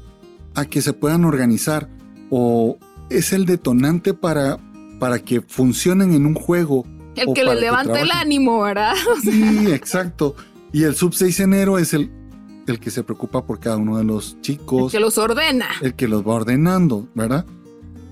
a 0.54 0.64
que 0.64 0.82
se 0.82 0.92
puedan 0.92 1.24
organizar 1.24 1.88
o 2.30 2.78
es 3.08 3.32
el 3.32 3.46
detonante 3.46 4.14
para, 4.14 4.58
para 4.98 5.18
que 5.20 5.40
funcionen 5.40 6.12
en 6.12 6.26
un 6.26 6.34
juego. 6.34 6.86
El 7.16 7.28
o 7.28 7.34
que 7.34 7.42
para 7.44 7.54
le 7.54 7.60
levanta 7.62 8.00
el 8.00 8.10
ánimo, 8.10 8.62
¿verdad? 8.62 8.94
Sí, 9.22 9.72
exacto. 9.72 10.34
Y 10.72 10.84
el 10.84 10.94
subseisenero 10.94 11.78
es 11.78 11.94
el, 11.94 12.10
el 12.70 12.80
que 12.80 12.90
se 12.90 13.02
preocupa 13.02 13.44
por 13.44 13.60
cada 13.60 13.76
uno 13.76 13.98
de 13.98 14.04
los 14.04 14.34
El 14.34 14.40
chicos, 14.40 14.92
que 14.92 15.00
los 15.00 15.18
ordena. 15.18 15.66
el 15.82 15.94
que 15.94 16.08
los 16.08 16.26
va 16.26 16.34
ordenando, 16.34 17.08
¿verdad? 17.14 17.44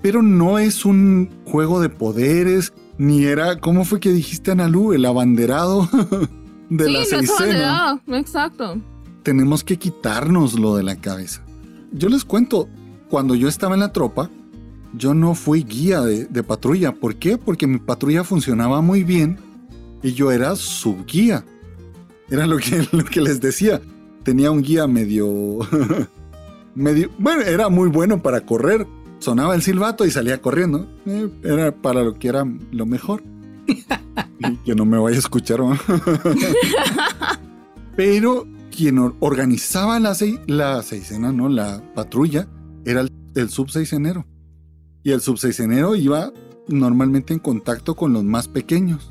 Pero 0.01 0.21
no 0.21 0.59
es 0.59 0.85
un 0.85 1.29
juego 1.45 1.81
de 1.81 1.89
poderes, 1.89 2.73
ni 2.97 3.25
era, 3.25 3.59
¿cómo 3.59 3.83
fue 3.85 3.99
que 3.99 4.11
dijiste, 4.11 4.51
Analú? 4.51 4.93
El 4.93 5.05
abanderado 5.05 5.89
de 6.69 6.85
sí, 6.85 6.93
la 6.93 7.05
seisena. 7.05 8.01
Exacto. 8.07 8.81
Tenemos 9.23 9.63
que 9.63 9.77
quitárnoslo 9.77 10.75
de 10.75 10.83
la 10.83 10.95
cabeza. 10.95 11.43
Yo 11.91 12.07
les 12.07 12.23
cuento, 12.23 12.69
cuando 13.09 13.35
yo 13.35 13.47
estaba 13.49 13.73
en 13.73 13.81
la 13.81 13.91
tropa, 13.91 14.29
yo 14.93 15.13
no 15.13 15.35
fui 15.35 15.63
guía 15.63 16.01
de, 16.01 16.25
de 16.25 16.43
patrulla. 16.43 16.93
¿Por 16.93 17.15
qué? 17.17 17.37
Porque 17.37 17.67
mi 17.67 17.79
patrulla 17.79 18.23
funcionaba 18.23 18.81
muy 18.81 19.03
bien 19.03 19.37
y 20.01 20.13
yo 20.13 20.31
era 20.31 20.55
su 20.55 21.03
guía. 21.05 21.43
Era 22.29 22.47
lo 22.47 22.57
que, 22.57 22.87
lo 22.91 23.03
que 23.03 23.21
les 23.21 23.41
decía. 23.41 23.81
Tenía 24.29 24.51
un 24.51 24.61
guía 24.61 24.85
medio... 24.85 25.57
medio... 26.75 27.09
Bueno, 27.17 27.41
era 27.41 27.67
muy 27.67 27.89
bueno 27.89 28.21
para 28.21 28.41
correr. 28.45 28.85
Sonaba 29.17 29.55
el 29.55 29.63
silbato 29.63 30.05
y 30.05 30.11
salía 30.11 30.39
corriendo. 30.39 30.87
Eh, 31.07 31.27
era 31.43 31.71
para 31.71 32.03
lo 32.03 32.13
que 32.19 32.27
era 32.27 32.45
lo 32.71 32.85
mejor. 32.85 33.23
y 33.67 34.55
que 34.57 34.75
no 34.75 34.85
me 34.85 34.99
vaya 34.99 35.15
a 35.15 35.19
escuchar. 35.19 35.61
¿no? 35.61 35.75
Pero 37.95 38.45
quien 38.69 38.99
or- 38.99 39.15
organizaba 39.19 39.99
la, 39.99 40.11
sei- 40.11 40.39
la 40.45 40.83
seisena, 40.83 41.31
¿no? 41.31 41.49
La 41.49 41.81
patrulla, 41.95 42.47
era 42.85 43.01
el, 43.01 43.11
el 43.33 43.49
subseisenero. 43.49 44.27
Y 45.01 45.09
el 45.09 45.21
subseisenero 45.21 45.95
iba 45.95 46.31
normalmente 46.67 47.33
en 47.33 47.39
contacto 47.39 47.95
con 47.95 48.13
los 48.13 48.23
más 48.23 48.47
pequeños 48.47 49.09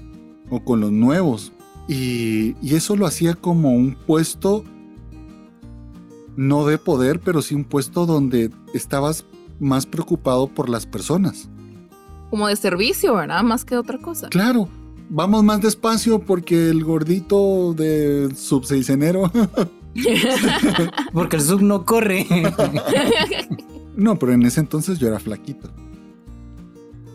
o 0.49 0.65
con 0.65 0.79
los 0.79 0.93
nuevos. 0.93 1.53
Y, 1.89 2.55
y 2.63 2.77
eso 2.77 2.95
lo 2.95 3.05
hacía 3.05 3.35
como 3.35 3.73
un 3.73 3.97
puesto, 4.07 4.63
no 6.39 6.65
de 6.67 6.79
poder, 6.79 7.19
pero 7.19 7.43
sí 7.43 7.57
un 7.57 7.65
puesto 7.65 8.07
donde 8.07 8.53
estabas 8.73 9.25
más 9.59 9.87
preocupado 9.87 10.47
por 10.47 10.69
las 10.69 10.87
personas. 10.87 11.49
Como 12.31 12.47
de 12.47 12.55
servicio, 12.55 13.17
¿verdad? 13.17 13.43
Más 13.43 13.65
que 13.65 13.77
otra 13.77 13.99
cosa. 13.99 14.29
Claro, 14.29 14.69
vamos 15.11 15.43
más 15.43 15.61
despacio 15.61 16.21
porque 16.21 16.71
el 16.71 16.85
gordito 16.85 17.75
de 17.75 18.33
subseicenero. 18.37 19.33
porque 21.13 21.37
el 21.37 21.43
sub 21.43 21.61
no 21.61 21.85
corre. 21.85 22.25
no, 23.97 24.17
pero 24.17 24.33
en 24.33 24.45
ese 24.45 24.61
entonces 24.61 25.01
yo 25.01 25.09
era 25.09 25.19
flaquito. 25.19 25.69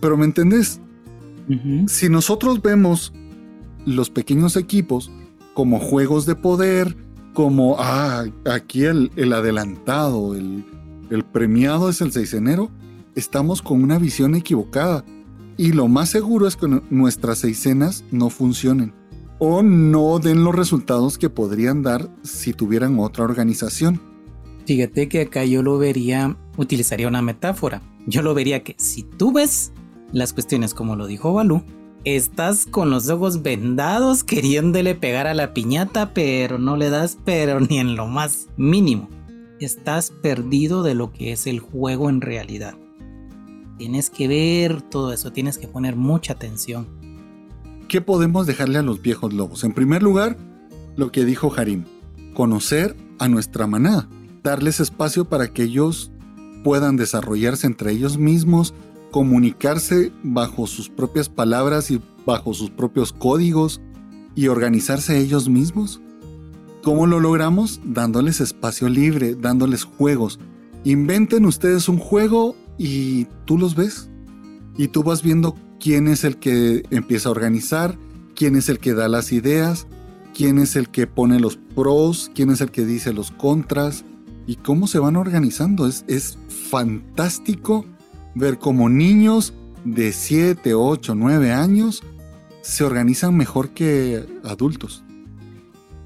Pero 0.01 0.17
¿me 0.17 0.25
entendés? 0.25 0.81
Si 1.87 2.09
nosotros 2.09 2.61
vemos 2.61 3.13
los 3.85 4.09
pequeños 4.09 4.57
equipos 4.57 5.09
como 5.53 5.79
juegos 5.79 6.25
de 6.25 6.35
poder, 6.35 6.97
como, 7.33 7.75
ah, 7.79 8.25
aquí 8.45 8.85
el, 8.85 9.33
adelantado, 9.33 10.35
el, 10.35 10.65
el 11.09 11.23
premiado 11.23 11.89
es 11.89 12.01
el 12.01 12.11
seisenero, 12.11 12.69
estamos 13.15 13.61
con 13.61 13.83
una 13.83 13.99
visión 13.99 14.35
equivocada. 14.35 15.03
Y 15.57 15.71
lo 15.73 15.87
más 15.87 16.09
seguro 16.09 16.47
es 16.47 16.55
que 16.55 16.67
nuestras 16.89 17.39
seisenas 17.39 18.03
no 18.11 18.29
funcionen 18.29 18.93
o 19.39 19.61
no 19.61 20.19
den 20.19 20.43
los 20.43 20.55
resultados 20.55 21.17
que 21.17 21.29
podrían 21.29 21.83
dar 21.83 22.09
si 22.23 22.53
tuvieran 22.53 22.97
otra 22.99 23.25
organización. 23.25 24.01
Fíjate 24.65 25.09
que 25.09 25.21
acá 25.21 25.43
yo 25.43 25.61
lo 25.61 25.77
vería, 25.77 26.37
utilizaría 26.55 27.07
una 27.07 27.21
metáfora. 27.21 27.81
Yo 28.07 28.21
lo 28.21 28.33
vería 28.33 28.63
que 28.63 28.75
si 28.77 29.03
tú 29.03 29.33
ves 29.33 29.73
las 30.13 30.31
cuestiones 30.31 30.73
como 30.73 30.95
lo 30.95 31.07
dijo 31.07 31.33
Balú, 31.33 31.63
estás 32.05 32.65
con 32.65 32.89
los 32.89 33.09
ojos 33.09 33.41
vendados 33.41 34.23
queriéndole 34.23 34.95
pegar 34.95 35.27
a 35.27 35.33
la 35.33 35.53
piñata, 35.53 36.13
pero 36.13 36.59
no 36.59 36.77
le 36.77 36.89
das 36.89 37.17
pero 37.23 37.59
ni 37.59 37.79
en 37.79 37.95
lo 37.95 38.07
más 38.07 38.47
mínimo. 38.57 39.09
Estás 39.59 40.11
perdido 40.11 40.83
de 40.83 40.95
lo 40.95 41.13
que 41.13 41.31
es 41.31 41.47
el 41.47 41.59
juego 41.59 42.09
en 42.09 42.21
realidad. 42.21 42.75
Tienes 43.77 44.09
que 44.09 44.27
ver 44.27 44.81
todo 44.81 45.13
eso, 45.13 45.31
tienes 45.31 45.57
que 45.57 45.67
poner 45.67 45.95
mucha 45.95 46.33
atención. 46.33 46.87
¿Qué 47.87 48.01
podemos 48.01 48.47
dejarle 48.47 48.79
a 48.79 48.83
los 48.83 49.01
viejos 49.01 49.33
lobos? 49.33 49.63
En 49.63 49.73
primer 49.73 50.03
lugar, 50.03 50.37
lo 50.95 51.11
que 51.11 51.25
dijo 51.25 51.53
Harim, 51.55 51.85
conocer 52.33 52.95
a 53.19 53.27
nuestra 53.27 53.67
manada, 53.67 54.09
darles 54.43 54.79
espacio 54.79 55.25
para 55.25 55.53
que 55.53 55.63
ellos 55.63 56.11
puedan 56.63 56.97
desarrollarse 56.97 57.67
entre 57.67 57.91
ellos 57.91 58.17
mismos, 58.17 58.73
comunicarse 59.13 60.11
bajo 60.23 60.65
sus 60.65 60.89
propias 60.89 61.29
palabras 61.29 61.91
y 61.91 62.01
bajo 62.25 62.55
sus 62.55 62.71
propios 62.71 63.13
códigos 63.13 63.79
y 64.35 64.47
organizarse 64.47 65.19
ellos 65.19 65.47
mismos. 65.47 66.01
¿Cómo 66.81 67.05
lo 67.05 67.19
logramos? 67.19 67.79
Dándoles 67.85 68.41
espacio 68.41 68.89
libre, 68.89 69.35
dándoles 69.35 69.83
juegos. 69.83 70.39
Inventen 70.83 71.45
ustedes 71.45 71.87
un 71.87 71.99
juego 71.99 72.55
y 72.79 73.25
tú 73.45 73.59
los 73.59 73.75
ves. 73.75 74.09
Y 74.77 74.87
tú 74.87 75.03
vas 75.03 75.21
viendo 75.21 75.55
quién 75.79 76.07
es 76.07 76.23
el 76.23 76.37
que 76.37 76.81
empieza 76.89 77.29
a 77.29 77.33
organizar, 77.33 77.95
quién 78.35 78.55
es 78.55 78.67
el 78.67 78.79
que 78.79 78.95
da 78.95 79.07
las 79.07 79.31
ideas, 79.31 79.85
quién 80.33 80.57
es 80.57 80.75
el 80.75 80.89
que 80.89 81.05
pone 81.05 81.39
los 81.39 81.57
pros, 81.57 82.31
quién 82.33 82.49
es 82.49 82.61
el 82.61 82.71
que 82.71 82.83
dice 82.83 83.13
los 83.13 83.29
contras 83.29 84.05
y 84.47 84.55
cómo 84.55 84.87
se 84.87 84.97
van 84.97 85.17
organizando. 85.17 85.85
Es, 85.85 86.03
es 86.07 86.39
fantástico 86.71 87.85
ver 88.35 88.57
cómo 88.59 88.89
niños 88.89 89.53
de 89.85 90.11
7, 90.11 90.73
8, 90.73 91.15
9 91.15 91.51
años 91.51 92.03
se 92.61 92.83
organizan 92.83 93.35
mejor 93.35 93.69
que 93.69 94.25
adultos. 94.43 95.03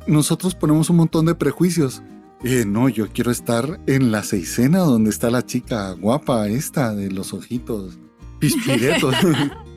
Nosotros 0.07 0.55
ponemos 0.55 0.89
un 0.89 0.97
montón 0.97 1.25
de 1.25 1.36
prejuicios 1.36 2.01
eh, 2.43 2.65
no, 2.67 2.88
yo 2.88 3.07
quiero 3.11 3.32
estar 3.32 3.80
en 3.88 4.11
la 4.11 4.21
seisena 4.21 4.80
donde 4.80 5.09
está 5.09 5.32
la 5.32 5.43
chica 5.43 5.91
guapa 5.93 6.47
esta 6.47 6.93
de 6.93 7.09
los 7.09 7.34
ojitos 7.34 7.97
pispiretos. 8.39 9.15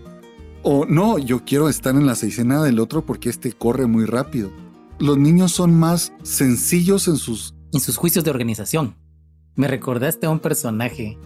o 0.63 0.85
no, 0.85 1.19
yo 1.19 1.43
quiero 1.45 1.71
estar 1.71 1.95
en 1.95 2.05
la 2.05 2.15
seisena 2.15 2.63
del 2.63 2.79
otro 2.79 3.07
porque 3.07 3.31
este 3.31 3.53
corre 3.53 3.87
muy 3.87 4.05
rápido. 4.05 4.51
Los 4.99 5.17
niños 5.17 5.53
son 5.53 5.75
más 5.75 6.13
sencillos 6.23 7.09
en 7.09 7.17
sus... 7.17 7.55
En 7.73 7.81
sus 7.81 7.97
juicios 7.97 8.25
de 8.25 8.31
organización. 8.31 8.95
Me 9.55 9.67
recordaste 9.67 10.27
a 10.27 10.31
un 10.31 10.41
personaje 10.41 11.17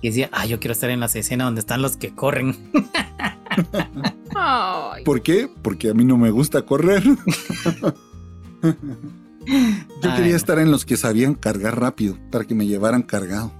que 0.00 0.08
decía, 0.08 0.30
ah, 0.32 0.46
yo 0.46 0.60
quiero 0.60 0.72
estar 0.72 0.90
en 0.90 1.00
la 1.00 1.08
seisena 1.08 1.44
donde 1.44 1.60
están 1.60 1.82
los 1.82 1.96
que 1.96 2.14
corren. 2.14 2.56
¿Por 5.04 5.22
qué? 5.22 5.48
Porque 5.62 5.90
a 5.90 5.94
mí 5.94 6.04
no 6.04 6.16
me 6.16 6.30
gusta 6.30 6.62
correr. 6.62 7.02
Yo 8.62 10.16
quería 10.16 10.36
estar 10.36 10.58
en 10.58 10.70
los 10.70 10.84
que 10.84 10.96
sabían 10.96 11.34
cargar 11.34 11.80
rápido 11.80 12.16
para 12.30 12.44
que 12.44 12.54
me 12.54 12.66
llevaran 12.66 13.02
cargado. 13.02 13.52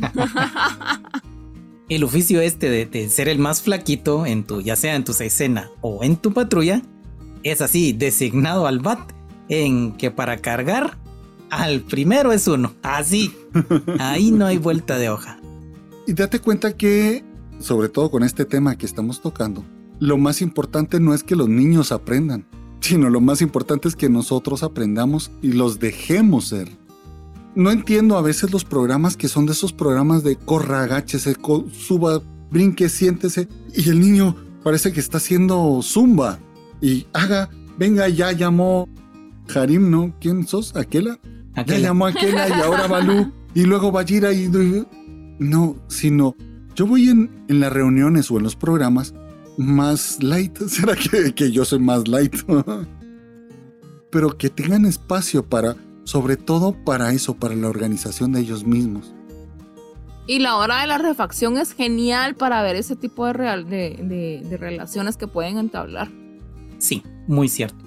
el 1.88 2.04
oficio 2.04 2.40
este 2.40 2.86
de, 2.86 3.08
ser 3.08 3.28
el 3.28 3.38
más 3.38 3.62
flaquito 3.62 4.26
en 4.26 4.44
tu, 4.44 4.60
ya 4.60 4.76
sea 4.76 4.96
en 4.96 5.04
tu 5.04 5.12
escena 5.12 5.70
o 5.80 6.04
en 6.04 6.16
tu 6.16 6.32
patrulla, 6.32 6.82
es 7.42 7.60
así, 7.60 7.92
designado 7.92 8.66
al 8.66 8.80
BAT, 8.80 9.12
en 9.48 9.92
que 9.92 10.10
para 10.10 10.38
cargar 10.38 10.98
al 11.50 11.80
primero 11.80 12.32
es 12.32 12.46
uno. 12.48 12.74
Así. 12.82 13.34
Ahí 13.98 14.30
no 14.30 14.46
hay 14.46 14.58
vuelta 14.58 14.98
de 14.98 15.10
hoja. 15.10 15.38
Y 16.06 16.12
date 16.12 16.40
cuenta 16.40 16.76
que, 16.76 17.24
sobre 17.58 17.88
todo 17.88 18.10
con 18.10 18.22
este 18.22 18.44
tema 18.44 18.76
que 18.76 18.86
estamos 18.86 19.20
tocando, 19.20 19.64
lo 19.98 20.18
más 20.18 20.42
importante 20.42 21.00
no 21.00 21.14
es 21.14 21.22
que 21.22 21.36
los 21.36 21.48
niños 21.48 21.90
aprendan, 21.90 22.46
sino 22.80 23.10
lo 23.10 23.20
más 23.20 23.42
importante 23.42 23.88
es 23.88 23.96
que 23.96 24.08
nosotros 24.08 24.62
aprendamos 24.62 25.30
y 25.42 25.52
los 25.52 25.80
dejemos 25.80 26.48
ser. 26.48 26.68
No 27.54 27.70
entiendo 27.70 28.18
a 28.18 28.22
veces 28.22 28.52
los 28.52 28.64
programas 28.64 29.16
que 29.16 29.28
son 29.28 29.46
de 29.46 29.52
esos 29.52 29.72
programas 29.72 30.22
de 30.22 30.36
corra, 30.36 30.82
agáchese, 30.82 31.34
suba, 31.72 32.22
brinque, 32.50 32.88
siéntese, 32.88 33.48
y 33.74 33.88
el 33.88 34.00
niño 34.00 34.36
parece 34.62 34.92
que 34.92 35.00
está 35.00 35.16
haciendo 35.16 35.80
zumba. 35.82 36.38
Y 36.82 37.06
haga, 37.14 37.48
venga, 37.78 38.08
ya 38.08 38.32
llamó 38.32 38.88
Harim, 39.54 39.90
¿no? 39.90 40.14
¿Quién 40.20 40.46
sos? 40.46 40.76
¿Aquela? 40.76 41.18
Ya 41.64 41.78
llamó 41.78 42.06
Aquela 42.06 42.48
y 42.48 42.52
ahora 42.52 42.86
Balú. 42.86 43.32
Y 43.54 43.64
luego 43.64 43.90
va 43.90 44.02
a 44.02 44.04
ahí. 44.04 44.50
No, 45.38 45.76
sino 45.88 46.36
yo 46.74 46.86
voy 46.86 47.08
en, 47.08 47.44
en 47.48 47.60
las 47.60 47.72
reuniones 47.72 48.30
o 48.30 48.36
en 48.36 48.42
los 48.42 48.54
programas 48.54 49.14
más 49.56 50.22
light. 50.22 50.58
¿Será 50.68 50.94
que, 50.94 51.50
yo 51.50 51.64
soy 51.64 51.78
más 51.78 52.06
light? 52.06 52.34
Pero 54.10 54.36
que 54.36 54.50
tengan 54.50 54.84
espacio 54.84 55.44
para, 55.48 55.76
sobre 56.04 56.36
todo 56.36 56.76
para 56.84 57.12
eso, 57.12 57.34
para 57.34 57.54
la 57.54 57.68
organización 57.68 58.32
de 58.32 58.40
ellos 58.40 58.64
mismos. 58.64 59.14
Y 60.26 60.40
la 60.40 60.56
hora 60.56 60.80
de 60.80 60.88
la 60.88 60.98
refacción 60.98 61.56
es 61.56 61.72
genial 61.72 62.34
para 62.34 62.60
ver 62.62 62.76
ese 62.76 62.96
tipo 62.96 63.26
de, 63.26 63.32
real, 63.32 63.70
de, 63.70 64.42
de 64.44 64.56
relaciones 64.56 65.16
que 65.16 65.28
pueden 65.28 65.56
entablar. 65.56 66.10
Sí, 66.78 67.02
muy 67.26 67.48
cierto. 67.48 67.84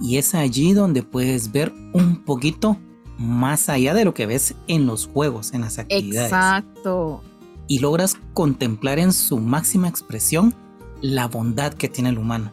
Y 0.00 0.16
es 0.16 0.34
allí 0.34 0.72
donde 0.72 1.02
puedes 1.02 1.52
ver 1.52 1.72
un 1.92 2.24
poquito 2.24 2.78
más 3.18 3.68
allá 3.68 3.94
de 3.94 4.04
lo 4.04 4.14
que 4.14 4.26
ves 4.26 4.54
en 4.68 4.86
los 4.86 5.06
juegos, 5.06 5.52
en 5.54 5.62
las 5.62 5.78
actividades. 5.78 6.32
Exacto. 6.32 7.22
Y 7.68 7.80
logras 7.80 8.16
contemplar 8.34 8.98
en 8.98 9.12
su 9.12 9.38
máxima 9.38 9.88
expresión 9.88 10.54
la 11.00 11.26
bondad 11.28 11.72
que 11.72 11.88
tiene 11.88 12.10
el 12.10 12.18
humano. 12.18 12.52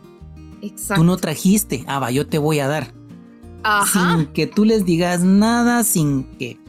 Exacto. 0.62 1.02
Tú 1.02 1.04
no 1.04 1.18
trajiste, 1.18 1.84
ah, 1.88 2.00
va, 2.00 2.12
yo 2.12 2.28
te 2.28 2.38
voy 2.38 2.60
a 2.60 2.68
dar. 2.68 2.94
Ajá. 3.64 4.18
Sin 4.18 4.28
que 4.28 4.48
tú 4.48 4.66
les 4.66 4.86
digas 4.86 5.22
nada, 5.22 5.84
sin 5.84 6.24
que. 6.38 6.60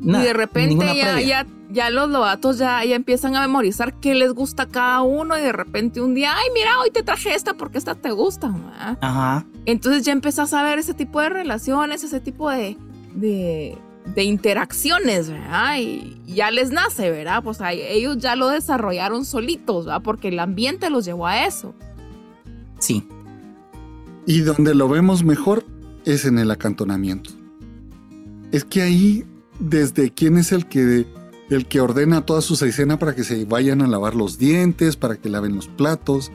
Nada, 0.00 0.24
y 0.24 0.26
de 0.26 0.32
repente 0.32 0.96
ya, 0.96 1.46
ya, 1.70 1.90
los 1.90 2.08
lobatos 2.08 2.56
ya, 2.56 2.82
ya 2.84 2.96
empiezan 2.96 3.36
a 3.36 3.42
memorizar 3.42 4.00
qué 4.00 4.14
les 4.14 4.32
gusta 4.32 4.62
a 4.62 4.68
cada 4.68 5.02
uno 5.02 5.36
y 5.36 5.42
de 5.42 5.52
repente 5.52 6.00
un 6.00 6.14
día, 6.14 6.34
ay, 6.34 6.48
mira, 6.54 6.80
hoy 6.80 6.90
te 6.90 7.02
traje 7.02 7.34
esta 7.34 7.54
porque 7.54 7.76
esta 7.76 7.94
te 7.94 8.10
gusta. 8.10 8.54
Ajá. 9.00 9.44
Entonces 9.66 10.04
ya 10.04 10.12
empezás 10.12 10.54
a 10.54 10.62
ver 10.62 10.78
ese 10.78 10.94
tipo 10.94 11.20
de 11.20 11.28
relaciones, 11.28 12.02
ese 12.02 12.20
tipo 12.20 12.48
de, 12.48 12.78
de, 13.14 13.76
de 14.14 14.24
interacciones, 14.24 15.30
¿verdad? 15.30 15.78
Y 15.78 16.20
ya 16.26 16.50
les 16.50 16.70
nace, 16.70 17.10
¿verdad? 17.10 17.42
Pues 17.42 17.58
ellos 17.60 18.18
ya 18.18 18.36
lo 18.36 18.48
desarrollaron 18.48 19.24
solitos, 19.24 19.86
¿verdad? 19.86 20.02
Porque 20.02 20.28
el 20.28 20.38
ambiente 20.38 20.90
los 20.90 21.04
llevó 21.04 21.26
a 21.26 21.46
eso. 21.46 21.74
Sí. 22.78 23.06
Y 24.26 24.40
donde 24.40 24.74
lo 24.74 24.88
vemos 24.88 25.24
mejor 25.24 25.64
es 26.04 26.24
en 26.24 26.38
el 26.38 26.50
acantonamiento. 26.50 27.30
Es 28.52 28.64
que 28.64 28.82
ahí, 28.82 29.24
desde 29.58 30.10
quién 30.10 30.38
es 30.38 30.52
el 30.52 30.66
que, 30.66 31.06
el 31.50 31.66
que 31.66 31.80
ordena 31.80 32.26
toda 32.26 32.40
su 32.40 32.54
escena 32.64 32.98
para 32.98 33.14
que 33.14 33.22
se 33.22 33.44
vayan 33.44 33.82
a 33.82 33.86
lavar 33.86 34.14
los 34.14 34.38
dientes, 34.38 34.96
para 34.96 35.16
que 35.16 35.28
laven 35.28 35.54
los 35.54 35.68
platos, 35.68 36.32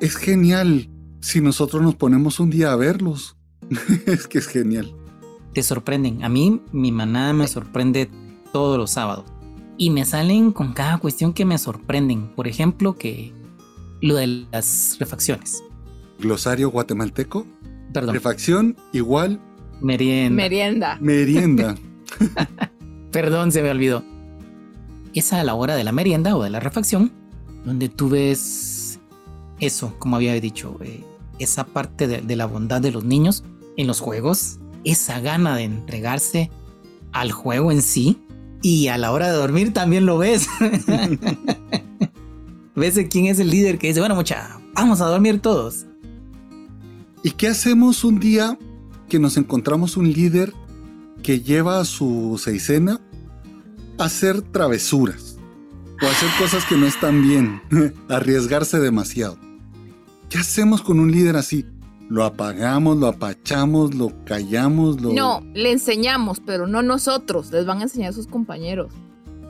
es 0.00 0.16
genial 0.16 0.90
si 1.20 1.40
nosotros 1.40 1.82
nos 1.82 1.94
ponemos 1.94 2.40
un 2.40 2.50
día 2.50 2.72
a 2.72 2.76
verlos. 2.76 3.36
es 4.06 4.26
que 4.26 4.38
es 4.38 4.46
genial 4.46 4.94
te 5.54 5.62
sorprenden. 5.62 6.22
A 6.24 6.28
mí 6.28 6.60
mi 6.72 6.92
manada 6.92 7.32
me 7.32 7.48
sorprende 7.48 8.10
todos 8.52 8.76
los 8.76 8.90
sábados. 8.90 9.24
Y 9.76 9.90
me 9.90 10.04
salen 10.04 10.52
con 10.52 10.72
cada 10.72 10.98
cuestión 10.98 11.32
que 11.32 11.44
me 11.44 11.58
sorprenden. 11.58 12.28
Por 12.34 12.46
ejemplo, 12.46 12.94
que 12.96 13.32
lo 14.00 14.16
de 14.16 14.46
las 14.52 14.96
refacciones. 15.00 15.64
Glosario 16.18 16.70
guatemalteco. 16.70 17.46
Perdón. 17.92 18.14
Refacción 18.14 18.76
igual. 18.92 19.40
Merienda. 19.80 20.36
Merienda. 20.36 20.98
Merienda. 21.00 21.74
Perdón, 23.10 23.52
se 23.52 23.62
me 23.62 23.70
olvidó. 23.70 24.04
Es 25.14 25.32
a 25.32 25.42
la 25.44 25.54
hora 25.54 25.76
de 25.76 25.84
la 25.84 25.92
merienda 25.92 26.36
o 26.36 26.42
de 26.42 26.50
la 26.50 26.60
refacción 26.60 27.24
donde 27.64 27.88
tú 27.88 28.08
ves 28.08 29.00
eso, 29.60 29.94
como 29.98 30.16
había 30.16 30.34
dicho, 30.34 30.76
eh, 30.82 31.02
esa 31.38 31.64
parte 31.64 32.06
de, 32.06 32.36
la 32.36 32.46
bondad 32.46 32.80
de 32.80 32.92
los 32.92 33.04
niños 33.04 33.44
en 33.76 33.86
los 33.86 34.00
juegos, 34.00 34.58
esa 34.84 35.20
gana 35.20 35.56
de 35.56 35.64
entregarse 35.64 36.50
al 37.12 37.32
juego 37.32 37.72
en 37.72 37.82
sí 37.82 38.18
y 38.62 38.88
a 38.88 38.98
la 38.98 39.12
hora 39.12 39.30
de 39.30 39.36
dormir 39.36 39.72
también 39.72 40.06
lo 40.06 40.18
ves. 40.18 40.48
ves 42.74 42.98
quién 43.10 43.26
es 43.26 43.38
el 43.38 43.50
líder 43.50 43.78
que 43.78 43.88
dice, 43.88 44.00
bueno 44.00 44.14
mucha, 44.14 44.58
vamos 44.74 45.00
a 45.00 45.06
dormir 45.06 45.40
todos. 45.40 45.86
¿Y 47.22 47.32
qué 47.32 47.48
hacemos 47.48 48.04
un 48.04 48.20
día 48.20 48.58
que 49.08 49.18
nos 49.18 49.36
encontramos 49.36 49.96
un 49.96 50.12
líder 50.12 50.52
que 51.22 51.40
lleva 51.40 51.80
a 51.80 51.84
su 51.84 52.40
seisena 52.42 53.00
a 53.98 54.04
hacer 54.04 54.42
travesuras 54.42 55.38
o 56.02 56.06
hacer 56.06 56.28
cosas 56.38 56.64
que 56.66 56.76
no 56.76 56.86
están 56.86 57.22
bien, 57.22 57.62
arriesgarse 58.08 58.80
demasiado? 58.80 59.38
¿Qué 60.28 60.38
hacemos 60.38 60.82
con 60.82 61.00
un 61.00 61.12
líder 61.12 61.36
así? 61.36 61.64
¿Lo 62.08 62.24
apagamos, 62.24 62.98
lo 62.98 63.08
apachamos, 63.08 63.94
lo 63.94 64.12
callamos? 64.24 65.00
No, 65.00 65.42
le 65.54 65.72
enseñamos, 65.72 66.40
pero 66.40 66.66
no 66.66 66.82
nosotros, 66.82 67.50
les 67.50 67.64
van 67.64 67.78
a 67.78 67.84
enseñar 67.84 68.10
a 68.10 68.12
sus 68.12 68.26
compañeros. 68.26 68.92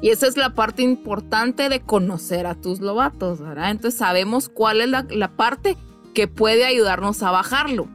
Y 0.01 0.11
esa 0.11 0.27
es 0.27 0.37
la 0.37 0.55
parte 0.55 0.83
importante 0.83 1.69
de 1.69 1.81
conocer 1.81 2.47
a 2.47 2.55
tus 2.55 2.81
lobatos, 2.81 3.41
¿verdad? 3.41 3.71
Entonces 3.71 3.99
sabemos 3.99 4.49
cuál 4.49 4.81
es 4.81 4.89
la, 4.89 5.29
parte 5.29 5.77
que 6.13 6.29
puede 6.29 6.65
ayudarnos 6.65 7.23
a 7.23 7.31
bajarlo. 7.31 7.89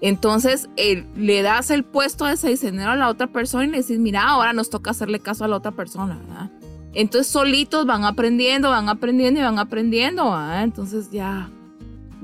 Entonces 0.00 0.68
le 1.16 1.42
das 1.42 1.70
el 1.70 1.84
puesto 1.84 2.24
de 2.24 2.36
seisenero 2.36 2.90
a 2.90 2.96
la 2.96 3.08
otra 3.08 3.26
persona 3.26 3.64
y 3.64 3.68
le 3.68 3.76
dices, 3.78 3.98
mira, 3.98 4.22
ahora 4.24 4.52
nos 4.52 4.70
toca 4.70 4.90
hacerle 4.90 5.20
caso 5.20 5.44
a 5.44 5.48
la 5.48 5.56
otra 5.56 5.72
persona, 5.72 6.18
¿verdad? 6.18 6.50
Entonces 6.94 7.30
solitos 7.30 7.86
van 7.86 8.04
aprendiendo, 8.04 8.70
van 8.70 8.88
aprendiendo 8.88 9.40
y 9.40 9.42
van 9.42 9.58
aprendiendo, 9.58 10.24
¿verdad? 10.24 10.64
Entonces 10.64 11.10
ya, 11.10 11.50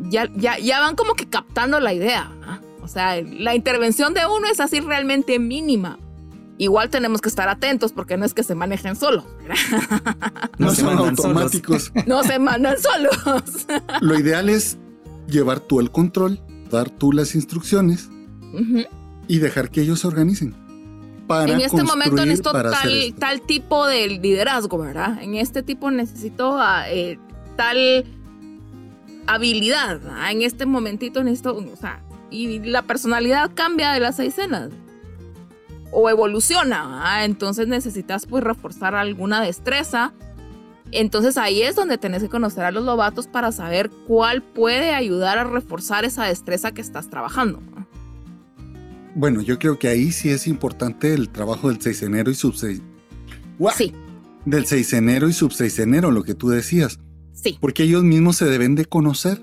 ya, 0.08 0.28
ya, 0.34 0.58
ya 0.58 0.80
van 0.80 0.96
como 0.96 1.14
que 1.14 1.26
captando 1.26 1.80
la 1.80 1.92
idea, 1.92 2.30
¿verdad? 2.38 2.60
O 2.82 2.88
sea, 2.88 3.20
la 3.22 3.54
intervención 3.54 4.14
de 4.14 4.22
uno 4.26 4.48
es 4.50 4.60
así 4.60 4.80
realmente 4.80 5.38
mínima. 5.38 5.98
Igual 6.58 6.90
tenemos 6.90 7.20
que 7.20 7.28
estar 7.28 7.48
atentos 7.48 7.92
porque 7.92 8.16
no 8.16 8.26
es 8.26 8.34
que 8.34 8.42
se 8.42 8.54
manejen 8.54 8.96
solos. 8.96 9.24
No, 10.58 10.74
son 10.74 10.98
automáticos. 10.98 11.90
No 12.06 12.22
se 12.22 12.38
mandan 12.38 12.76
solos. 12.78 13.66
Lo 14.02 14.18
ideal 14.18 14.50
es 14.50 14.76
llevar 15.26 15.60
tú 15.60 15.80
el 15.80 15.90
control, 15.90 16.38
dar 16.70 16.90
tú 16.90 17.12
las 17.12 17.34
instrucciones 17.34 18.10
y 19.26 19.38
dejar 19.38 19.70
que 19.70 19.80
ellos 19.80 20.00
se 20.00 20.08
organicen. 20.08 20.54
Para 21.26 21.52
en 21.52 21.60
este 21.60 21.82
momento 21.82 22.26
necesito 22.26 22.52
tal, 22.52 23.14
tal 23.18 23.40
tipo 23.42 23.86
de 23.86 24.08
liderazgo, 24.08 24.76
¿verdad? 24.76 25.22
En 25.22 25.36
este 25.36 25.62
tipo 25.62 25.90
necesito 25.90 26.58
ah, 26.58 26.90
eh, 26.90 27.18
tal 27.56 28.04
habilidad. 29.34 30.00
En 30.30 30.42
este 30.42 30.66
momentito 30.66 31.22
necesito, 31.22 31.56
o 31.56 31.76
sea, 31.76 32.02
y 32.30 32.60
la 32.60 32.82
personalidad 32.82 33.50
cambia 33.54 33.92
de 33.92 34.00
las 34.00 34.16
seis 34.16 34.38
escenas 34.38 34.70
o 35.92 36.08
evoluciona, 36.08 37.24
entonces 37.24 37.66
necesitas 37.66 38.26
pues 38.26 38.44
reforzar 38.44 38.94
alguna 38.94 39.40
destreza 39.40 40.12
entonces 40.92 41.36
ahí 41.36 41.62
es 41.62 41.76
donde 41.76 41.98
tenés 41.98 42.22
que 42.22 42.28
conocer 42.28 42.64
a 42.64 42.72
los 42.72 42.84
lobatos 42.84 43.26
para 43.26 43.52
saber 43.52 43.90
cuál 44.06 44.42
puede 44.42 44.94
ayudar 44.94 45.38
a 45.38 45.44
reforzar 45.44 46.04
esa 46.04 46.24
destreza 46.24 46.72
que 46.72 46.80
estás 46.80 47.08
trabajando. 47.08 47.62
Bueno, 49.14 49.40
yo 49.40 49.58
creo 49.58 49.78
que 49.78 49.88
ahí 49.88 50.12
sí 50.12 50.30
es 50.30 50.46
importante 50.46 51.14
el 51.14 51.28
trabajo 51.28 51.68
del 51.68 51.80
seisenero 51.80 52.30
y 52.30 52.34
subseis. 52.34 52.82
Sí. 53.76 53.92
Del 54.44 54.66
seisenero 54.66 55.28
y 55.28 55.32
subseisenero, 55.32 56.10
lo 56.10 56.22
que 56.22 56.34
tú 56.34 56.48
decías. 56.48 56.98
Sí. 57.32 57.58
Porque 57.60 57.84
ellos 57.84 58.04
mismos 58.04 58.36
se 58.36 58.46
deben 58.46 58.74
de 58.74 58.84
conocer. 58.84 59.42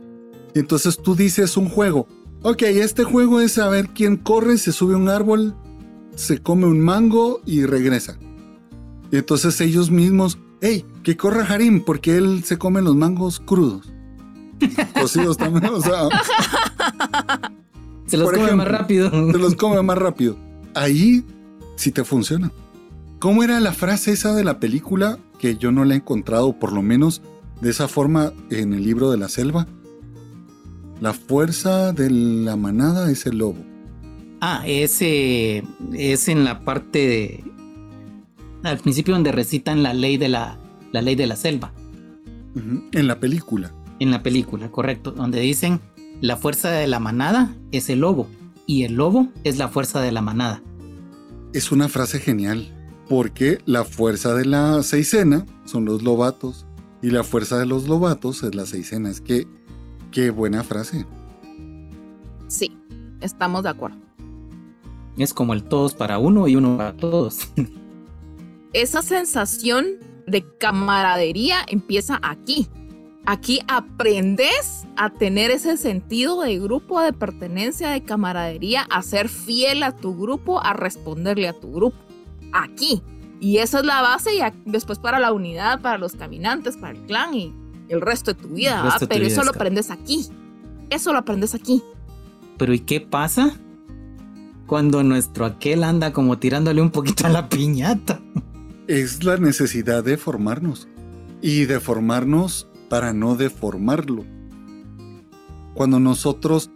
Entonces 0.54 0.98
tú 0.98 1.16
dices 1.16 1.58
un 1.58 1.70
juego. 1.70 2.08
Ok, 2.44 2.64
este 2.64 3.04
juego 3.04 3.42
es 3.42 3.54
saber 3.54 3.90
quién 3.90 4.18
corre, 4.18 4.58
se 4.58 4.72
sube 4.72 4.94
a 4.94 4.98
un 4.98 5.10
árbol, 5.10 5.56
se 6.16 6.40
come 6.40 6.66
un 6.66 6.80
mango 6.80 7.42
y 7.46 7.66
regresa. 7.66 8.18
Y 9.12 9.18
entonces 9.18 9.60
ellos 9.62 9.90
mismos 9.90 10.38
¡Ey! 10.62 10.86
Que 11.04 11.16
corra 11.16 11.46
Harim, 11.46 11.84
porque 11.84 12.18
él 12.18 12.44
se 12.44 12.58
come 12.58 12.82
los 12.82 12.96
mangos 12.96 13.40
crudos. 13.40 13.88
Cocidos 15.00 15.38
también, 15.38 15.66
o 15.66 15.82
sea. 15.82 16.10
Se 18.08 18.18
los 18.18 18.32
come 18.32 18.56
más 18.56 18.68
rápido. 18.68 19.12
Se 19.32 19.38
los 19.38 19.56
come 19.56 19.82
más 19.84 19.98
rápido. 19.98 20.36
Ahí 20.74 21.24
sí 21.76 21.92
te 21.92 22.04
funciona. 22.04 22.52
¿Cómo 23.20 23.44
era 23.44 23.60
la 23.60 23.74
frase 23.74 24.12
esa 24.12 24.34
de 24.34 24.44
la 24.44 24.60
película 24.60 25.20
que 25.40 25.58
yo 25.58 25.72
no 25.72 25.86
la 25.86 25.94
he 25.94 25.98
encontrado, 25.98 26.58
por 26.58 26.72
lo 26.72 26.82
menos 26.82 27.22
de 27.62 27.70
esa 27.70 27.88
forma, 27.88 28.34
en 28.50 28.74
el 28.74 28.84
libro 28.84 29.12
de 29.12 29.18
la 29.18 29.30
selva? 29.30 29.68
La 31.02 31.14
fuerza 31.14 31.94
de 31.94 32.10
la 32.10 32.56
manada 32.56 33.12
es 33.12 33.26
el 33.26 33.40
lobo. 33.40 33.64
Ah, 34.42 34.64
ese 34.66 35.64
es 35.94 36.28
en 36.28 36.44
la 36.44 36.60
parte 36.60 37.08
de 37.08 37.44
al 38.64 38.78
principio 38.80 39.14
donde 39.14 39.32
recitan 39.32 39.84
la 39.84 39.94
ley 39.94 40.18
de 40.18 40.30
la, 40.30 40.60
la 40.92 41.02
ley 41.02 41.16
de 41.16 41.28
la 41.28 41.36
selva. 41.36 41.74
En 42.92 43.08
la 43.08 43.20
película. 43.20 43.74
En 44.00 44.12
la 44.12 44.24
película, 44.24 44.72
correcto. 44.72 45.12
Donde 45.12 45.40
dicen 45.40 45.80
la 46.22 46.38
fuerza 46.38 46.72
de 46.72 46.88
la 46.88 47.00
manada 47.00 47.56
es 47.72 47.90
el 47.90 48.00
lobo 48.00 48.28
y 48.66 48.84
el 48.84 48.96
lobo 48.96 49.28
es 49.44 49.58
la 49.58 49.70
fuerza 49.70 50.02
de 50.02 50.12
la 50.12 50.22
manada. 50.22 50.62
Es 51.54 51.72
una 51.72 51.88
frase 51.88 52.20
genial, 52.20 52.68
porque 53.08 53.60
la 53.66 53.84
fuerza 53.84 54.34
de 54.34 54.46
la 54.46 54.84
seisena 54.84 55.46
son 55.66 55.86
los 55.86 56.04
lobatos 56.04 56.67
y 57.08 57.10
la 57.10 57.24
fuerza 57.24 57.58
de 57.58 57.66
los 57.66 57.88
lobatos 57.88 58.44
es 58.44 58.54
la 58.54 58.66
seisena. 58.66 59.10
Es 59.10 59.22
que, 59.22 59.48
qué 60.12 60.30
buena 60.30 60.66
frase. 60.66 61.06
Sí, 62.50 62.78
estamos 63.22 63.64
de 63.64 63.70
acuerdo. 63.70 63.96
Es 65.18 65.34
como 65.34 65.54
el 65.54 65.64
todos 65.64 65.96
para 65.96 66.18
uno 66.18 66.50
y 66.50 66.58
uno 66.58 66.76
para 66.76 66.98
todos. 66.98 67.48
esa 68.74 69.02
sensación 69.02 69.86
de 70.28 70.46
camaradería 70.58 71.60
empieza 71.70 72.20
aquí. 72.22 72.68
Aquí 73.26 73.62
aprendes 73.70 74.86
a 74.98 75.10
tener 75.10 75.50
ese 75.50 75.78
sentido 75.78 76.42
de 76.42 76.60
grupo, 76.60 77.00
de 77.00 77.14
pertenencia, 77.14 77.90
de 77.92 78.04
camaradería, 78.04 78.86
a 78.90 79.02
ser 79.02 79.30
fiel 79.30 79.84
a 79.84 79.96
tu 79.96 80.18
grupo, 80.18 80.62
a 80.62 80.74
responderle 80.74 81.48
a 81.48 81.54
tu 81.54 81.72
grupo. 81.72 81.98
Aquí. 82.52 83.02
Y 83.40 83.58
esa 83.58 83.80
es 83.80 83.86
la 83.86 84.02
base 84.02 84.32
y 84.36 84.40
después 84.66 85.00
para 85.00 85.20
la 85.20 85.32
unidad, 85.32 85.82
para 85.82 85.98
los 85.98 86.14
caminantes, 86.14 86.78
para 86.78 86.98
el 86.98 87.06
clan 87.06 87.34
y 87.34 87.54
el 87.90 88.02
resto 88.02 88.34
de 88.34 88.42
tu 88.42 88.50
vida. 88.50 88.98
Pero 89.08 89.26
eso 89.26 89.44
lo 89.44 89.52
aprendes 89.52 89.92
aquí. 89.92 90.28
Eso 90.90 91.12
lo 91.14 91.20
aprendes 91.20 91.54
aquí. 91.54 91.84
Pero 92.58 92.74
¿y 92.74 92.80
qué 92.80 93.02
pasa 93.02 93.56
cuando 94.66 95.04
nuestro 95.04 95.46
aquel 95.46 95.84
anda 95.84 96.12
como 96.12 96.40
tirándole 96.40 96.82
un 96.82 96.90
poquito 96.90 97.28
a 97.28 97.30
la 97.30 97.48
piñata? 97.50 98.20
es 98.88 99.24
la 99.24 99.38
necesidad 99.38 100.04
de 100.04 100.18
formarnos 100.18 100.88
y 101.42 101.66
de 101.66 101.80
formarnos 101.80 102.68
para 102.90 103.14
no 103.14 103.36
deformarlo. 103.36 104.26
Cuando 105.74 106.00
nosotros 106.00 106.72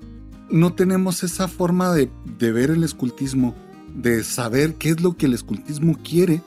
no 0.49 0.73
tenemos 0.73 1.23
esa 1.23 1.47
forma 1.47 1.93
de, 1.93 2.11
ver 2.37 2.69
el 2.69 2.83
escultismo, 2.83 3.55
de 3.95 4.23
saber 4.23 4.75
qué 4.75 4.89
es 4.89 5.01
lo 5.01 5.15
que 5.17 5.25
el 5.25 5.33
escultismo 5.33 5.97
quiere, 6.03 6.41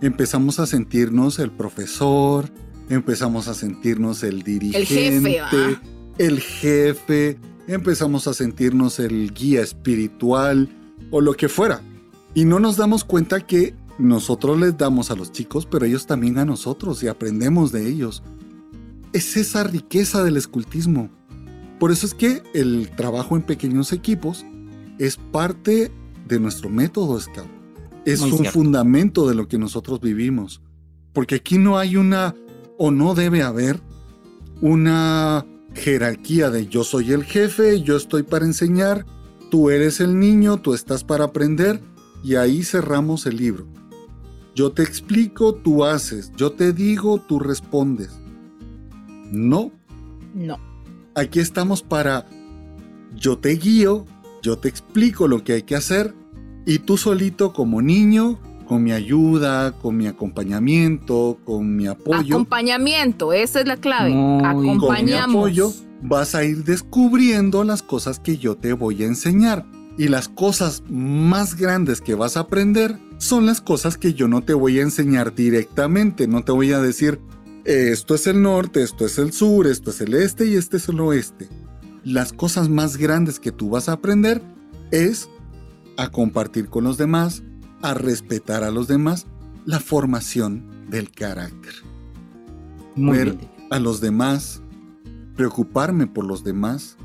empezamos 0.00 0.58
a 0.58 0.66
sentirnos 0.66 1.38
el 1.38 1.50
profesor, 1.50 2.50
empezamos 2.88 3.48
a 3.48 3.54
sentirnos 3.54 4.22
el 4.22 4.42
dirigente, 4.42 5.40
el 6.18 6.40
jefe, 6.40 7.38
empezamos 7.66 8.26
a 8.26 8.34
sentirnos 8.34 8.98
el 8.98 9.32
guía 9.32 9.62
espiritual 9.62 10.68
o 11.10 11.20
lo 11.20 11.34
que 11.34 11.48
fuera. 11.48 11.80
Y 12.34 12.44
no 12.44 12.58
nos 12.58 12.76
damos 12.76 13.04
cuenta 13.04 13.46
que 13.46 13.74
nosotros 13.98 14.58
les 14.58 14.76
damos 14.76 15.10
a 15.10 15.16
los 15.16 15.32
chicos, 15.32 15.66
pero 15.66 15.84
ellos 15.84 16.06
también 16.06 16.38
a 16.38 16.44
nosotros 16.44 17.02
y 17.02 17.08
aprendemos 17.08 17.72
de 17.72 17.88
ellos. 17.88 18.22
Es 19.12 19.36
esa 19.36 19.64
riqueza 19.64 20.24
del 20.24 20.36
escultismo. 20.36 21.10
Por 21.78 21.92
eso 21.92 22.06
es 22.06 22.14
que 22.14 22.42
el 22.54 22.90
trabajo 22.96 23.36
en 23.36 23.42
pequeños 23.42 23.92
equipos 23.92 24.46
es 24.98 25.16
parte 25.16 25.92
de 26.32 26.40
nuestro 26.40 26.70
método 26.70 27.20
Scout. 27.20 27.46
Es 28.04 28.20
un 28.22 28.44
fundamento 28.46 29.28
de 29.28 29.34
lo 29.34 29.46
que 29.46 29.58
nosotros 29.58 30.00
vivimos. 30.00 30.60
Porque 31.12 31.36
aquí 31.36 31.58
no 31.58 31.78
hay 31.78 31.96
una, 31.96 32.34
o 32.78 32.90
no 32.90 33.14
debe 33.14 33.42
haber, 33.42 33.80
una 34.60 35.46
jerarquía 35.74 36.50
de 36.50 36.66
yo 36.66 36.84
soy 36.84 37.12
el 37.12 37.24
jefe, 37.24 37.82
yo 37.82 37.96
estoy 37.96 38.22
para 38.22 38.46
enseñar, 38.46 39.04
tú 39.50 39.70
eres 39.70 40.00
el 40.00 40.18
niño, 40.18 40.56
tú 40.56 40.74
estás 40.74 41.04
para 41.04 41.24
aprender, 41.24 41.80
y 42.24 42.36
ahí 42.36 42.64
cerramos 42.64 43.26
el 43.26 43.36
libro. 43.36 43.66
Yo 44.54 44.72
te 44.72 44.82
explico, 44.82 45.54
tú 45.54 45.84
haces. 45.84 46.32
Yo 46.36 46.52
te 46.52 46.72
digo, 46.72 47.20
tú 47.20 47.38
respondes. 47.38 48.10
No. 49.30 49.70
No. 50.34 50.58
Aquí 51.14 51.40
estamos 51.40 51.82
para... 51.82 52.26
Yo 53.14 53.38
te 53.38 53.50
guío, 53.50 54.06
yo 54.42 54.58
te 54.58 54.68
explico 54.68 55.28
lo 55.28 55.44
que 55.44 55.52
hay 55.54 55.62
que 55.62 55.76
hacer 55.76 56.14
y 56.66 56.78
tú 56.80 56.96
solito 56.96 57.52
como 57.52 57.82
niño, 57.82 58.38
con 58.66 58.82
mi 58.84 58.92
ayuda, 58.92 59.72
con 59.72 59.96
mi 59.96 60.06
acompañamiento, 60.06 61.38
con 61.44 61.76
mi 61.76 61.86
apoyo. 61.86 62.34
Acompañamiento, 62.36 63.32
esa 63.32 63.60
es 63.60 63.66
la 63.66 63.76
clave. 63.76 64.10
Muy- 64.10 64.42
Con 64.42 64.60
mi 64.62 64.70
Acompañamos. 64.70 65.36
apoyo 65.36 65.72
vas 66.02 66.34
a 66.34 66.44
ir 66.44 66.64
descubriendo 66.64 67.64
las 67.64 67.82
cosas 67.82 68.18
que 68.18 68.38
yo 68.38 68.56
te 68.56 68.72
voy 68.72 69.02
a 69.02 69.06
enseñar. 69.06 69.66
Y 69.98 70.08
las 70.08 70.28
cosas 70.28 70.82
más 70.88 71.54
grandes 71.56 72.00
que 72.00 72.14
vas 72.14 72.36
a 72.36 72.40
aprender 72.40 72.98
son 73.18 73.44
las 73.44 73.60
cosas 73.60 73.98
que 73.98 74.14
yo 74.14 74.26
no 74.26 74.42
te 74.42 74.54
voy 74.54 74.78
a 74.78 74.82
enseñar 74.82 75.34
directamente. 75.34 76.26
No 76.26 76.42
te 76.44 76.52
voy 76.52 76.72
a 76.72 76.80
decir, 76.80 77.20
"Eh, 77.66 77.90
esto 77.92 78.14
es 78.14 78.26
el 78.26 78.40
norte, 78.40 78.82
esto 78.82 79.04
es 79.04 79.18
el 79.18 79.32
sur, 79.32 79.66
esto 79.66 79.90
es 79.90 80.00
el 80.00 80.14
este 80.14 80.46
y 80.46 80.54
este 80.54 80.78
es 80.78 80.88
el 80.88 80.98
oeste. 81.00 81.48
Las 82.04 82.32
cosas 82.32 82.68
más 82.70 82.96
grandes 82.96 83.38
que 83.38 83.52
tú 83.52 83.68
vas 83.70 83.88
a 83.90 83.92
aprender 83.92 84.40
es 84.90 85.28
a 85.96 86.10
compartir 86.10 86.68
con 86.68 86.84
los 86.84 86.96
demás, 86.98 87.42
a 87.82 87.94
respetar 87.94 88.64
a 88.64 88.70
los 88.70 88.88
demás, 88.88 89.26
la 89.64 89.80
formación 89.80 90.88
del 90.90 91.10
carácter 91.10 91.72
Muy 92.96 93.16
ver 93.16 93.36
bien. 93.36 93.50
a 93.70 93.78
los 93.78 94.00
demás, 94.00 94.62
preocuparme 95.36 96.06
por 96.06 96.24
los 96.24 96.44
demás, 96.44 96.96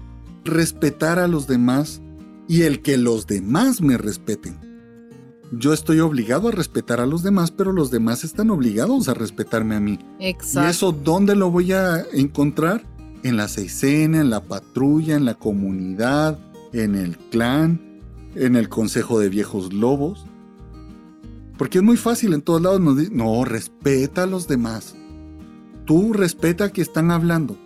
respetar 0.43 1.19
a 1.19 1.27
los 1.27 1.47
demás 1.47 2.01
y 2.47 2.63
el 2.63 2.81
que 2.81 2.97
los 2.97 3.27
demás 3.27 3.81
me 3.81 3.97
respeten. 3.97 4.57
Yo 5.51 5.71
estoy 5.73 5.99
obligado 6.01 6.49
a 6.49 6.51
respetar 6.51 6.99
a 6.99 7.05
los 7.05 7.23
demás, 7.23 7.51
pero 7.51 7.71
los 7.71 7.89
demás 7.89 8.23
están 8.25 8.49
obligados 8.49 9.07
a 9.07 9.13
respetarme 9.13 9.75
a 9.75 9.79
mí. 9.79 9.97
Exacto. 10.19 10.67
¿Y 10.67 10.71
eso 10.71 10.91
dónde 10.91 11.35
lo 11.35 11.49
voy 11.51 11.71
a 11.71 12.03
encontrar? 12.13 12.83
En 13.23 13.37
la 13.37 13.47
seisena, 13.47 14.19
en 14.19 14.29
la 14.29 14.43
patrulla, 14.43 15.15
en 15.15 15.25
la 15.25 15.35
comunidad, 15.35 16.37
en 16.73 16.95
el 16.95 17.17
clan, 17.17 17.79
en 18.35 18.55
el 18.55 18.69
consejo 18.69 19.19
de 19.19 19.29
viejos 19.29 19.73
lobos. 19.73 20.25
Porque 21.57 21.79
es 21.79 21.83
muy 21.83 21.97
fácil 21.97 22.33
en 22.33 22.41
todos 22.41 22.61
lados. 22.61 22.79
Nos 22.81 22.97
di- 22.97 23.09
no, 23.11 23.43
respeta 23.45 24.23
a 24.23 24.27
los 24.27 24.47
demás. 24.47 24.95
Tú 25.85 26.13
respeta 26.13 26.71
que 26.71 26.81
están 26.81 27.11
hablando. 27.11 27.57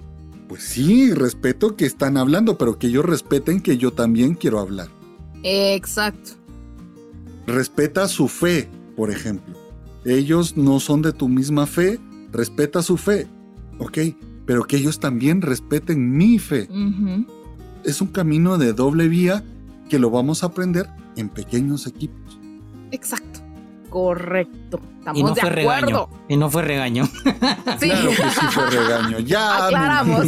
Pues 0.48 0.64
sí, 0.64 1.14
respeto 1.14 1.76
que 1.76 1.86
están 1.86 2.18
hablando, 2.18 2.58
pero 2.58 2.78
que 2.78 2.88
ellos 2.88 3.06
respeten 3.06 3.62
que 3.62 3.78
yo 3.78 3.92
también 3.92 4.34
quiero 4.36 4.60
hablar. 4.60 4.90
Exacto. 5.44 6.32
Respeta 7.48 8.08
su 8.08 8.28
fe, 8.28 8.70
por 8.96 9.12
ejemplo. 9.12 9.56
Ellos 10.06 10.58
no 10.58 10.80
son 10.80 11.02
de 11.02 11.14
tu 11.14 11.30
misma 11.30 11.66
fe, 11.68 12.00
respeta 12.32 12.82
su 12.82 12.98
fe, 12.98 13.28
¿ok? 13.80 13.98
Pero 14.46 14.64
que 14.64 14.78
ellos 14.78 15.00
también 15.00 15.42
respeten 15.42 16.16
mi 16.18 16.38
fe. 16.40 16.68
Es 17.84 18.02
un 18.02 18.08
camino 18.10 18.58
de 18.58 18.74
doble 18.74 19.08
vía 19.08 19.44
que 19.92 20.00
lo 20.00 20.10
vamos 20.10 20.42
a 20.42 20.46
aprender 20.46 20.90
en 21.18 21.28
pequeños 21.28 21.86
equipos. 21.86 22.40
Exacto. 22.92 23.42
Correcto. 23.90 24.80
Estamos 25.00 25.20
Y 25.20 25.24
no 25.24 25.34
de 25.34 25.42
fue 25.42 25.50
acuerdo. 25.50 25.86
regaño. 25.86 26.10
Y 26.30 26.38
no 26.38 26.50
fue 26.50 26.62
regaño. 26.62 27.04
Sí. 27.78 27.90
Claro 27.90 28.10
que 28.12 28.16
sí 28.16 28.46
fue 28.52 28.70
regaño. 28.70 29.20
Ya. 29.20 29.66
Aclaramos. 29.66 30.28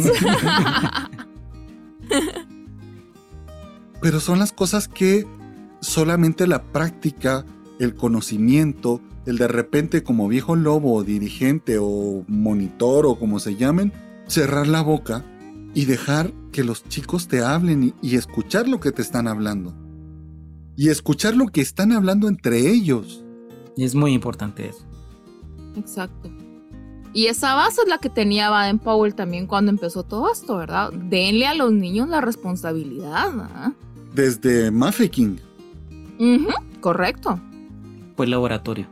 Pero 4.02 4.20
son 4.20 4.38
las 4.38 4.52
cosas 4.52 4.86
que 4.86 5.26
solamente 5.80 6.46
la 6.46 6.62
práctica, 6.62 7.46
el 7.80 7.94
conocimiento, 7.94 9.00
el 9.24 9.38
de 9.38 9.48
repente 9.48 10.02
como 10.02 10.28
viejo 10.28 10.56
lobo 10.56 10.92
o 10.94 11.04
dirigente 11.04 11.78
o 11.80 12.22
monitor 12.28 13.06
o 13.06 13.18
como 13.18 13.38
se 13.38 13.56
llamen, 13.56 13.94
cerrar 14.26 14.66
la 14.66 14.82
boca 14.82 15.24
y 15.74 15.84
dejar 15.84 16.32
que 16.52 16.64
los 16.64 16.84
chicos 16.88 17.28
te 17.28 17.42
hablen 17.42 17.82
y, 17.82 17.94
y 18.00 18.16
escuchar 18.16 18.68
lo 18.68 18.80
que 18.80 18.92
te 18.92 19.02
están 19.02 19.28
hablando. 19.28 19.74
Y 20.76 20.88
escuchar 20.88 21.36
lo 21.36 21.48
que 21.48 21.60
están 21.60 21.92
hablando 21.92 22.28
entre 22.28 22.70
ellos. 22.70 23.24
Y 23.76 23.84
es 23.84 23.94
muy 23.94 24.12
importante 24.12 24.68
eso. 24.68 24.84
Exacto. 25.76 26.30
Y 27.12 27.26
esa 27.26 27.54
base 27.54 27.82
es 27.82 27.88
la 27.88 27.98
que 27.98 28.10
tenía 28.10 28.50
Baden 28.50 28.80
Powell 28.80 29.14
también 29.14 29.46
cuando 29.46 29.70
empezó 29.70 30.02
todo 30.02 30.32
esto, 30.32 30.56
¿verdad? 30.56 30.92
Denle 30.92 31.46
a 31.46 31.54
los 31.54 31.72
niños 31.72 32.08
la 32.08 32.20
responsabilidad. 32.20 33.30
¿ah? 33.38 33.72
Desde 34.14 34.72
Mafeking. 34.72 35.38
Correcto. 36.80 37.40
Fue 38.16 38.26
el 38.26 38.32
laboratorio. 38.32 38.88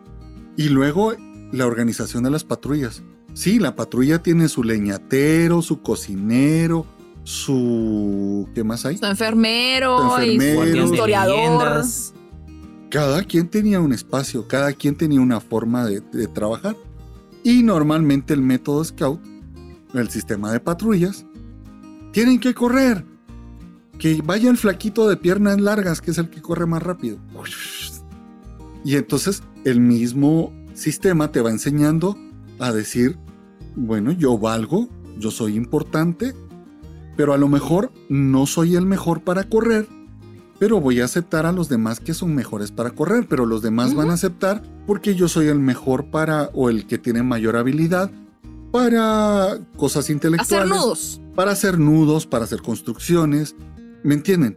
Y 0.57 0.69
luego 0.69 1.15
la 1.51 1.67
organización 1.67 2.23
de 2.23 2.31
las 2.31 2.45
patrullas. 2.45 3.03
Sí, 3.35 3.59
la 3.59 3.75
patrulla 3.75 4.23
tiene 4.23 4.49
su 4.49 4.63
leñatero, 4.63 5.63
su 5.63 5.81
cocinero, 5.81 6.87
su... 7.25 8.49
¿Qué 8.55 8.63
más 8.63 8.85
hay? 8.85 8.99
Su 8.99 9.07
enfermero, 9.07 9.99
Su 10.17 10.21
enfermero. 10.23 10.65
y 10.67 10.79
su 10.89 10.95
historiador. 10.95 11.85
Cada 12.91 13.23
quien 13.25 13.49
tenía 13.49 13.81
un 13.81 13.93
espacio, 13.93 14.47
cada 14.47 14.73
quien 14.75 14.95
tenía 14.97 15.21
una 15.21 15.41
forma 15.41 15.87
de, 15.87 16.01
de 16.13 16.27
trabajar. 16.27 16.77
Y 17.43 17.63
normalmente 17.63 18.35
el 18.35 18.43
método 18.43 18.85
Scout, 18.85 19.21
el 19.95 20.09
sistema 20.11 20.53
de 20.53 20.61
patrullas, 20.61 21.25
tienen 22.13 22.39
que 22.39 22.53
correr. 22.55 23.05
Que 23.99 24.21
vaya 24.23 24.51
el 24.51 24.59
flaquito 24.59 25.09
de 25.09 25.17
piernas 25.17 25.61
largas, 25.61 26.01
que 26.01 26.11
es 26.11 26.19
el 26.19 26.29
que 26.29 26.43
corre 26.43 26.67
más 26.67 26.83
rápido. 26.83 27.19
Y 28.85 28.97
entonces 28.97 29.43
el 29.65 29.81
mismo 29.81 30.53
sistema 30.75 31.31
te 31.33 31.41
va 31.41 31.51
enseñando 31.51 32.19
a 32.59 32.73
decir, 32.73 33.19
bueno, 33.77 34.13
yo 34.13 34.39
valgo, 34.39 34.89
yo 35.19 35.31
soy 35.31 35.57
importante, 35.57 36.35
pero 37.17 37.33
a 37.33 37.39
lo 37.39 37.49
mejor 37.49 37.93
no 38.09 38.47
soy 38.47 38.77
el 38.77 38.87
mejor 38.87 39.23
para 39.23 39.45
correr, 39.45 39.87
pero 40.59 40.81
voy 40.81 41.01
a 41.01 41.05
aceptar 41.05 41.45
a 41.47 41.53
los 41.53 41.69
demás 41.69 42.01
que 42.01 42.15
son 42.15 42.35
mejores 42.35 42.71
para 42.71 42.91
correr, 42.91 43.27
pero 43.29 43.47
los 43.47 43.63
demás 43.63 43.95
van 43.95 44.11
a 44.11 44.15
aceptar 44.15 44.63
porque 44.87 45.15
yo 45.15 45.29
soy 45.29 45.49
el 45.49 45.59
mejor 45.59 46.07
para, 46.07 46.51
o 46.55 46.71
el 46.71 46.87
que 46.87 46.99
tiene 46.99 47.23
mayor 47.23 47.57
habilidad 47.57 48.11
para 48.71 49.59
cosas 49.77 50.05
Hacer 50.05 50.15
intelectuales, 50.15 50.69
nudos. 50.69 51.21
para 51.35 51.53
hacer 51.53 51.79
nudos, 51.79 52.27
para 52.27 52.45
hacer 52.45 52.63
construcciones, 52.63 53.55
¿me 54.03 54.15
entienden? 54.15 54.57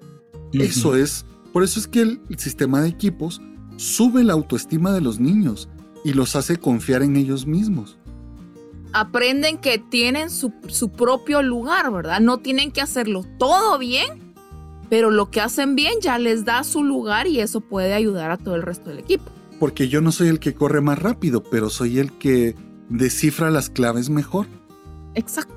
Eso 0.53 0.95
es, 0.95 1.25
por 1.51 1.63
eso 1.63 1.79
es 1.79 1.87
que 1.87 2.01
el, 2.01 2.21
el 2.29 2.39
sistema 2.39 2.81
de 2.81 2.87
equipos 2.87 3.41
sube 3.75 4.23
la 4.23 4.33
autoestima 4.33 4.93
de 4.93 5.01
los 5.01 5.19
niños 5.19 5.67
y 6.05 6.13
los 6.13 6.35
hace 6.35 6.57
confiar 6.57 7.01
en 7.01 7.15
ellos 7.15 7.47
mismos. 7.47 7.97
Aprenden 8.93 9.57
que 9.57 9.79
tienen 9.79 10.29
su, 10.29 10.53
su 10.67 10.91
propio 10.91 11.41
lugar, 11.41 11.91
¿verdad? 11.91 12.19
No 12.19 12.37
tienen 12.37 12.71
que 12.71 12.79
hacerlo 12.79 13.25
todo 13.39 13.79
bien, 13.79 14.33
pero 14.87 15.09
lo 15.09 15.31
que 15.31 15.41
hacen 15.41 15.75
bien 15.75 15.95
ya 16.01 16.19
les 16.19 16.45
da 16.45 16.63
su 16.63 16.83
lugar 16.83 17.25
y 17.25 17.39
eso 17.39 17.59
puede 17.59 17.95
ayudar 17.95 18.29
a 18.29 18.37
todo 18.37 18.53
el 18.53 18.61
resto 18.61 18.91
del 18.91 18.99
equipo. 18.99 19.25
Porque 19.59 19.89
yo 19.89 19.99
no 19.99 20.11
soy 20.11 20.27
el 20.27 20.39
que 20.39 20.53
corre 20.53 20.79
más 20.79 20.99
rápido, 20.99 21.41
pero 21.41 21.71
soy 21.71 21.97
el 21.97 22.11
que 22.13 22.55
descifra 22.87 23.49
las 23.49 23.71
claves 23.71 24.11
mejor. 24.11 24.45
Exacto. 25.15 25.55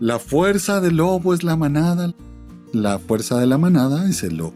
La 0.00 0.18
fuerza 0.18 0.80
del 0.80 0.96
lobo 0.96 1.34
es 1.34 1.44
la 1.44 1.56
manada. 1.56 2.14
La 2.72 2.98
fuerza 2.98 3.38
de 3.38 3.46
la 3.46 3.58
manada 3.58 4.08
es 4.08 4.22
el 4.22 4.38
lobo. 4.38 4.54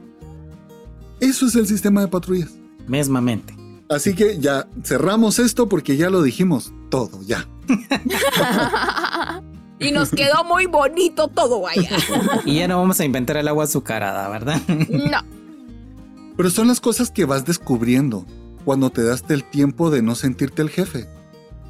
Eso 1.20 1.46
es 1.46 1.54
el 1.54 1.66
sistema 1.66 2.00
de 2.00 2.08
patrullas. 2.08 2.54
Mesmamente. 2.88 3.55
Así 3.88 4.14
que 4.14 4.38
ya 4.38 4.66
cerramos 4.82 5.38
esto 5.38 5.68
porque 5.68 5.96
ya 5.96 6.10
lo 6.10 6.22
dijimos 6.22 6.72
todo, 6.90 7.22
ya. 7.22 7.48
y 9.78 9.92
nos 9.92 10.10
quedó 10.10 10.44
muy 10.44 10.66
bonito 10.66 11.28
todo, 11.28 11.60
vaya. 11.60 11.90
Y 12.44 12.56
ya 12.56 12.68
no 12.68 12.78
vamos 12.78 12.98
a 13.00 13.04
inventar 13.04 13.36
el 13.36 13.48
agua 13.48 13.64
azucarada, 13.64 14.28
¿verdad? 14.28 14.60
No. 14.68 15.18
Pero 16.36 16.50
son 16.50 16.68
las 16.68 16.80
cosas 16.80 17.10
que 17.10 17.24
vas 17.24 17.46
descubriendo 17.46 18.26
cuando 18.64 18.90
te 18.90 19.02
das 19.02 19.24
el 19.28 19.44
tiempo 19.44 19.90
de 19.90 20.02
no 20.02 20.14
sentirte 20.14 20.60
el 20.60 20.70
jefe. 20.70 21.08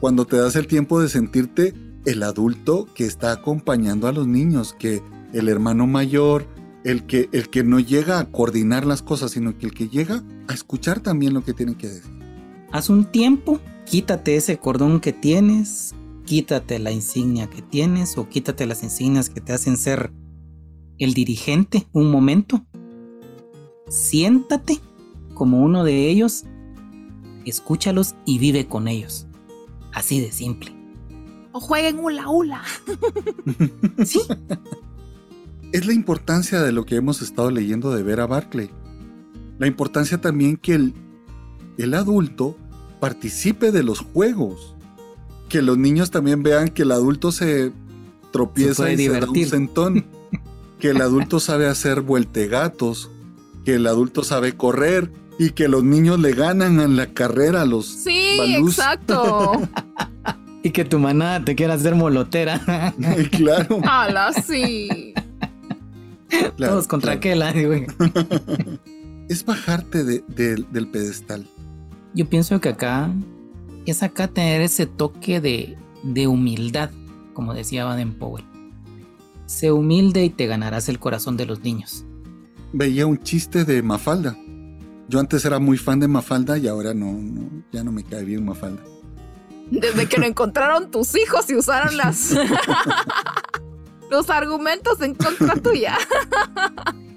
Cuando 0.00 0.26
te 0.26 0.36
das 0.36 0.56
el 0.56 0.66
tiempo 0.66 1.00
de 1.00 1.08
sentirte 1.08 1.74
el 2.04 2.22
adulto 2.22 2.88
que 2.94 3.04
está 3.04 3.32
acompañando 3.32 4.08
a 4.08 4.12
los 4.12 4.26
niños, 4.26 4.74
que 4.78 5.02
el 5.32 5.48
hermano 5.48 5.86
mayor, 5.86 6.46
el 6.87 7.05
que, 7.05 7.28
el 7.32 7.51
que 7.51 7.64
no 7.64 7.80
llega 7.80 8.20
a 8.20 8.30
coordinar 8.30 8.87
las 8.87 9.03
cosas, 9.03 9.32
sino 9.32 9.59
que 9.59 9.66
el 9.66 9.74
que 9.74 9.89
llega 9.89 10.22
a 10.47 10.55
escuchar 10.55 11.01
también 11.01 11.34
lo 11.34 11.43
que 11.43 11.53
tienen 11.53 11.74
que 11.74 11.89
decir. 11.89 12.12
Haz 12.70 12.89
un 12.89 13.07
tiempo, 13.07 13.59
quítate 13.84 14.37
ese 14.37 14.59
cordón 14.59 15.01
que 15.01 15.12
tienes, 15.12 15.97
quítate 16.26 16.78
la 16.78 16.93
insignia 16.93 17.51
que 17.51 17.61
tienes 17.61 18.16
o 18.16 18.28
quítate 18.28 18.66
las 18.66 18.84
insignias 18.84 19.30
que 19.30 19.41
te 19.41 19.53
hacen 19.53 19.76
ser 19.76 20.12
el 20.99 21.12
dirigente 21.12 21.89
un 21.93 22.09
momento. 22.09 22.64
Siéntate 23.89 24.80
como 25.34 25.62
uno 25.62 25.82
de 25.82 26.09
ellos, 26.09 26.45
escúchalos 27.45 28.14
y 28.24 28.39
vive 28.39 28.68
con 28.68 28.87
ellos. 28.87 29.26
Así 29.93 30.20
de 30.20 30.30
simple. 30.30 30.72
O 31.51 31.59
jueguen 31.59 31.99
hula 31.99 32.28
hula. 32.28 32.62
Sí, 34.05 34.20
Es 35.72 35.86
la 35.86 35.92
importancia 35.92 36.62
de 36.62 36.72
lo 36.72 36.86
que 36.86 36.96
hemos 36.96 37.22
estado 37.22 37.50
leyendo 37.50 37.94
de 37.94 38.02
Vera 38.02 38.26
Barclay. 38.26 38.70
La 39.58 39.66
importancia 39.66 40.20
también 40.20 40.56
que 40.56 40.74
el, 40.74 40.94
el 41.78 41.94
adulto 41.94 42.56
participe 43.00 43.72
de 43.72 43.82
los 43.82 44.00
juegos. 44.00 44.74
Que 45.48 45.62
los 45.62 45.78
niños 45.78 46.10
también 46.10 46.42
vean 46.42 46.68
que 46.68 46.82
el 46.82 46.92
adulto 46.92 47.30
se 47.32 47.72
tropieza 48.32 48.90
y 48.92 48.96
se 48.96 49.20
da 49.20 49.28
un 49.28 49.44
sentón. 49.46 50.06
que 50.78 50.90
el 50.90 51.00
adulto 51.00 51.40
sabe 51.40 51.66
hacer 51.66 52.00
vueltegatos. 52.00 53.10
Que 53.64 53.74
el 53.74 53.86
adulto 53.86 54.24
sabe 54.24 54.56
correr. 54.56 55.10
Y 55.38 55.50
que 55.50 55.68
los 55.68 55.84
niños 55.84 56.18
le 56.20 56.32
ganan 56.32 56.80
en 56.80 56.96
la 56.96 57.08
carrera 57.08 57.62
a 57.62 57.66
los 57.66 57.86
Sí, 57.86 58.36
balús. 58.38 58.78
exacto. 58.78 59.52
Y 60.62 60.70
que 60.70 60.84
tu 60.84 60.98
manada 60.98 61.44
te 61.44 61.54
quiera 61.54 61.74
hacer 61.74 61.94
molotera. 61.94 62.60
claro, 63.30 63.78
Ala, 63.84 64.32
sí. 64.32 65.14
claro, 66.57 66.72
Todos 66.74 66.89
contra 66.89 67.18
claro. 67.20 67.51
aquel, 67.51 67.66
güey. 67.66 67.87
Es 69.29 69.45
bajarte 69.45 70.05
de- 70.05 70.24
de- 70.29 70.64
del 70.70 70.87
pedestal. 70.89 71.47
Yo 72.14 72.29
pienso 72.29 72.61
que 72.61 72.68
acá 72.68 73.11
es 73.85 74.03
acá 74.05 74.29
tener 74.29 74.61
ese 74.61 74.87
toque 74.87 75.41
de, 75.41 75.77
de 76.05 76.27
humildad, 76.29 76.91
como 77.35 77.53
decía 77.53 77.85
Baden 77.85 78.14
Powell. 78.14 78.45
Sé 79.47 79.72
humilde 79.72 80.24
y 80.24 80.31
te 80.31 80.47
ganarás 80.47 80.89
el 80.89 80.99
corazón 81.01 81.37
de 81.37 81.47
los 81.47 81.61
niños. 81.62 82.05
Veía 82.72 83.07
un 83.07 83.18
chiste 83.22 83.64
de 83.64 83.83
Mafalda. 83.83 84.37
Yo 85.09 85.18
antes 85.20 85.45
era 85.45 85.59
muy 85.59 85.77
fan 85.79 85.99
de 86.01 86.09
Mafalda 86.09 86.57
y 86.59 86.66
ahora 86.68 86.95
no, 86.95 87.12
no 87.12 87.49
ya 87.72 87.83
no 87.85 87.91
me 87.93 88.03
cae 88.05 88.24
bien 88.24 88.45
Mafalda. 88.45 88.83
Desde 89.70 90.07
que 90.09 90.18
lo 90.18 90.27
encontraron 90.27 90.91
tus 90.91 91.16
hijos 91.16 91.51
y 91.51 91.57
usaron 91.57 91.97
las 91.97 92.33
los 94.11 94.30
argumentos 94.30 95.00
en 95.00 95.14
contra 95.14 95.54
tuya. 95.62 95.98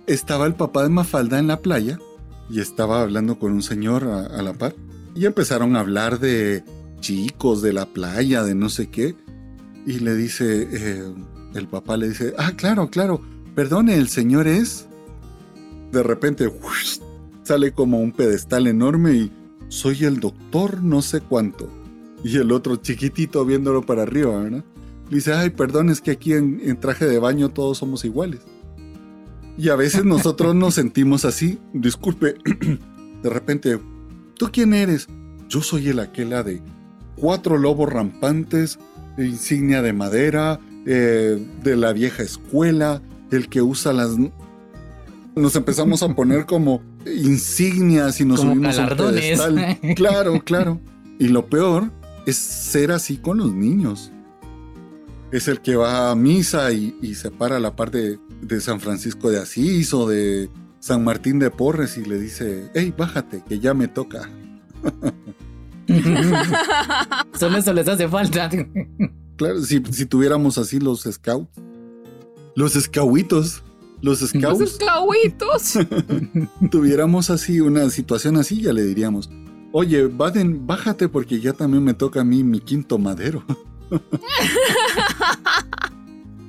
Estaba 0.07 0.45
el 0.45 0.55
papá 0.55 0.83
de 0.83 0.89
Mafalda 0.89 1.39
en 1.39 1.47
la 1.47 1.61
playa 1.61 1.99
y 2.49 2.59
estaba 2.59 3.01
hablando 3.01 3.37
con 3.37 3.51
un 3.51 3.61
señor 3.61 4.05
a, 4.05 4.25
a 4.25 4.41
la 4.41 4.53
par. 4.53 4.75
Y 5.15 5.25
empezaron 5.25 5.75
a 5.75 5.81
hablar 5.81 6.19
de 6.19 6.63
chicos, 6.99 7.61
de 7.61 7.73
la 7.73 7.85
playa, 7.85 8.43
de 8.43 8.55
no 8.55 8.69
sé 8.69 8.89
qué. 8.89 9.15
Y 9.85 9.99
le 9.99 10.15
dice, 10.15 10.67
eh, 10.71 11.13
el 11.53 11.67
papá 11.67 11.97
le 11.97 12.09
dice, 12.09 12.33
ah, 12.37 12.51
claro, 12.55 12.89
claro, 12.89 13.21
perdone, 13.55 13.95
el 13.95 14.09
señor 14.09 14.47
es... 14.47 14.87
De 15.91 16.03
repente 16.03 16.47
sale 17.41 17.71
como 17.71 17.99
un 17.99 18.11
pedestal 18.11 18.67
enorme 18.67 19.13
y 19.13 19.31
soy 19.69 20.05
el 20.05 20.19
doctor 20.19 20.83
no 20.83 21.01
sé 21.01 21.21
cuánto. 21.21 21.67
Y 22.23 22.37
el 22.37 22.51
otro 22.51 22.75
chiquitito 22.75 23.43
viéndolo 23.43 23.81
para 23.83 24.03
arriba, 24.03 24.37
¿verdad? 24.37 24.63
Dice, 25.09 25.33
ay, 25.33 25.49
perdón, 25.49 25.89
es 25.89 26.01
que 26.01 26.11
aquí 26.11 26.33
en, 26.33 26.61
en 26.63 26.79
traje 26.79 27.05
de 27.05 27.19
baño 27.19 27.49
todos 27.49 27.77
somos 27.77 28.05
iguales. 28.05 28.41
Y 29.57 29.69
a 29.69 29.75
veces 29.75 30.05
nosotros 30.05 30.55
nos 30.55 30.75
sentimos 30.75 31.25
así. 31.25 31.59
Disculpe, 31.73 32.35
de 33.23 33.29
repente, 33.29 33.79
¿tú 34.35 34.49
quién 34.53 34.73
eres? 34.73 35.07
Yo 35.49 35.61
soy 35.61 35.89
el 35.89 35.99
aquela 35.99 36.43
de 36.43 36.61
cuatro 37.17 37.57
lobos 37.57 37.91
rampantes, 37.91 38.79
insignia 39.17 39.81
de 39.81 39.91
madera, 39.91 40.59
eh, 40.85 41.45
de 41.61 41.75
la 41.75 41.91
vieja 41.91 42.23
escuela, 42.23 43.01
el 43.31 43.49
que 43.49 43.61
usa 43.61 43.91
las... 43.91 44.11
Nos 45.35 45.55
empezamos 45.55 46.03
a 46.03 46.15
poner 46.15 46.45
como 46.45 46.81
insignias 47.05 48.21
y 48.21 48.25
nos 48.25 48.39
Como 48.39 48.53
subimos 48.53 48.79
a 48.79 48.83
un 48.83 48.97
pedestal. 48.97 49.77
Claro, 49.95 50.41
claro. 50.43 50.79
Y 51.17 51.27
lo 51.27 51.47
peor 51.47 51.91
es 52.25 52.37
ser 52.37 52.91
así 52.91 53.17
con 53.17 53.37
los 53.37 53.53
niños. 53.53 54.11
Es 55.31 55.47
el 55.47 55.61
que 55.61 55.75
va 55.75 56.09
a 56.11 56.15
misa 56.15 56.71
y, 56.71 56.97
y 57.01 57.15
se 57.15 57.29
para 57.31 57.57
a 57.57 57.59
la 57.59 57.75
parte 57.75 58.19
de 58.41 58.61
San 58.61 58.79
Francisco 58.79 59.29
de 59.29 59.39
Asís 59.39 59.93
o 59.93 60.07
de 60.07 60.49
San 60.79 61.03
Martín 61.03 61.37
de 61.39 61.51
Porres 61.51 61.97
y 61.97 62.05
le 62.05 62.19
dice, 62.19 62.71
hey, 62.73 62.93
bájate, 62.97 63.43
que 63.47 63.59
ya 63.59 63.73
me 63.73 63.87
toca. 63.87 64.29
Solo 67.39 67.57
eso 67.57 67.73
les 67.73 67.87
hace 67.87 68.07
falta. 68.07 68.49
Claro, 69.35 69.61
si, 69.61 69.81
si 69.91 70.05
tuviéramos 70.05 70.57
así 70.57 70.79
los 70.79 71.01
scouts. 71.03 71.49
Los 72.55 72.73
scouitos. 72.73 73.63
Los 74.01 74.21
Los 74.21 74.29
scouts. 74.29 74.61
esclavitos. 74.61 75.73
tuviéramos 76.71 77.29
así 77.29 77.59
una 77.59 77.89
situación 77.89 78.37
así, 78.37 78.61
ya 78.61 78.71
le 78.73 78.83
diríamos, 78.83 79.29
oye, 79.71 80.07
Baden, 80.07 80.65
bájate 80.65 81.09
porque 81.09 81.39
ya 81.39 81.53
también 81.53 81.83
me 81.83 81.93
toca 81.93 82.21
a 82.21 82.23
mí 82.23 82.43
mi 82.43 82.59
quinto 82.59 82.97
madero. 82.97 83.43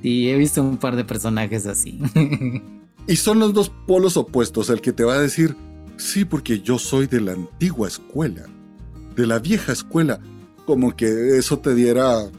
Sí, 0.01 0.29
he 0.29 0.35
visto 0.35 0.63
un 0.63 0.77
par 0.77 0.95
de 0.95 1.03
personajes 1.03 1.67
así. 1.67 1.99
Y 3.07 3.15
son 3.17 3.39
los 3.39 3.53
dos 3.53 3.71
polos 3.87 4.17
opuestos, 4.17 4.69
el 4.69 4.81
que 4.81 4.93
te 4.93 5.03
va 5.03 5.13
a 5.13 5.19
decir, 5.19 5.55
sí, 5.97 6.25
porque 6.25 6.61
yo 6.61 6.79
soy 6.79 7.07
de 7.07 7.21
la 7.21 7.33
antigua 7.33 7.87
escuela, 7.87 8.45
de 9.15 9.27
la 9.27 9.39
vieja 9.39 9.71
escuela, 9.71 10.19
como 10.65 10.95
que 10.95 11.37
eso 11.37 11.59
te 11.59 11.75
diera 11.75 12.29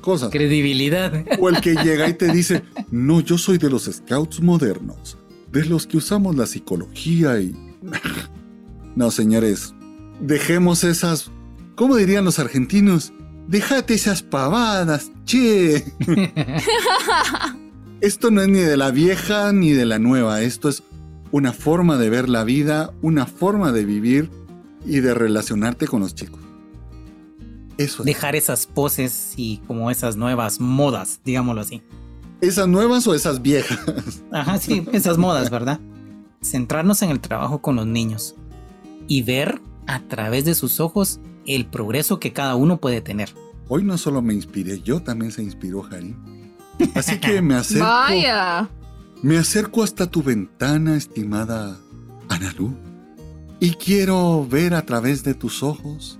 cosas. 0.00 0.30
Credibilidad. 0.30 1.24
O 1.38 1.48
el 1.48 1.60
que 1.60 1.74
llega 1.74 2.08
y 2.08 2.14
te 2.14 2.32
dice, 2.32 2.62
no, 2.90 3.20
yo 3.20 3.38
soy 3.38 3.58
de 3.58 3.70
los 3.70 3.84
scouts 3.84 4.40
modernos, 4.40 5.16
de 5.52 5.64
los 5.64 5.86
que 5.86 5.96
usamos 5.96 6.36
la 6.36 6.46
psicología 6.46 7.40
y... 7.40 7.54
No, 8.96 9.12
señores, 9.12 9.72
dejemos 10.20 10.82
esas... 10.82 11.30
¿Cómo 11.76 11.94
dirían 11.94 12.24
los 12.24 12.40
argentinos? 12.40 13.12
Déjate 13.48 13.94
esas 13.94 14.22
pavadas, 14.22 15.10
che. 15.24 15.84
Esto 18.00 18.30
no 18.30 18.40
es 18.40 18.48
ni 18.48 18.60
de 18.60 18.76
la 18.76 18.90
vieja 18.90 19.52
ni 19.52 19.72
de 19.72 19.84
la 19.84 19.98
nueva, 19.98 20.40
esto 20.40 20.70
es 20.70 20.82
una 21.32 21.52
forma 21.52 21.98
de 21.98 22.08
ver 22.08 22.30
la 22.30 22.44
vida, 22.44 22.94
una 23.02 23.26
forma 23.26 23.72
de 23.72 23.84
vivir 23.84 24.30
y 24.86 25.00
de 25.00 25.12
relacionarte 25.12 25.86
con 25.86 26.00
los 26.00 26.14
chicos. 26.14 26.40
Eso 27.76 28.02
es. 28.02 28.06
Dejar 28.06 28.36
esas 28.36 28.66
poses 28.66 29.34
y 29.36 29.58
como 29.66 29.90
esas 29.90 30.16
nuevas 30.16 30.60
modas, 30.60 31.20
digámoslo 31.26 31.60
así. 31.60 31.82
¿Esas 32.40 32.68
nuevas 32.68 33.06
o 33.06 33.14
esas 33.14 33.42
viejas? 33.42 33.78
Ajá, 34.32 34.58
sí, 34.58 34.86
esas 34.92 35.18
modas, 35.18 35.50
¿verdad? 35.50 35.78
Centrarnos 36.42 37.02
en 37.02 37.10
el 37.10 37.20
trabajo 37.20 37.60
con 37.60 37.76
los 37.76 37.86
niños 37.86 38.34
y 39.08 39.22
ver 39.22 39.60
a 39.86 40.00
través 40.00 40.46
de 40.46 40.54
sus 40.54 40.80
ojos 40.80 41.20
el 41.46 41.66
progreso 41.66 42.20
que 42.20 42.32
cada 42.32 42.54
uno 42.56 42.78
puede 42.78 43.00
tener. 43.00 43.34
Hoy 43.68 43.84
no 43.84 43.98
solo 43.98 44.22
me 44.22 44.34
inspiré 44.34 44.80
yo, 44.82 45.00
también 45.00 45.32
se 45.32 45.42
inspiró 45.42 45.84
Harim. 45.84 46.16
Así 46.94 47.18
que 47.18 47.40
me 47.42 47.54
acerco, 47.54 47.84
Vaya. 47.84 48.68
me 49.22 49.38
acerco 49.38 49.82
hasta 49.82 50.06
tu 50.10 50.22
ventana, 50.22 50.96
estimada 50.96 51.78
Analú, 52.28 52.76
y 53.60 53.72
quiero 53.72 54.46
ver 54.48 54.74
a 54.74 54.86
través 54.86 55.22
de 55.22 55.34
tus 55.34 55.62
ojos 55.62 56.18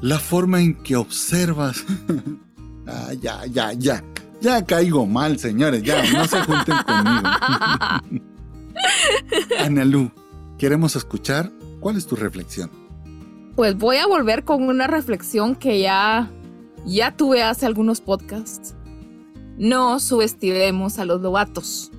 la 0.00 0.18
forma 0.18 0.60
en 0.60 0.74
que 0.74 0.96
observas. 0.96 1.84
ah, 2.86 3.12
ya, 3.20 3.46
ya, 3.46 3.72
ya. 3.72 4.04
Ya 4.40 4.64
caigo 4.66 5.06
mal, 5.06 5.38
señores, 5.38 5.84
ya, 5.84 6.02
no 6.12 6.26
se 6.26 6.42
junten 6.42 6.74
conmigo. 6.84 7.28
Analú, 9.60 10.10
queremos 10.58 10.96
escuchar 10.96 11.52
cuál 11.78 11.96
es 11.96 12.06
tu 12.06 12.16
reflexión. 12.16 12.81
Pues 13.56 13.76
voy 13.76 13.96
a 13.98 14.06
volver 14.06 14.44
con 14.44 14.62
una 14.62 14.86
reflexión 14.86 15.54
que 15.54 15.80
ya, 15.80 16.30
ya 16.86 17.14
tuve 17.14 17.42
hace 17.42 17.66
algunos 17.66 18.00
podcasts. 18.00 18.74
No 19.58 20.00
subestimemos 20.00 20.98
a 20.98 21.04
los 21.04 21.20
lobatos. 21.20 21.90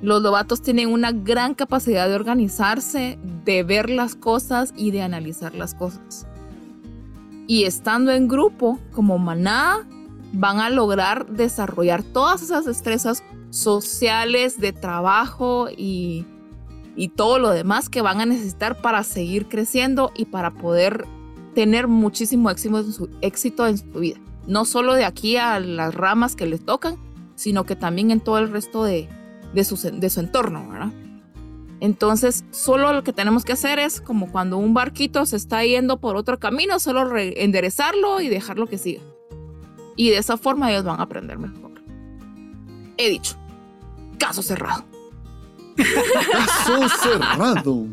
Los 0.00 0.22
lobatos 0.22 0.62
tienen 0.62 0.88
una 0.88 1.10
gran 1.10 1.54
capacidad 1.54 2.08
de 2.08 2.14
organizarse, 2.14 3.18
de 3.44 3.64
ver 3.64 3.90
las 3.90 4.14
cosas 4.14 4.72
y 4.76 4.92
de 4.92 5.02
analizar 5.02 5.56
las 5.56 5.74
cosas. 5.74 6.28
Y 7.48 7.64
estando 7.64 8.12
en 8.12 8.28
grupo, 8.28 8.78
como 8.92 9.18
manada, 9.18 9.84
van 10.32 10.60
a 10.60 10.70
lograr 10.70 11.26
desarrollar 11.26 12.04
todas 12.04 12.42
esas 12.42 12.64
destrezas 12.64 13.24
sociales, 13.50 14.60
de 14.60 14.72
trabajo 14.72 15.68
y, 15.68 16.24
y 16.96 17.08
todo 17.08 17.38
lo 17.38 17.50
demás 17.50 17.88
que 17.88 18.02
van 18.02 18.20
a 18.20 18.26
necesitar 18.26 18.80
para 18.80 19.02
seguir 19.04 19.48
creciendo 19.48 20.12
y 20.14 20.26
para 20.26 20.50
poder 20.50 21.06
tener 21.54 21.88
muchísimo 21.88 22.50
éxito 22.50 22.78
en 22.78 22.92
su, 22.92 23.10
éxito 23.20 23.66
en 23.66 23.78
su 23.78 23.84
vida. 23.98 24.18
No 24.46 24.64
solo 24.64 24.94
de 24.94 25.04
aquí 25.04 25.36
a 25.36 25.60
las 25.60 25.94
ramas 25.94 26.36
que 26.36 26.46
les 26.46 26.64
tocan, 26.64 26.96
sino 27.34 27.64
que 27.64 27.76
también 27.76 28.10
en 28.10 28.20
todo 28.20 28.38
el 28.38 28.50
resto 28.50 28.84
de, 28.84 29.08
de, 29.54 29.64
su, 29.64 29.76
de 29.76 30.10
su 30.10 30.20
entorno, 30.20 30.68
¿verdad? 30.68 30.92
Entonces, 31.80 32.44
solo 32.50 32.92
lo 32.92 33.02
que 33.02 33.14
tenemos 33.14 33.44
que 33.44 33.52
hacer 33.52 33.78
es 33.78 34.02
como 34.02 34.30
cuando 34.30 34.58
un 34.58 34.74
barquito 34.74 35.24
se 35.24 35.36
está 35.36 35.64
yendo 35.64 35.98
por 35.98 36.16
otro 36.16 36.38
camino, 36.38 36.78
solo 36.78 37.04
re- 37.06 37.42
enderezarlo 37.42 38.20
y 38.20 38.28
dejarlo 38.28 38.66
que 38.66 38.76
siga. 38.76 39.00
Y 39.96 40.10
de 40.10 40.18
esa 40.18 40.36
forma 40.36 40.70
ellos 40.70 40.84
van 40.84 41.00
a 41.00 41.04
aprender 41.04 41.38
mejor. 41.38 41.70
He 42.98 43.08
dicho, 43.08 43.36
caso 44.18 44.42
cerrado. 44.42 44.84
Caso 46.32 46.88
cerrado. 47.02 47.86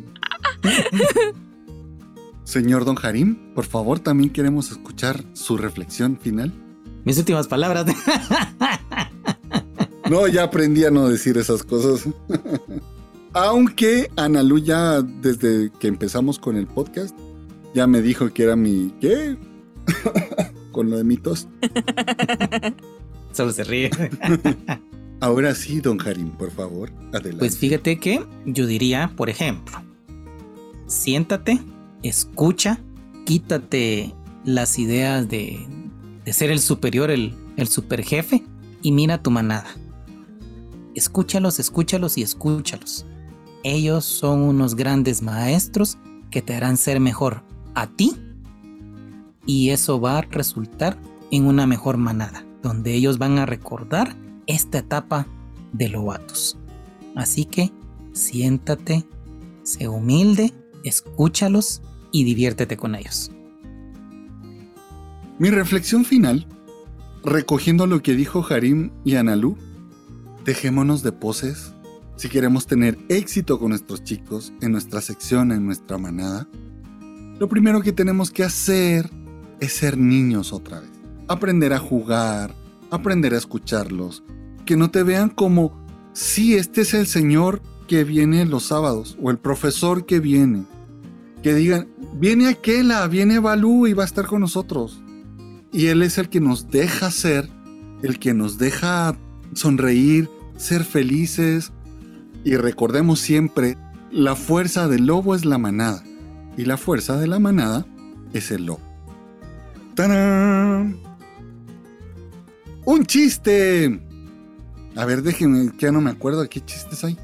Señor 2.44 2.86
Don 2.86 2.98
Harim, 3.02 3.54
por 3.54 3.66
favor, 3.66 4.00
también 4.00 4.30
queremos 4.30 4.72
escuchar 4.72 5.24
su 5.34 5.58
reflexión 5.58 6.18
final. 6.18 6.54
Mis 7.04 7.18
últimas 7.18 7.48
palabras. 7.48 7.86
No, 10.10 10.26
ya 10.28 10.44
aprendí 10.44 10.86
a 10.86 10.92
no 10.92 11.10
decir 11.10 11.38
esas 11.38 11.64
cosas. 11.64 12.08
Aunque 13.34 14.10
Analu 14.16 14.58
ya 14.58 15.02
desde 15.02 15.70
que 15.80 15.88
empezamos 15.88 16.40
con 16.40 16.56
el 16.56 16.66
podcast 16.66 17.14
ya 17.74 17.86
me 17.86 18.02
dijo 18.02 18.34
que 18.34 18.44
era 18.44 18.56
mi 18.56 18.94
¿qué? 19.00 19.38
con 20.72 20.90
lo 20.90 20.98
de 20.98 21.04
mi 21.04 21.18
tos. 21.18 21.48
Solo 23.34 23.52
se 23.52 23.64
ríe. 23.64 23.92
Ahora 25.20 25.56
sí, 25.56 25.82
Don 25.82 26.00
Harim, 26.00 26.30
por 26.30 26.52
favor, 26.52 26.92
adelante. 27.14 27.40
Pues 27.40 27.58
fíjate 27.58 28.00
que 28.00 28.24
yo 28.46 28.68
diría, 28.68 29.12
por 29.16 29.30
ejemplo, 29.30 29.78
siéntate, 30.86 31.60
escucha, 32.04 32.80
quítate 33.26 34.14
las 34.46 34.78
ideas 34.78 35.28
de, 35.28 35.66
de 36.24 36.34
ser 36.34 36.52
el 36.52 36.60
superior, 36.60 37.10
el, 37.10 37.34
el 37.58 37.68
super 37.68 38.04
jefe, 38.04 38.44
y 38.82 38.92
mira 38.92 39.22
tu 39.22 39.32
manada. 39.32 39.68
Escúchalos, 40.94 41.60
escúchalos 41.60 42.18
y 42.18 42.22
escúchalos. 42.22 43.06
Ellos 43.64 44.06
son 44.06 44.42
unos 44.42 44.76
grandes 44.76 45.22
maestros 45.22 45.98
que 46.30 46.42
te 46.42 46.56
harán 46.56 46.78
ser 46.78 47.00
mejor 47.00 47.44
a 47.74 47.88
ti 47.88 48.14
y 49.46 49.70
eso 49.70 50.00
va 50.00 50.20
a 50.20 50.22
resultar 50.22 50.98
en 51.32 51.46
una 51.46 51.66
mejor 51.66 51.98
manada, 51.98 52.46
donde 52.62 52.94
ellos 52.94 53.18
van 53.18 53.40
a 53.40 53.46
recordar 53.46 54.16
esta 54.48 54.80
etapa 54.80 55.28
de 55.74 55.90
Lobatos. 55.90 56.58
Así 57.16 57.46
que 57.46 57.72
siéntate, 58.14 59.06
sé 59.64 59.88
humilde, 59.88 60.54
escúchalos 60.84 61.82
y 62.12 62.24
diviértete 62.24 62.78
con 62.78 62.96
ellos. 62.96 63.32
Mi 65.40 65.50
reflexión 65.52 66.04
final, 66.04 66.48
recogiendo 67.24 67.86
lo 67.86 68.02
que 68.02 68.16
dijo 68.16 68.46
Harim 68.50 68.92
y 69.04 69.16
Analú, 69.16 69.58
dejémonos 70.46 71.04
de 71.04 71.12
poses 71.12 71.74
si 72.16 72.30
queremos 72.30 72.66
tener 72.66 72.98
éxito 73.10 73.60
con 73.60 73.70
nuestros 73.70 74.04
chicos 74.04 74.52
en 74.62 74.72
nuestra 74.72 75.02
sección, 75.02 75.52
en 75.52 75.66
nuestra 75.66 76.00
manada. 76.00 76.48
Lo 77.40 77.48
primero 77.48 77.82
que 77.82 77.92
tenemos 77.92 78.32
que 78.32 78.44
hacer 78.44 79.12
es 79.60 79.74
ser 79.74 79.98
niños 79.98 80.52
otra 80.52 80.80
vez. 80.80 80.90
Aprender 81.28 81.74
a 81.74 81.80
jugar, 81.80 82.56
aprender 82.92 83.34
a 83.34 83.38
escucharlos, 83.38 84.24
que 84.66 84.78
no 84.78 84.92
te 84.92 85.04
vean 85.04 85.30
como 85.30 85.86
si 86.14 86.56
este 86.56 86.82
es 86.82 86.94
el 86.94 87.08
señor 87.08 87.62
que 87.88 88.04
viene 88.04 88.46
los 88.46 88.64
sábados 88.64 89.18
o 89.22 89.32
el 89.32 89.38
profesor 89.38 90.06
que 90.06 90.20
viene. 90.20 90.66
Que 91.42 91.54
digan, 91.54 91.88
viene 92.16 92.48
Aquela, 92.48 93.08
viene 93.08 93.40
Balú 93.40 93.88
y 93.88 93.94
va 93.94 94.04
a 94.04 94.08
estar 94.08 94.26
con 94.26 94.42
nosotros. 94.42 95.02
Y 95.72 95.88
Él 95.88 96.02
es 96.02 96.18
el 96.18 96.30
que 96.30 96.40
nos 96.40 96.70
deja 96.70 97.12
ser, 97.12 97.50
el 98.02 98.20
que 98.20 98.34
nos 98.34 98.58
deja 98.58 99.16
sonreír, 99.54 100.30
ser 100.58 100.84
felices. 100.84 101.72
Y 102.44 102.58
recordemos 102.58 103.20
siempre, 103.20 103.78
la 104.12 104.36
fuerza 104.36 104.88
del 104.88 105.06
lobo 105.06 105.36
es 105.36 105.46
la 105.46 105.58
manada. 105.58 106.04
Y 106.58 106.66
la 106.66 106.78
fuerza 106.78 107.18
de 107.18 107.28
la 107.28 107.40
manada 107.40 107.86
es 108.34 108.52
el 108.52 108.66
lobo. 108.66 108.82
¡Tarán! 109.96 111.07
¡Un 112.88 113.06
chiste! 113.06 114.00
A 114.96 115.04
ver, 115.04 115.22
déjenme, 115.22 115.74
que 115.74 115.88
ya 115.88 115.92
no 115.92 116.00
me 116.00 116.10
acuerdo 116.10 116.42
de 116.42 116.48
qué 116.48 116.62
chistes 116.62 117.04
hay. 117.04 117.18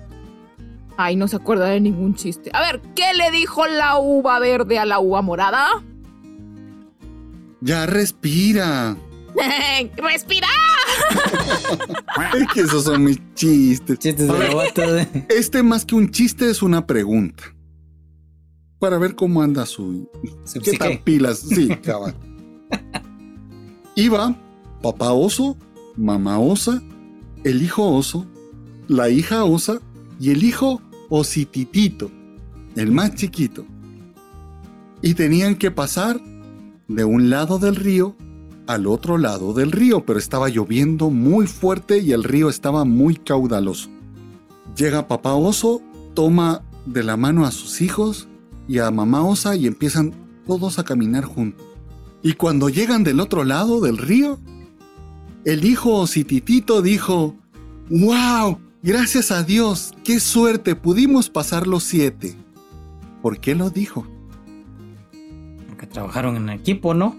Ay, 0.97 1.16
no 1.16 1.30
se 1.30 1.38
acuerda 1.38 1.68
de 1.68 1.80
ningún 1.80 2.16
chiste. 2.16 2.51
A 2.53 2.59
ver, 2.59 2.82
¿qué 2.93 3.14
le 3.14 3.32
dijo 3.32 3.66
la 3.66 3.97
uva 3.97 4.39
verde 4.39 4.78
a 4.78 4.84
la 4.84 4.99
uva 4.99 5.22
morada? 5.22 5.66
Ya 7.61 7.86
respira. 7.86 8.97
¡Respira! 9.95 10.49
es 12.36 12.47
que 12.53 12.59
esos 12.59 12.84
son 12.84 13.05
mis 13.05 13.22
chistes. 13.34 13.99
Chistes 13.99 14.28
de 14.28 14.49
Lobato. 14.49 14.97
¿eh? 14.97 15.28
Este 15.30 15.64
más 15.64 15.86
que 15.86 15.95
un 15.95 16.11
chiste 16.11 16.49
es 16.49 16.61
una 16.61 16.86
pregunta. 16.86 17.41
Para 18.80 18.97
ver 18.97 19.16
cómo 19.16 19.41
anda 19.41 19.66
su... 19.66 20.11
Su 20.43 20.59
¿Qué 20.59 20.78
tal 20.78 20.99
pilas? 20.99 21.39
Sí, 21.39 21.70
cabal. 21.78 22.14
Iba 23.95 24.36
papá 24.84 25.13
oso, 25.13 25.57
mamá 25.95 26.38
osa, 26.39 26.84
el 27.45 27.63
hijo 27.63 27.89
oso, 27.89 28.27
la 28.89 29.09
hija 29.09 29.45
osa 29.45 29.79
y 30.19 30.31
el 30.31 30.43
hijo 30.43 30.81
osititito, 31.09 32.11
el 32.75 32.91
más 32.91 33.15
chiquito. 33.15 33.65
Y 35.01 35.13
tenían 35.13 35.55
que 35.55 35.71
pasar 35.71 36.21
de 36.89 37.05
un 37.05 37.29
lado 37.29 37.59
del 37.59 37.77
río 37.77 38.15
al 38.67 38.86
otro 38.88 39.17
lado 39.17 39.53
del 39.53 39.71
río, 39.71 40.05
pero 40.05 40.19
estaba 40.19 40.49
lloviendo 40.49 41.09
muy 41.09 41.47
fuerte 41.47 41.99
y 41.99 42.11
el 42.11 42.25
río 42.25 42.49
estaba 42.49 42.84
muy 42.84 43.15
caudaloso. 43.15 43.89
Llega 44.75 45.07
papá 45.07 45.34
oso, 45.34 45.81
toma 46.13 46.61
de 46.86 47.03
la 47.03 47.15
mano 47.15 47.45
a 47.45 47.51
sus 47.51 47.81
hijos 47.81 48.27
y 48.67 48.79
a 48.79 48.91
mamá 48.91 49.23
osa 49.23 49.55
y 49.55 49.65
empiezan 49.65 50.13
todos 50.45 50.77
a 50.77 50.84
caminar 50.84 51.23
juntos. 51.23 51.65
Y 52.21 52.34
cuando 52.34 52.67
llegan 52.67 53.05
del 53.05 53.21
otro 53.21 53.45
lado 53.45 53.79
del 53.79 53.97
río, 53.97 54.39
el 55.45 55.65
hijo 55.65 55.95
osititito 55.95 56.81
dijo, 56.81 57.35
¡Wow! 57.89 58.59
Gracias 58.81 59.31
a 59.31 59.43
Dios, 59.43 59.93
qué 60.03 60.19
suerte, 60.19 60.75
pudimos 60.75 61.29
pasar 61.29 61.67
los 61.67 61.83
siete. 61.83 62.35
¿Por 63.21 63.39
qué 63.39 63.55
lo 63.55 63.69
dijo? 63.69 64.05
Porque 65.69 65.87
trabajaron 65.87 66.35
en 66.35 66.49
equipo, 66.49 66.93
¿no? 66.93 67.15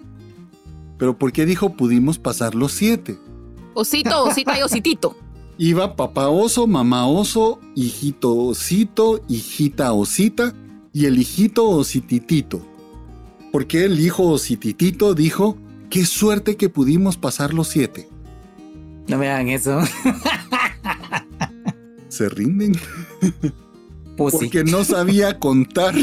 Pero 0.98 1.18
¿por 1.18 1.32
qué 1.32 1.46
dijo 1.46 1.74
pudimos 1.74 2.18
pasar 2.18 2.54
los 2.54 2.72
siete? 2.72 3.18
Osito, 3.74 4.24
osita 4.24 4.58
y 4.58 4.62
ositito. 4.62 5.16
Iba 5.58 5.96
papá 5.96 6.28
oso, 6.28 6.66
mamá 6.66 7.06
oso, 7.06 7.60
hijito 7.74 8.36
osito, 8.36 9.22
hijita 9.28 9.92
osita 9.92 10.54
y 10.92 11.06
el 11.06 11.18
hijito 11.18 11.68
osititito. 11.68 12.60
¿Por 13.52 13.66
qué 13.66 13.84
el 13.84 14.00
hijo 14.00 14.24
osititito 14.24 15.14
dijo, 15.14 15.56
qué 15.90 16.04
suerte 16.04 16.56
que 16.56 16.68
pudimos 16.68 17.16
pasar 17.16 17.54
los 17.54 17.68
siete? 17.68 18.08
No 19.09 19.18
vean 19.18 19.48
eso. 19.48 19.80
Se 22.09 22.28
rinden 22.28 22.72
Pussy. 24.16 24.36
porque 24.38 24.64
no 24.64 24.84
sabía 24.84 25.38
contar. 25.38 25.94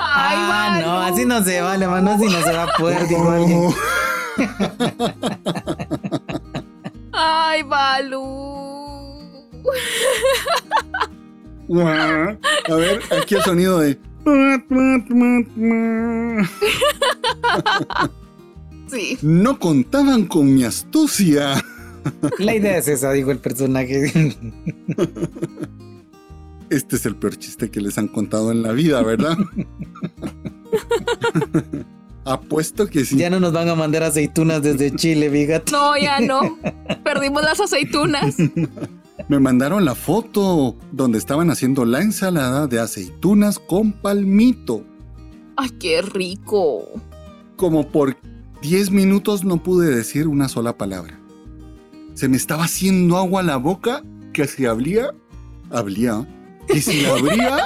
Ay, 0.00 0.36
ah, 0.40 0.80
no, 0.82 1.00
así 1.00 1.24
no 1.24 1.42
se 1.42 1.60
vale, 1.60 1.86
mano. 1.86 2.12
Así 2.12 2.24
no 2.26 2.42
se 2.42 2.52
va 2.52 2.64
a 2.64 2.76
poder. 2.76 3.06
Oh, 3.16 3.74
Ay, 7.12 7.62
Balú. 7.62 8.68
A 12.68 12.74
ver, 12.74 13.00
aquí 13.20 13.34
el 13.34 13.42
sonido 13.42 13.78
de... 13.80 13.98
Sí. 18.90 19.18
No 19.20 19.58
contaban 19.58 20.26
con 20.26 20.54
mi 20.54 20.64
astucia. 20.64 21.62
La 22.38 22.54
idea 22.54 22.78
es 22.78 22.88
esa, 22.88 23.12
dijo 23.12 23.30
el 23.30 23.38
personaje. 23.38 24.34
Este 26.70 26.96
es 26.96 27.06
el 27.06 27.16
peor 27.16 27.36
chiste 27.36 27.70
que 27.70 27.80
les 27.80 27.96
han 27.96 28.08
contado 28.08 28.52
en 28.52 28.62
la 28.62 28.72
vida, 28.72 29.02
¿verdad? 29.02 29.38
Apuesto 32.24 32.86
que 32.88 33.06
sí. 33.06 33.16
ya 33.16 33.30
no 33.30 33.40
nos 33.40 33.54
van 33.54 33.70
a 33.70 33.74
mandar 33.74 34.02
aceitunas 34.02 34.62
desde 34.62 34.94
Chile, 34.94 35.30
fíjate. 35.30 35.72
No, 35.72 35.96
ya 35.96 36.20
no. 36.20 36.58
Perdimos 37.04 37.42
las 37.42 37.58
aceitunas. 37.60 38.36
Me 39.26 39.40
mandaron 39.40 39.84
la 39.84 39.94
foto 39.94 40.76
donde 40.92 41.18
estaban 41.18 41.50
haciendo 41.50 41.84
la 41.84 42.00
ensalada 42.02 42.66
de 42.66 42.78
aceitunas 42.80 43.58
con 43.58 43.92
palmito. 43.92 44.84
Ay, 45.56 45.70
qué 45.80 46.02
rico. 46.02 46.84
Como 47.56 47.88
por 47.88 48.16
10 48.62 48.90
minutos 48.92 49.44
no 49.44 49.62
pude 49.62 49.94
decir 49.94 50.28
una 50.28 50.48
sola 50.48 50.78
palabra. 50.78 51.18
Se 52.14 52.28
me 52.28 52.36
estaba 52.36 52.64
haciendo 52.64 53.16
agua 53.16 53.42
la 53.42 53.56
boca 53.56 54.02
que 54.32 54.46
si 54.46 54.66
hablía, 54.66 55.10
hablía. 55.70 56.26
Y 56.72 56.80
si 56.80 57.00
la 57.02 57.10
abría, 57.14 57.56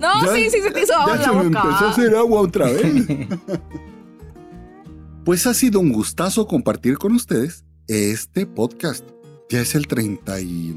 No, 0.00 0.08
Ya- 0.24 0.34
sí, 0.34 0.50
sí, 0.50 0.60
se 0.62 0.70
te 0.70 0.82
hizo 0.82 0.94
agua 0.94 1.16
ya 1.18 1.24
se 1.24 1.28
la 1.30 1.32
me 1.34 1.42
empezó 1.46 1.58
a 1.66 1.72
boca. 1.72 1.88
hacer 1.90 2.14
agua 2.16 2.40
otra 2.40 2.66
vez. 2.66 3.06
Pues 5.24 5.44
ha 5.48 5.54
sido 5.54 5.80
un 5.80 5.92
gustazo 5.92 6.46
compartir 6.46 6.98
con 6.98 7.12
ustedes 7.12 7.64
este 7.88 8.46
podcast. 8.46 9.04
Ya 9.48 9.60
es 9.60 9.76
el 9.76 9.86
30 9.86 10.40
y... 10.40 10.74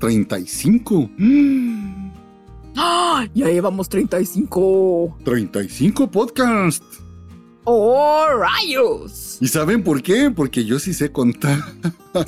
35. 0.00 1.10
¡Ah! 2.76 3.26
Ya 3.32 3.46
llevamos 3.46 3.88
35. 3.88 5.18
35 5.24 6.10
podcasts. 6.10 7.00
¡Oh, 7.62 8.26
rayos! 8.38 9.38
¿Y 9.40 9.48
saben 9.48 9.82
por 9.84 10.02
qué? 10.02 10.30
Porque 10.30 10.64
yo 10.64 10.78
sí 10.78 10.94
sé 10.94 11.10
contar. 11.12 11.60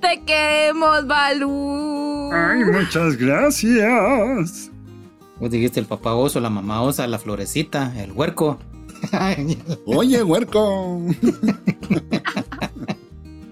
Te 0.00 0.22
queremos, 0.26 1.06
Balú. 1.06 2.30
Ay, 2.32 2.64
muchas 2.64 3.16
gracias. 3.16 4.70
Vos 5.40 5.50
dijiste 5.50 5.80
el 5.80 5.86
papá 5.86 6.14
oso, 6.14 6.40
la 6.40 6.50
mamá 6.50 6.82
osa, 6.82 7.06
la 7.06 7.18
florecita, 7.18 7.92
el 8.00 8.12
huerco. 8.12 8.58
Oye, 9.86 10.22
huerco. 10.22 11.02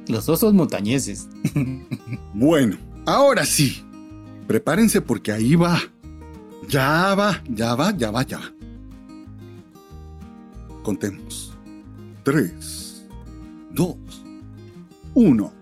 Los 0.08 0.28
osos 0.28 0.52
montañeses. 0.54 1.28
Bueno, 2.34 2.76
ahora 3.06 3.44
sí. 3.44 3.82
Prepárense 4.46 5.00
porque 5.00 5.32
ahí 5.32 5.54
va. 5.54 5.80
Ya 6.68 7.14
va, 7.14 7.42
ya 7.48 7.74
va, 7.74 7.96
ya 7.96 8.10
va, 8.10 8.22
ya 8.22 8.38
va. 8.38 8.52
Contemos. 10.82 11.56
Tres, 12.24 13.04
dos, 13.72 13.96
1. 15.14 15.52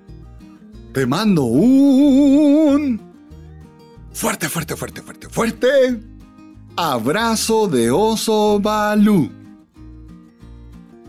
Te 0.92 1.06
mando 1.06 1.44
un... 1.44 3.00
Fuerte, 4.12 4.48
fuerte, 4.48 4.76
fuerte, 4.76 5.02
fuerte, 5.02 5.28
fuerte. 5.28 6.00
Abrazo 6.76 7.68
de 7.68 7.90
oso 7.90 8.60
Balú. 8.60 9.39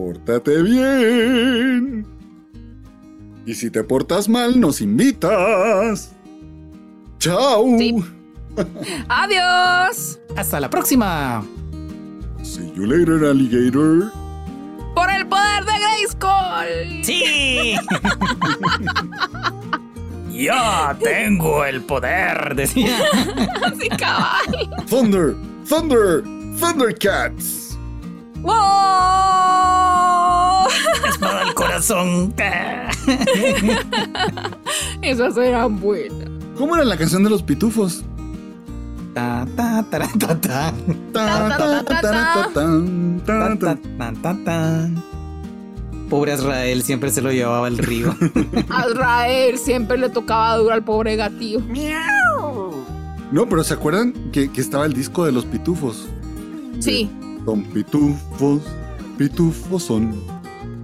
Pórtate 0.02 0.64
bien. 0.64 2.08
Y 3.45 3.54
si 3.54 3.70
te 3.70 3.84
portas 3.84 4.28
mal, 4.28 4.60
nos 4.60 4.82
invitas. 4.82 6.16
Chao. 7.20 7.78
Sí. 7.78 8.04
Adiós. 9.08 10.20
Hasta 10.36 10.60
la 10.60 10.72
próxima. 10.72 11.45
See 12.41 12.74
you 12.76 12.88
later, 12.88 13.24
alligator. 13.30 14.12
Por 14.95 15.12
el 15.12 15.28
poder 15.28 15.66
de 15.66 15.72
Grayskull. 15.80 17.04
Sí. 17.04 17.76
Yo 20.32 20.97
tengo 21.04 21.64
el 21.64 21.82
poder, 21.82 22.56
decía. 22.56 22.97
Así 23.72 23.88
cabal. 23.89 24.68
Thunder, 24.89 25.36
Thunder, 25.70 26.24
Thundercats. 26.60 27.61
¡Wow! 28.41 28.51
Espada 31.09 31.41
al 31.41 31.53
corazón. 31.53 32.33
Esas 35.01 35.37
eran 35.37 35.79
buenas. 35.79 36.29
¿Cómo 36.57 36.75
era 36.75 36.83
la 36.85 36.97
canción 36.97 37.23
de 37.23 37.29
los 37.29 37.43
pitufos? 37.43 38.03
Ta, 39.13 39.45
ta, 39.55 39.83
tara, 39.89 40.07
ta, 40.17 40.39
ta. 40.39 40.73
Ta, 41.11 41.13
ta, 41.13 41.57
ta, 41.57 41.83
ta, 41.83 42.01
ta, 42.01 42.49
tan, 42.53 43.21
Ta, 43.25 43.39
tan, 43.39 43.59
ta, 43.59 43.75
tan. 43.75 43.97
ta, 43.97 44.13
ta, 44.21 44.37
ta. 44.45 44.89
Pobre 46.09 46.33
Israel 46.33 46.83
siempre 46.83 47.09
se 47.09 47.21
lo 47.21 47.31
llevaba 47.31 47.67
al 47.67 47.77
río. 47.77 48.13
A 48.69 48.85
Israel 48.89 49.57
siempre 49.57 49.97
le 49.97 50.09
tocaba 50.09 50.57
duro 50.57 50.73
al 50.73 50.83
pobre 50.83 51.15
gatillo. 51.15 51.61
No, 53.31 53.47
pero 53.47 53.63
¿se 53.63 53.73
acuerdan 53.73 54.13
que, 54.33 54.51
que 54.51 54.59
estaba 54.59 54.85
el 54.85 54.91
disco 54.93 55.23
de 55.25 55.31
los 55.31 55.45
pitufos? 55.45 56.09
Sí. 56.79 57.09
Son 57.45 57.63
pitufos, 57.63 58.61
pitufos 59.17 59.83
son. 59.83 60.13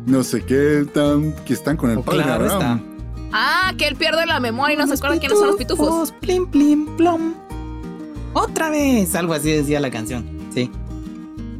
No 0.05 0.23
sé 0.23 0.43
qué 0.43 0.85
tan. 0.93 1.33
que 1.45 1.53
están 1.53 1.77
con 1.77 1.91
el 1.91 1.97
Oh, 1.99 2.01
padre 2.03 2.23
claro 2.23 2.45
Abraham. 2.45 2.77
está. 2.77 3.29
Ah, 3.33 3.73
que 3.77 3.87
él 3.87 3.95
pierde 3.95 4.25
la 4.25 4.39
memoria 4.39 4.73
y 4.75 4.77
no 4.77 4.87
se 4.87 4.93
acuerda 4.93 5.19
quiénes 5.19 5.37
son 5.37 5.47
los 5.47 5.57
pitufos. 5.57 6.11
Plim, 6.21 6.47
plim, 6.47 6.85
plom. 6.95 7.33
Otra 8.33 8.69
vez. 8.69 9.13
Algo 9.15 9.33
así 9.33 9.51
decía 9.51 9.79
la 9.79 9.91
canción. 9.91 10.25
Sí. 10.53 10.71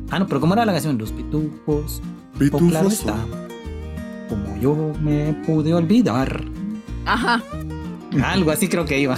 Ah, 0.09 0.19
no, 0.19 0.27
pero 0.27 0.39
¿cómo 0.39 0.53
era 0.53 0.65
la 0.65 0.71
canción? 0.71 0.97
Los 0.97 1.11
pitufos. 1.11 2.01
Oh, 2.35 2.39
Pitufos 2.39 2.69
claro 2.69 2.89
son. 2.89 3.09
está. 3.09 3.25
Como 4.29 4.57
yo 4.61 4.93
me 5.01 5.33
pude 5.45 5.73
olvidar. 5.73 6.43
Ajá. 7.05 7.43
Algo 8.23 8.51
así 8.51 8.67
creo 8.69 8.85
que 8.85 8.99
iba. 8.99 9.17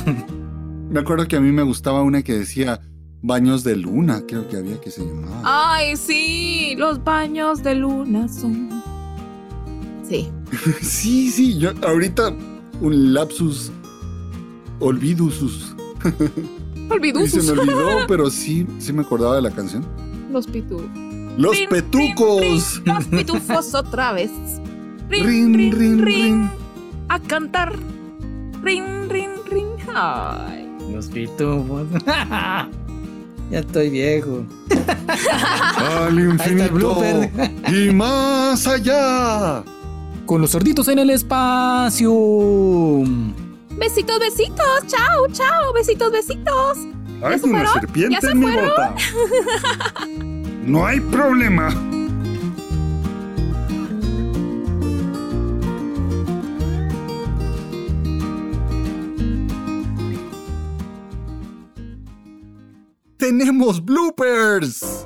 Me 0.90 1.00
acuerdo 1.02 1.28
que 1.28 1.36
a 1.36 1.40
mí 1.40 1.52
me 1.52 1.62
gustaba 1.64 2.02
una 2.02 2.24
que 2.24 2.34
decía 2.34 2.80
Baños 3.22 3.64
de 3.64 3.76
Luna, 3.76 4.24
creo 4.28 4.48
que 4.48 4.58
había 4.58 4.80
que 4.80 4.92
se 4.92 5.06
llamaba. 5.06 5.42
Ay, 5.44 5.96
sí. 5.98 6.74
Los 6.78 7.04
baños 7.04 7.62
de 7.64 7.76
luna 7.76 8.28
son. 8.28 8.70
Sí. 10.08 10.30
Sí, 10.82 11.30
sí, 11.30 11.58
yo 11.60 11.72
ahorita 11.86 12.34
un 12.82 13.14
lapsus 13.14 13.72
olvidusus. 14.80 15.76
Olvidó 16.90 17.24
Y 17.24 17.30
se 17.30 17.44
me 17.44 17.52
olvidó, 17.52 18.08
pero 18.08 18.32
sí, 18.32 18.66
sí 18.80 18.92
me 18.94 19.04
acordaba 19.04 19.36
de 19.36 19.44
la 19.44 19.52
canción. 19.52 19.86
Los 20.32 20.48
pitufos. 20.48 20.88
Los 21.38 21.56
Rin, 21.56 21.70
petucos. 21.70 22.42
rin, 22.42 22.86
rin, 22.86 22.96
los 22.96 23.06
pitufos 23.06 23.74
otra 23.76 24.12
vez. 24.14 24.32
Rin, 25.10 25.26
Rin, 25.26 25.54
rin, 25.54 25.72
rin, 25.72 25.72
rin, 25.78 26.06
rin. 26.06 26.50
A 27.10 27.20
cantar. 27.20 27.78
Rin, 28.64 29.08
rin, 29.10 29.30
rin. 29.52 29.68
Ay. 29.94 30.68
Los 30.92 31.08
pitufos. 31.08 31.86
Ya 33.50 33.60
estoy 33.60 33.90
viejo. 33.90 34.46
Al 35.78 36.20
infinito 36.20 37.04
y 37.68 37.92
más 37.92 38.68
allá. 38.68 39.64
Con 40.26 40.42
los 40.42 40.52
sorditos 40.52 40.88
en 40.88 41.00
el 41.00 41.10
espacio. 41.10 42.12
Besitos, 43.72 44.20
besitos. 44.20 44.88
Chao, 44.88 45.28
chao. 45.32 45.74
Besitos, 45.74 46.12
besitos. 46.12 46.78
Hay 47.24 47.34
una 47.34 47.40
fueron? 47.40 47.74
serpiente 47.74 48.14
¿Ya 48.14 48.22
se 48.22 48.32
en 48.32 48.40
mi 48.40 48.46
fueron? 48.46 48.70
bota. 48.70 48.96
No 50.66 50.86
hay 50.86 51.00
problema. 51.00 51.70
¡Tenemos 63.40 63.86
bloopers! 63.86 65.06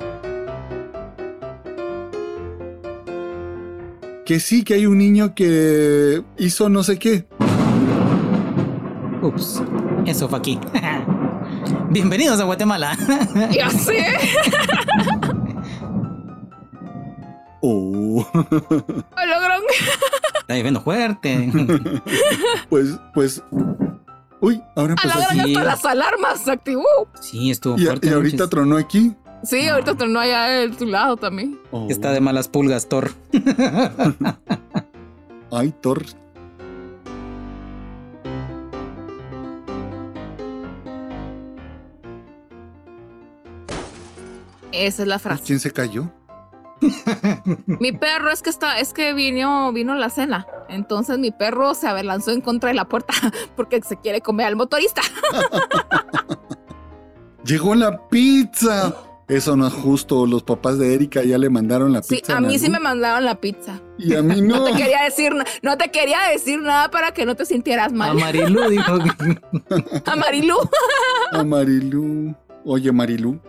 Que 4.26 4.40
sí, 4.40 4.64
que 4.64 4.74
hay 4.74 4.86
un 4.86 4.98
niño 4.98 5.36
que 5.36 6.20
hizo 6.38 6.68
no 6.68 6.82
sé 6.82 6.98
qué. 6.98 7.28
Ups, 9.22 9.62
eso 10.04 10.28
fue 10.28 10.36
aquí. 10.36 10.58
Bienvenidos 11.90 12.40
a 12.40 12.44
Guatemala. 12.44 12.98
Ya 13.52 13.70
sé. 13.70 14.04
Oh. 17.60 18.28
Logrón. 18.34 19.62
Está 20.40 20.56
lloviendo 20.56 20.80
fuerte. 20.80 21.52
Pues, 22.68 22.98
pues. 23.14 23.40
Uy, 24.44 24.62
ahora 24.76 24.94
A 25.02 25.06
la 25.06 25.12
empezó 25.14 25.28
gran 25.28 25.40
aquí. 25.40 25.54
hasta 25.56 25.64
las 25.64 25.84
alarmas 25.84 26.40
se 26.40 26.50
activó. 26.50 26.84
Sí, 27.20 27.50
estuvo 27.50 27.78
Y, 27.78 27.86
fuerte. 27.86 28.08
y 28.08 28.12
ahorita 28.12 28.48
tronó 28.48 28.76
aquí. 28.76 29.14
Sí, 29.42 29.68
ahorita 29.68 29.94
tornó 29.96 30.20
allá 30.20 30.44
de 30.44 30.68
tu 30.70 30.86
lado 30.86 31.16
también. 31.16 31.58
Oh. 31.70 31.86
Está 31.90 32.12
de 32.12 32.20
malas 32.20 32.48
pulgas, 32.48 32.88
Thor. 32.88 33.10
Ay, 35.50 35.72
Thor. 35.80 36.04
Esa 44.72 45.02
es 45.02 45.08
la 45.08 45.18
frase. 45.18 45.42
¿Quién 45.44 45.60
se 45.60 45.70
cayó? 45.70 46.10
Mi 47.66 47.92
perro 47.92 48.30
es 48.30 48.42
que 48.42 48.50
está, 48.50 48.78
es 48.78 48.92
que 48.92 49.12
vino, 49.14 49.72
vino 49.72 49.94
la 49.94 50.10
cena. 50.10 50.46
Entonces 50.68 51.18
mi 51.18 51.30
perro 51.30 51.74
se 51.74 51.88
abalanzó 51.88 52.30
en 52.32 52.40
contra 52.40 52.68
de 52.68 52.74
la 52.74 52.86
puerta 52.86 53.14
porque 53.56 53.80
se 53.82 53.96
quiere 54.00 54.20
comer 54.20 54.46
al 54.46 54.56
motorista. 54.56 55.02
Llegó 57.44 57.74
la 57.74 58.08
pizza. 58.08 58.94
Eso 59.28 59.56
no 59.56 59.66
es 59.66 59.72
justo. 59.72 60.26
Los 60.26 60.42
papás 60.42 60.78
de 60.78 60.94
Erika 60.94 61.22
ya 61.22 61.38
le 61.38 61.48
mandaron 61.48 61.92
la 61.92 62.02
Sí, 62.02 62.16
pizza. 62.16 62.36
a 62.36 62.40
mí 62.40 62.58
sí 62.58 62.68
me 62.68 62.78
mandaron 62.78 63.24
la 63.24 63.36
pizza. 63.40 63.80
Y 63.98 64.14
a 64.14 64.22
mí 64.22 64.40
no. 64.42 64.58
No 64.58 64.64
te 64.64 64.72
quería 64.72 65.02
decir, 65.02 65.32
no 65.62 65.78
te 65.78 65.90
quería 65.90 66.18
decir 66.30 66.60
nada 66.60 66.90
para 66.90 67.12
que 67.12 67.24
no 67.24 67.34
te 67.34 67.46
sintieras 67.46 67.92
A 67.92 67.94
mal. 67.94 68.16
Marilu 68.18 68.68
dijo 68.68 68.98
que- 68.98 70.10
A 70.10 70.16
Marilu. 70.16 70.56
A 71.32 71.42
Marilú. 71.42 72.34
Oye, 72.66 72.92
Marilú. 72.92 73.40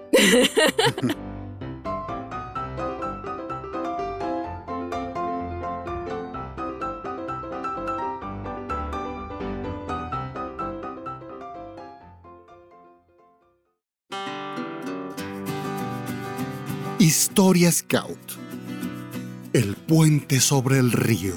Historia 17.07 17.71
Scout. 17.71 18.17
El 19.53 19.75
puente 19.75 20.39
sobre 20.39 20.79
el 20.79 20.91
río. 20.91 21.35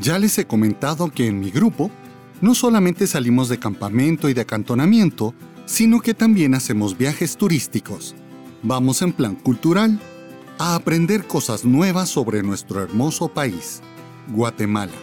Ya 0.00 0.16
les 0.16 0.38
he 0.38 0.46
comentado 0.46 1.10
que 1.10 1.26
en 1.26 1.40
mi 1.40 1.50
grupo 1.50 1.90
no 2.40 2.54
solamente 2.54 3.08
salimos 3.08 3.48
de 3.48 3.58
campamento 3.58 4.28
y 4.28 4.34
de 4.34 4.42
acantonamiento, 4.42 5.34
sino 5.66 5.98
que 5.98 6.14
también 6.14 6.54
hacemos 6.54 6.96
viajes 6.96 7.36
turísticos. 7.36 8.14
Vamos 8.62 9.02
en 9.02 9.12
plan 9.12 9.34
cultural, 9.34 9.98
a 10.60 10.76
aprender 10.76 11.26
cosas 11.26 11.64
nuevas 11.64 12.10
sobre 12.10 12.44
nuestro 12.44 12.80
hermoso 12.80 13.26
país, 13.26 13.80
Guatemala. 14.28 14.94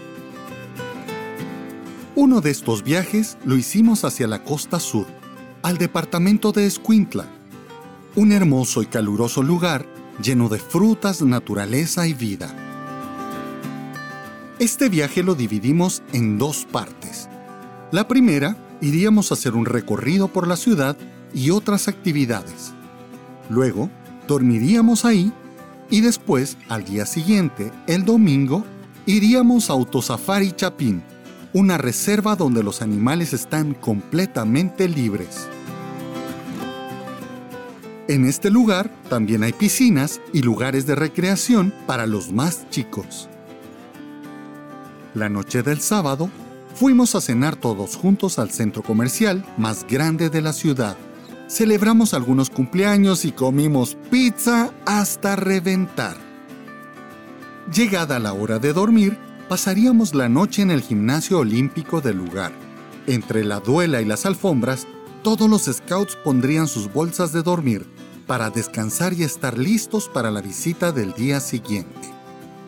Uno 2.15 2.39
de 2.39 2.51
estos 2.51 2.85
viajes 2.85 3.37
lo 3.43 3.57
hicimos 3.57 4.05
hacia 4.05 4.27
la 4.27 4.45
costa 4.45 4.79
sur, 4.79 5.07
al 5.67 5.77
departamento 5.77 6.53
de 6.53 6.65
Escuintla, 6.65 7.25
un 8.15 8.31
hermoso 8.31 8.81
y 8.81 8.85
caluroso 8.85 9.43
lugar 9.43 9.85
lleno 10.23 10.47
de 10.47 10.59
frutas, 10.59 11.21
naturaleza 11.21 12.07
y 12.07 12.13
vida. 12.13 12.55
Este 14.59 14.87
viaje 14.87 15.23
lo 15.23 15.35
dividimos 15.35 16.03
en 16.13 16.37
dos 16.37 16.65
partes. 16.71 17.27
La 17.91 18.07
primera, 18.07 18.55
iríamos 18.79 19.29
a 19.29 19.33
hacer 19.33 19.55
un 19.55 19.65
recorrido 19.65 20.29
por 20.29 20.47
la 20.47 20.55
ciudad 20.55 20.95
y 21.33 21.49
otras 21.49 21.89
actividades. 21.89 22.71
Luego, 23.49 23.89
dormiríamos 24.25 25.03
ahí 25.03 25.33
Y 25.89 25.99
después, 25.99 26.57
al 26.69 26.85
día 26.85 27.05
siguiente, 27.05 27.73
el 27.87 28.05
domingo, 28.05 28.63
iríamos 29.05 29.69
a 29.69 29.73
Autosafari 29.73 30.53
Chapín, 30.53 31.03
una 31.51 31.77
reserva 31.77 32.37
donde 32.37 32.63
los 32.63 32.81
animales 32.81 33.33
están 33.33 33.73
completamente 33.73 34.87
libres. 34.87 35.47
En 38.07 38.25
este 38.25 38.49
lugar 38.49 38.89
también 39.09 39.43
hay 39.43 39.51
piscinas 39.51 40.21
y 40.31 40.41
lugares 40.41 40.85
de 40.85 40.95
recreación 40.95 41.73
para 41.85 42.07
los 42.07 42.31
más 42.31 42.69
chicos. 42.69 43.27
La 45.13 45.27
noche 45.27 45.61
del 45.61 45.81
sábado, 45.81 46.29
fuimos 46.73 47.15
a 47.15 47.21
cenar 47.21 47.57
todos 47.57 47.97
juntos 47.97 48.39
al 48.39 48.51
centro 48.51 48.81
comercial 48.81 49.43
más 49.57 49.85
grande 49.85 50.29
de 50.29 50.41
la 50.41 50.53
ciudad. 50.53 50.95
Celebramos 51.49 52.13
algunos 52.13 52.49
cumpleaños 52.49 53.25
y 53.25 53.33
comimos 53.33 53.97
pizza 54.09 54.71
hasta 54.85 55.35
reventar. 55.35 56.15
Llegada 57.73 58.19
la 58.19 58.31
hora 58.31 58.57
de 58.57 58.71
dormir, 58.71 59.17
pasaríamos 59.49 60.15
la 60.15 60.29
noche 60.29 60.61
en 60.61 60.71
el 60.71 60.81
gimnasio 60.81 61.39
olímpico 61.39 61.99
del 61.99 62.17
lugar. 62.17 62.53
Entre 63.05 63.43
la 63.43 63.59
duela 63.59 64.01
y 64.01 64.05
las 64.05 64.25
alfombras, 64.25 64.87
todos 65.23 65.49
los 65.49 65.63
scouts 65.63 66.15
pondrían 66.23 66.69
sus 66.69 66.93
bolsas 66.93 67.33
de 67.33 67.43
dormir 67.43 67.96
para 68.27 68.49
descansar 68.49 69.13
y 69.13 69.23
estar 69.23 69.57
listos 69.57 70.09
para 70.09 70.29
la 70.29 70.41
visita 70.41 70.91
del 70.91 71.13
día 71.13 71.39
siguiente. 71.39 72.13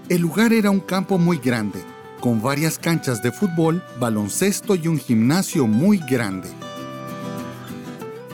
El 0.08 0.22
lugar 0.22 0.54
era 0.54 0.72
un 0.72 0.80
campo 0.80 1.18
muy 1.18 1.38
grande, 1.38 1.84
con 2.22 2.42
varias 2.42 2.80
canchas 2.80 3.22
de 3.22 3.32
fútbol, 3.32 3.84
baloncesto 4.00 4.76
y 4.76 4.88
un 4.88 4.98
gimnasio 4.98 5.68
muy 5.68 6.00
grande. 6.00 6.50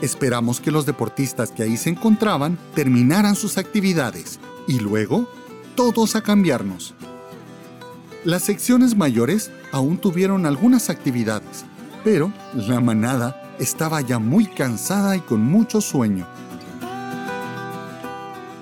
Esperamos 0.00 0.60
que 0.60 0.70
los 0.70 0.86
deportistas 0.86 1.50
que 1.50 1.64
ahí 1.64 1.76
se 1.76 1.90
encontraban 1.90 2.58
terminaran 2.74 3.34
sus 3.34 3.58
actividades 3.58 4.38
y 4.68 4.78
luego 4.78 5.28
todos 5.74 6.16
a 6.16 6.22
cambiarnos. 6.22 6.94
Las 8.24 8.42
secciones 8.42 8.96
mayores 8.96 9.50
aún 9.72 9.98
tuvieron 9.98 10.46
algunas 10.46 10.90
actividades, 10.90 11.64
pero 12.04 12.32
la 12.54 12.80
manada 12.80 13.54
estaba 13.58 14.00
ya 14.00 14.18
muy 14.18 14.46
cansada 14.46 15.16
y 15.16 15.20
con 15.20 15.44
mucho 15.44 15.80
sueño. 15.80 16.26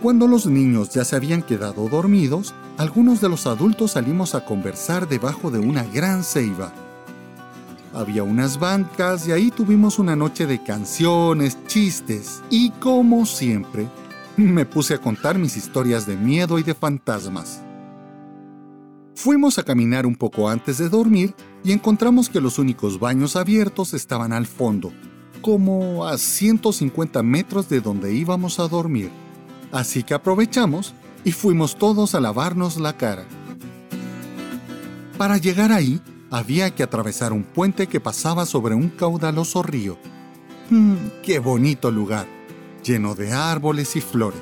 Cuando 0.04 0.28
los 0.28 0.44
niños 0.44 0.90
ya 0.90 1.02
se 1.02 1.16
habían 1.16 1.40
quedado 1.40 1.88
dormidos, 1.88 2.54
algunos 2.76 3.22
de 3.22 3.30
los 3.30 3.46
adultos 3.46 3.92
salimos 3.92 4.34
a 4.34 4.44
conversar 4.44 5.08
debajo 5.08 5.50
de 5.50 5.58
una 5.58 5.82
gran 5.84 6.24
ceiba. 6.24 6.74
Había 7.94 8.22
unas 8.22 8.58
bancas 8.58 9.26
y 9.26 9.32
ahí 9.32 9.50
tuvimos 9.50 9.98
una 9.98 10.14
noche 10.14 10.46
de 10.46 10.62
canciones, 10.62 11.56
chistes 11.68 12.42
y 12.50 12.68
como 12.72 13.24
siempre, 13.24 13.88
me 14.36 14.66
puse 14.66 14.92
a 14.92 14.98
contar 14.98 15.38
mis 15.38 15.56
historias 15.56 16.06
de 16.06 16.18
miedo 16.18 16.58
y 16.58 16.62
de 16.62 16.74
fantasmas. 16.74 17.62
Fuimos 19.14 19.58
a 19.58 19.62
caminar 19.62 20.04
un 20.04 20.16
poco 20.16 20.50
antes 20.50 20.76
de 20.76 20.90
dormir 20.90 21.34
y 21.64 21.72
encontramos 21.72 22.28
que 22.28 22.42
los 22.42 22.58
únicos 22.58 23.00
baños 23.00 23.36
abiertos 23.36 23.94
estaban 23.94 24.34
al 24.34 24.44
fondo, 24.44 24.92
como 25.40 26.06
a 26.06 26.18
150 26.18 27.22
metros 27.22 27.70
de 27.70 27.80
donde 27.80 28.12
íbamos 28.12 28.60
a 28.60 28.68
dormir. 28.68 29.23
Así 29.72 30.02
que 30.02 30.14
aprovechamos 30.14 30.94
y 31.24 31.32
fuimos 31.32 31.76
todos 31.76 32.14
a 32.14 32.20
lavarnos 32.20 32.76
la 32.76 32.96
cara. 32.96 33.24
Para 35.18 35.38
llegar 35.38 35.72
ahí, 35.72 36.00
había 36.30 36.74
que 36.74 36.82
atravesar 36.82 37.32
un 37.32 37.44
puente 37.44 37.86
que 37.86 38.00
pasaba 38.00 38.46
sobre 38.46 38.74
un 38.74 38.88
caudaloso 38.88 39.62
río. 39.62 39.96
¡Mmm, 40.70 40.94
¡Qué 41.22 41.38
bonito 41.38 41.90
lugar! 41.90 42.26
Lleno 42.82 43.14
de 43.14 43.32
árboles 43.32 43.96
y 43.96 44.00
flores. 44.00 44.40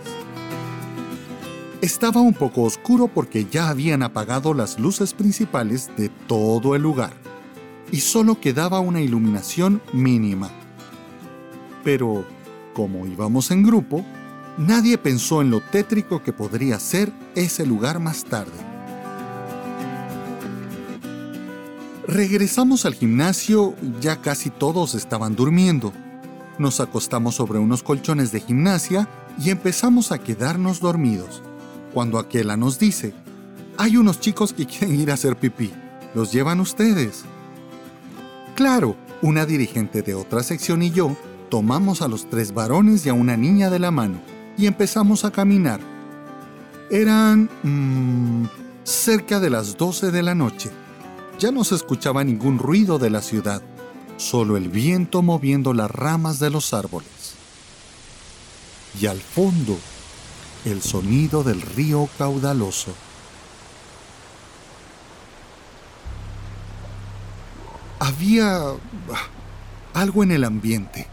Estaba 1.83 2.21
un 2.21 2.33
poco 2.33 2.63
oscuro 2.63 3.09
porque 3.09 3.47
ya 3.51 3.69
habían 3.69 4.03
apagado 4.03 4.55
las 4.55 4.79
luces 4.79 5.15
principales 5.15 5.91
de 5.97 6.09
todo 6.09 6.75
el 6.75 6.83
lugar 6.83 7.13
y 7.91 8.01
solo 8.01 8.41
quedaba 8.41 8.81
una 8.81 9.01
iluminación 9.01 9.83
mínima. 9.93 10.51
Pero, 11.85 12.25
como 12.73 13.07
íbamos 13.07 13.51
en 13.51 13.63
grupo, 13.65 14.05
nadie 14.59 14.99
pensó 14.99 15.41
en 15.43 15.51
lo 15.51 15.61
tétrico 15.61 16.23
que 16.23 16.33
podría 16.33 16.79
ser 16.79 17.13
ese 17.35 17.67
lugar 17.67 18.01
más 18.01 18.25
tarde. 18.25 18.53
Regresamos 22.07 22.85
al 22.85 22.95
gimnasio, 22.95 23.75
ya 24.01 24.21
casi 24.21 24.51
todos 24.51 24.95
estaban 24.95 25.35
durmiendo. 25.35 25.93
Nos 26.59 26.81
acostamos 26.81 27.37
sobre 27.37 27.59
unos 27.59 27.83
colchones 27.83 28.33
de 28.33 28.41
gimnasia 28.41 29.09
y 29.39 29.51
empezamos 29.51 30.13
a 30.13 30.19
quedarnos 30.19 30.81
dormidos 30.81 31.43
cuando 31.95 32.19
Aquela 32.19 32.57
nos 32.57 32.79
dice, 32.79 33.15
hay 33.79 33.97
unos 33.97 34.21
chicos 34.21 34.53
que 34.53 34.67
quieren 34.67 34.99
ir 35.01 35.11
a 35.11 35.15
hacer 35.15 35.37
pipí, 35.37 35.73
¿los 36.15 36.33
llevan 36.33 36.61
ustedes? 36.61 37.25
Claro, 38.55 38.97
una 39.23 39.47
dirigente 39.47 40.03
de 40.03 40.15
otra 40.15 40.43
sección 40.43 40.83
y 40.83 40.91
yo 40.91 41.17
tomamos 41.51 42.03
a 42.03 42.09
los 42.09 42.29
tres 42.29 42.53
varones 42.53 43.07
y 43.07 43.11
a 43.11 43.15
una 43.15 43.37
niña 43.37 43.71
de 43.71 43.79
la 43.79 43.91
mano 43.91 44.32
y 44.57 44.67
empezamos 44.67 45.25
a 45.25 45.31
caminar. 45.31 45.81
Eran 46.91 47.49
mmm, 47.63 48.45
cerca 48.85 49.41
de 49.41 49.51
las 49.51 49.77
12 49.77 50.11
de 50.11 50.23
la 50.23 50.35
noche. 50.35 50.71
Ya 51.39 51.51
no 51.51 51.65
se 51.65 51.75
escuchaba 51.75 52.25
ningún 52.25 52.59
ruido 52.59 52.99
de 52.99 53.11
la 53.11 53.23
ciudad, 53.23 53.63
solo 54.17 54.57
el 54.57 54.69
viento 54.69 55.23
moviendo 55.23 55.73
las 55.75 55.91
ramas 55.91 56.39
de 56.39 56.51
los 56.51 56.75
árboles. 56.75 57.35
Y 59.01 59.07
al 59.07 59.21
fondo, 59.21 59.79
el 60.65 60.83
sonido 60.83 61.43
del 61.43 61.63
río 61.63 62.09
caudaloso. 62.19 62.93
Había 67.99 68.59
ah, 68.59 68.77
algo 69.95 70.23
en 70.23 70.33
el 70.33 70.45
ambiente. 70.45 71.12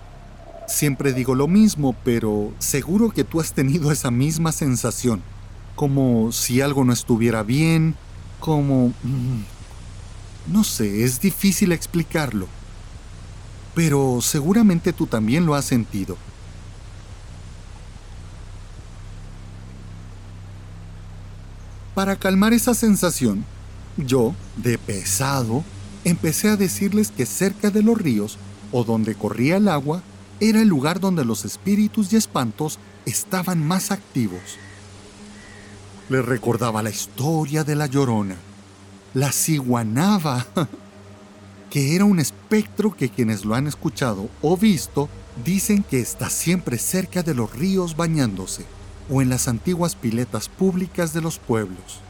Siempre 0.69 1.13
digo 1.13 1.33
lo 1.33 1.47
mismo, 1.47 1.95
pero 2.03 2.53
seguro 2.59 3.09
que 3.09 3.23
tú 3.23 3.41
has 3.41 3.53
tenido 3.53 3.91
esa 3.91 4.11
misma 4.11 4.51
sensación, 4.51 5.23
como 5.75 6.31
si 6.31 6.61
algo 6.61 6.85
no 6.85 6.93
estuviera 6.93 7.41
bien, 7.41 7.95
como... 8.39 8.89
Mm, 9.03 9.41
no 10.45 10.63
sé, 10.63 11.03
es 11.03 11.19
difícil 11.19 11.71
explicarlo, 11.71 12.47
pero 13.73 14.19
seguramente 14.21 14.93
tú 14.93 15.07
también 15.07 15.47
lo 15.47 15.55
has 15.55 15.65
sentido. 15.65 16.17
Para 21.95 22.15
calmar 22.15 22.53
esa 22.53 22.75
sensación, 22.75 23.43
yo, 23.97 24.35
de 24.55 24.77
pesado, 24.77 25.63
empecé 26.03 26.49
a 26.49 26.57
decirles 26.57 27.11
que 27.11 27.25
cerca 27.25 27.71
de 27.71 27.81
los 27.81 27.97
ríos 27.97 28.37
o 28.71 28.83
donde 28.83 29.15
corría 29.15 29.57
el 29.57 29.67
agua 29.67 30.03
era 30.39 30.61
el 30.61 30.67
lugar 30.67 30.99
donde 30.99 31.25
los 31.25 31.45
espíritus 31.45 32.13
y 32.13 32.15
espantos 32.15 32.79
estaban 33.05 33.65
más 33.65 33.91
activos. 33.91 34.41
Les 36.09 36.25
recordaba 36.25 36.81
la 36.81 36.89
historia 36.89 37.63
de 37.63 37.75
la 37.75 37.87
llorona, 37.87 38.35
la 39.13 39.31
ciguanaba, 39.31 40.45
que 41.69 41.95
era 41.95 42.05
un 42.05 42.19
espectro 42.19 42.95
que 42.95 43.09
quienes 43.09 43.45
lo 43.45 43.53
han 43.55 43.67
escuchado 43.67 44.29
o 44.41 44.57
visto 44.57 45.09
dicen 45.43 45.83
que 45.83 45.99
está 45.99 46.29
siempre 46.29 46.77
cerca 46.77 47.21
de 47.21 47.35
los 47.35 47.53
ríos 47.53 47.95
bañándose 47.95 48.65
o 49.09 49.21
en 49.21 49.29
las 49.29 49.47
antiguas 49.47 49.95
piletas 49.95 50.49
públicas 50.49 51.13
de 51.13 51.21
los 51.21 51.37
pueblos. 51.37 52.01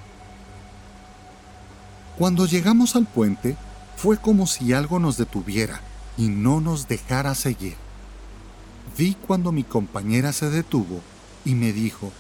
Cuando 2.18 2.45
llegamos 2.45 2.95
al 2.95 3.06
puente, 3.06 3.56
fue 3.95 4.18
como 4.18 4.47
si 4.47 4.73
algo 4.73 4.99
nos 4.99 5.18
detuviera 5.18 5.81
y 6.18 6.27
no 6.27 6.61
nos 6.61 6.88
dejara 6.88 7.35
seguir. 7.35 7.76
Vi 8.99 9.15
cuando 9.15 9.53
mi 9.53 9.63
compañera 9.63 10.34
se 10.34 10.49
detuvo 10.49 10.99
y 11.45 11.55
me 11.55 11.71
dijo, 11.71 12.11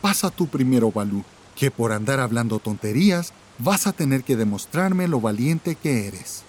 pasa 0.00 0.30
tú 0.30 0.46
primero, 0.46 0.92
Balú, 0.92 1.24
que 1.56 1.72
por 1.72 1.90
andar 1.90 2.20
hablando 2.20 2.60
tonterías 2.60 3.32
vas 3.58 3.88
a 3.88 3.92
tener 3.92 4.22
que 4.22 4.36
demostrarme 4.36 5.08
lo 5.08 5.20
valiente 5.20 5.74
que 5.74 6.06
eres. 6.06 6.44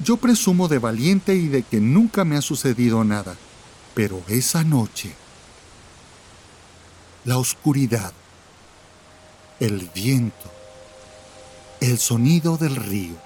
Yo 0.00 0.16
presumo 0.16 0.66
de 0.66 0.80
valiente 0.80 1.36
y 1.36 1.46
de 1.46 1.62
que 1.62 1.78
nunca 1.78 2.24
me 2.24 2.36
ha 2.36 2.42
sucedido 2.42 3.04
nada, 3.04 3.36
pero 3.94 4.20
esa 4.26 4.64
noche, 4.64 5.14
la 7.24 7.38
oscuridad, 7.38 8.12
el 9.60 9.88
viento, 9.94 10.50
el 11.80 12.00
sonido 12.00 12.56
del 12.56 12.74
río 12.74 13.23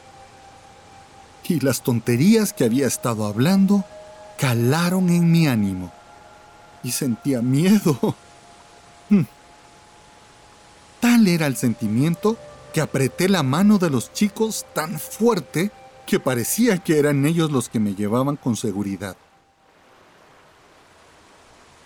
y 1.49 1.61
las 1.61 1.83
tonterías 1.83 2.53
que 2.53 2.65
había 2.65 2.87
estado 2.87 3.27
hablando 3.27 3.85
calaron 4.39 5.09
en 5.09 5.31
mi 5.31 5.49
ánimo 5.49 5.93
y 6.83 6.93
sentía 6.93 7.43
miedo. 7.43 8.17
Hmm. 9.11 9.25
Tal 11.01 11.29
era 11.29 11.47
el 11.47 11.57
sentimiento 11.57 12.37
que 12.75 12.83
apreté 12.83 13.31
la 13.31 13.43
mano 13.43 13.79
de 13.79 13.89
los 13.89 14.13
chicos 14.13 14.67
tan 14.75 14.99
fuerte 14.99 15.71
que 16.05 16.21
parecía 16.21 16.77
que 16.77 16.99
eran 16.99 17.25
ellos 17.25 17.51
los 17.51 17.71
que 17.71 17.81
me 17.81 17.95
llevaban 17.95 18.37
con 18.37 18.55
seguridad. 18.55 19.17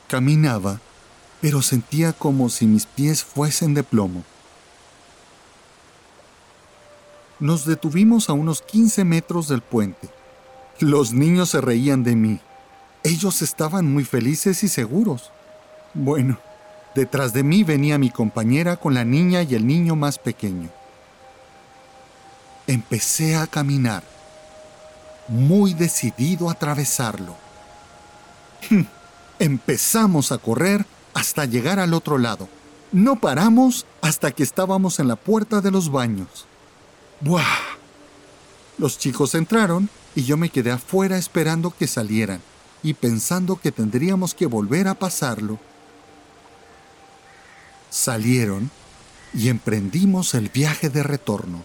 Caminaba 0.08 0.80
pero 1.42 1.60
sentía 1.60 2.12
como 2.12 2.48
si 2.48 2.66
mis 2.66 2.86
pies 2.86 3.24
fuesen 3.24 3.74
de 3.74 3.82
plomo. 3.82 4.22
Nos 7.42 7.64
detuvimos 7.64 8.30
a 8.30 8.34
unos 8.34 8.62
15 8.62 9.04
metros 9.04 9.48
del 9.48 9.62
puente. 9.62 10.08
Los 10.78 11.12
niños 11.12 11.50
se 11.50 11.60
reían 11.60 12.04
de 12.04 12.14
mí. 12.14 12.38
Ellos 13.02 13.42
estaban 13.42 13.92
muy 13.92 14.04
felices 14.04 14.62
y 14.62 14.68
seguros. 14.68 15.32
Bueno, 15.92 16.38
detrás 16.94 17.32
de 17.32 17.42
mí 17.42 17.64
venía 17.64 17.98
mi 17.98 18.10
compañera 18.10 18.76
con 18.76 18.94
la 18.94 19.04
niña 19.04 19.42
y 19.42 19.56
el 19.56 19.66
niño 19.66 19.96
más 19.96 20.20
pequeño. 20.20 20.70
Empecé 22.68 23.34
a 23.34 23.48
caminar, 23.48 24.04
muy 25.26 25.74
decidido 25.74 26.48
a 26.48 26.52
atravesarlo. 26.52 27.34
Empezamos 29.40 30.30
a 30.30 30.38
correr 30.38 30.86
hasta 31.12 31.44
llegar 31.44 31.80
al 31.80 31.92
otro 31.92 32.18
lado. 32.18 32.48
No 32.92 33.16
paramos 33.16 33.84
hasta 34.00 34.30
que 34.30 34.44
estábamos 34.44 35.00
en 35.00 35.08
la 35.08 35.16
puerta 35.16 35.60
de 35.60 35.72
los 35.72 35.90
baños. 35.90 36.46
¡Buah! 37.22 37.78
Los 38.78 38.98
chicos 38.98 39.36
entraron 39.36 39.88
y 40.16 40.24
yo 40.24 40.36
me 40.36 40.50
quedé 40.50 40.72
afuera 40.72 41.16
esperando 41.16 41.70
que 41.70 41.86
salieran 41.86 42.40
y 42.82 42.94
pensando 42.94 43.60
que 43.60 43.70
tendríamos 43.70 44.34
que 44.34 44.46
volver 44.46 44.88
a 44.88 44.94
pasarlo. 44.94 45.60
Salieron 47.90 48.72
y 49.32 49.50
emprendimos 49.50 50.34
el 50.34 50.48
viaje 50.48 50.88
de 50.88 51.04
retorno. 51.04 51.62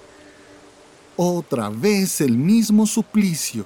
Otra 1.16 1.70
vez 1.70 2.22
el 2.22 2.38
mismo 2.38 2.86
suplicio. 2.86 3.66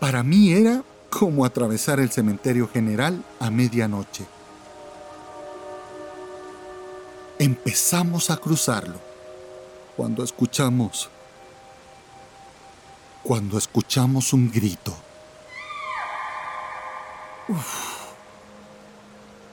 Para 0.00 0.22
mí 0.22 0.52
era 0.52 0.82
como 1.10 1.44
atravesar 1.44 2.00
el 2.00 2.10
cementerio 2.10 2.66
general 2.66 3.22
a 3.40 3.50
medianoche. 3.50 4.24
Empezamos 7.38 8.30
a 8.30 8.38
cruzarlo 8.38 9.13
cuando 9.96 10.24
escuchamos 10.24 11.10
cuando 13.24 13.56
escuchamos 13.56 14.34
un 14.34 14.52
grito. 14.52 14.94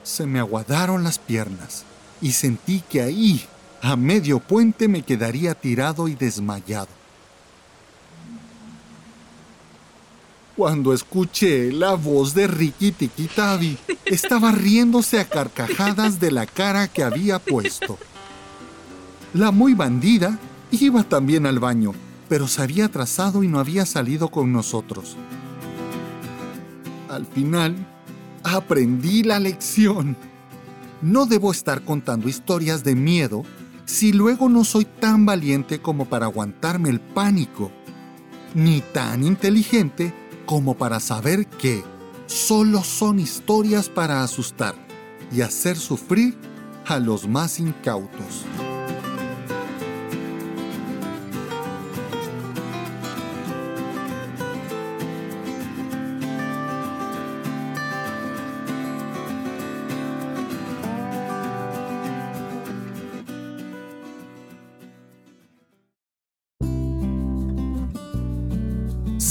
Se 0.02 0.26
me 0.26 0.38
aguadaron 0.38 1.02
las 1.02 1.18
piernas 1.18 1.84
y 2.20 2.32
sentí 2.32 2.82
que 2.88 3.00
ahí, 3.00 3.44
a 3.80 3.96
medio 3.96 4.38
puente, 4.40 4.88
me 4.88 5.02
quedaría 5.02 5.54
tirado 5.54 6.06
y 6.06 6.14
desmayado. 6.14 6.88
Cuando 10.54 10.92
escuché 10.92 11.72
la 11.72 11.94
voz 11.94 12.34
de 12.34 12.46
Ricky 12.46 12.92
Tiki 12.92 13.26
Tavi, 13.26 13.78
estaba 14.04 14.52
riéndose 14.52 15.18
a 15.18 15.24
carcajadas 15.24 16.20
de 16.20 16.30
la 16.30 16.44
cara 16.44 16.88
que 16.88 17.02
había 17.02 17.38
puesto. 17.38 17.98
La 19.34 19.50
muy 19.50 19.72
bandida 19.72 20.38
iba 20.70 21.04
también 21.04 21.46
al 21.46 21.58
baño, 21.58 21.92
pero 22.28 22.46
se 22.48 22.62
había 22.62 22.86
atrasado 22.86 23.42
y 23.42 23.48
no 23.48 23.58
había 23.58 23.86
salido 23.86 24.28
con 24.28 24.52
nosotros. 24.52 25.16
Al 27.08 27.24
final, 27.24 27.74
aprendí 28.42 29.22
la 29.22 29.38
lección. 29.38 30.16
No 31.00 31.24
debo 31.24 31.50
estar 31.50 31.82
contando 31.82 32.28
historias 32.28 32.84
de 32.84 32.94
miedo 32.94 33.42
si 33.86 34.12
luego 34.12 34.50
no 34.50 34.64
soy 34.64 34.84
tan 34.84 35.24
valiente 35.24 35.80
como 35.80 36.04
para 36.04 36.26
aguantarme 36.26 36.90
el 36.90 37.00
pánico, 37.00 37.70
ni 38.54 38.80
tan 38.80 39.24
inteligente 39.24 40.14
como 40.44 40.76
para 40.76 41.00
saber 41.00 41.46
que 41.46 41.82
solo 42.26 42.84
son 42.84 43.18
historias 43.18 43.88
para 43.88 44.22
asustar 44.22 44.74
y 45.32 45.40
hacer 45.40 45.78
sufrir 45.78 46.36
a 46.86 46.98
los 46.98 47.26
más 47.26 47.58
incautos. 47.58 48.44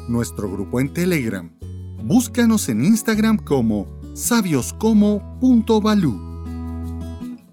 nuestro 0.07 0.51
grupo 0.51 0.79
en 0.79 0.91
Telegram. 0.91 1.55
Búscanos 2.03 2.69
en 2.69 2.83
Instagram 2.83 3.37
como 3.37 3.85
sabioscomo.balú. 4.15 6.19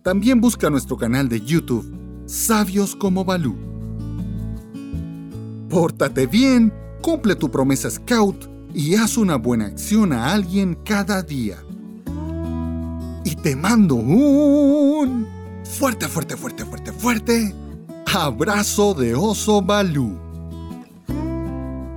También 0.02 0.40
busca 0.40 0.70
nuestro 0.70 0.96
canal 0.96 1.28
de 1.28 1.42
YouTube, 1.42 1.94
Sabios 2.24 2.96
como. 2.96 3.26
Pórtate 5.68 6.26
bien, 6.26 6.72
cumple 7.02 7.36
tu 7.36 7.50
promesa 7.50 7.90
Scout 7.90 8.48
y 8.72 8.94
haz 8.94 9.18
una 9.18 9.36
buena 9.36 9.66
acción 9.66 10.14
a 10.14 10.32
alguien 10.32 10.78
cada 10.82 11.22
día 11.22 11.58
y 13.26 13.34
te 13.34 13.56
mando 13.56 13.96
un 13.96 15.26
fuerte, 15.64 16.06
fuerte, 16.06 16.36
fuerte, 16.36 16.64
fuerte, 16.64 16.92
fuerte 16.92 17.54
abrazo 18.14 18.94
de 18.94 19.16
oso 19.16 19.60
Balú. 19.60 20.16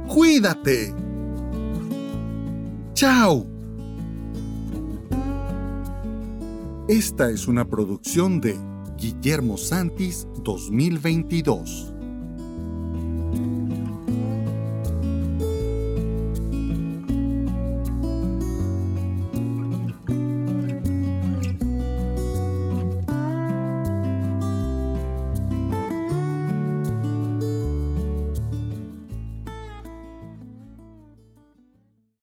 Cuídate. 0.07 0.91
Chao. 2.95 3.45
Esta 6.87 7.29
es 7.29 7.47
una 7.47 7.63
producción 7.63 8.41
de 8.41 8.57
Guillermo 8.97 9.55
Santis 9.57 10.27
2022. 10.43 11.88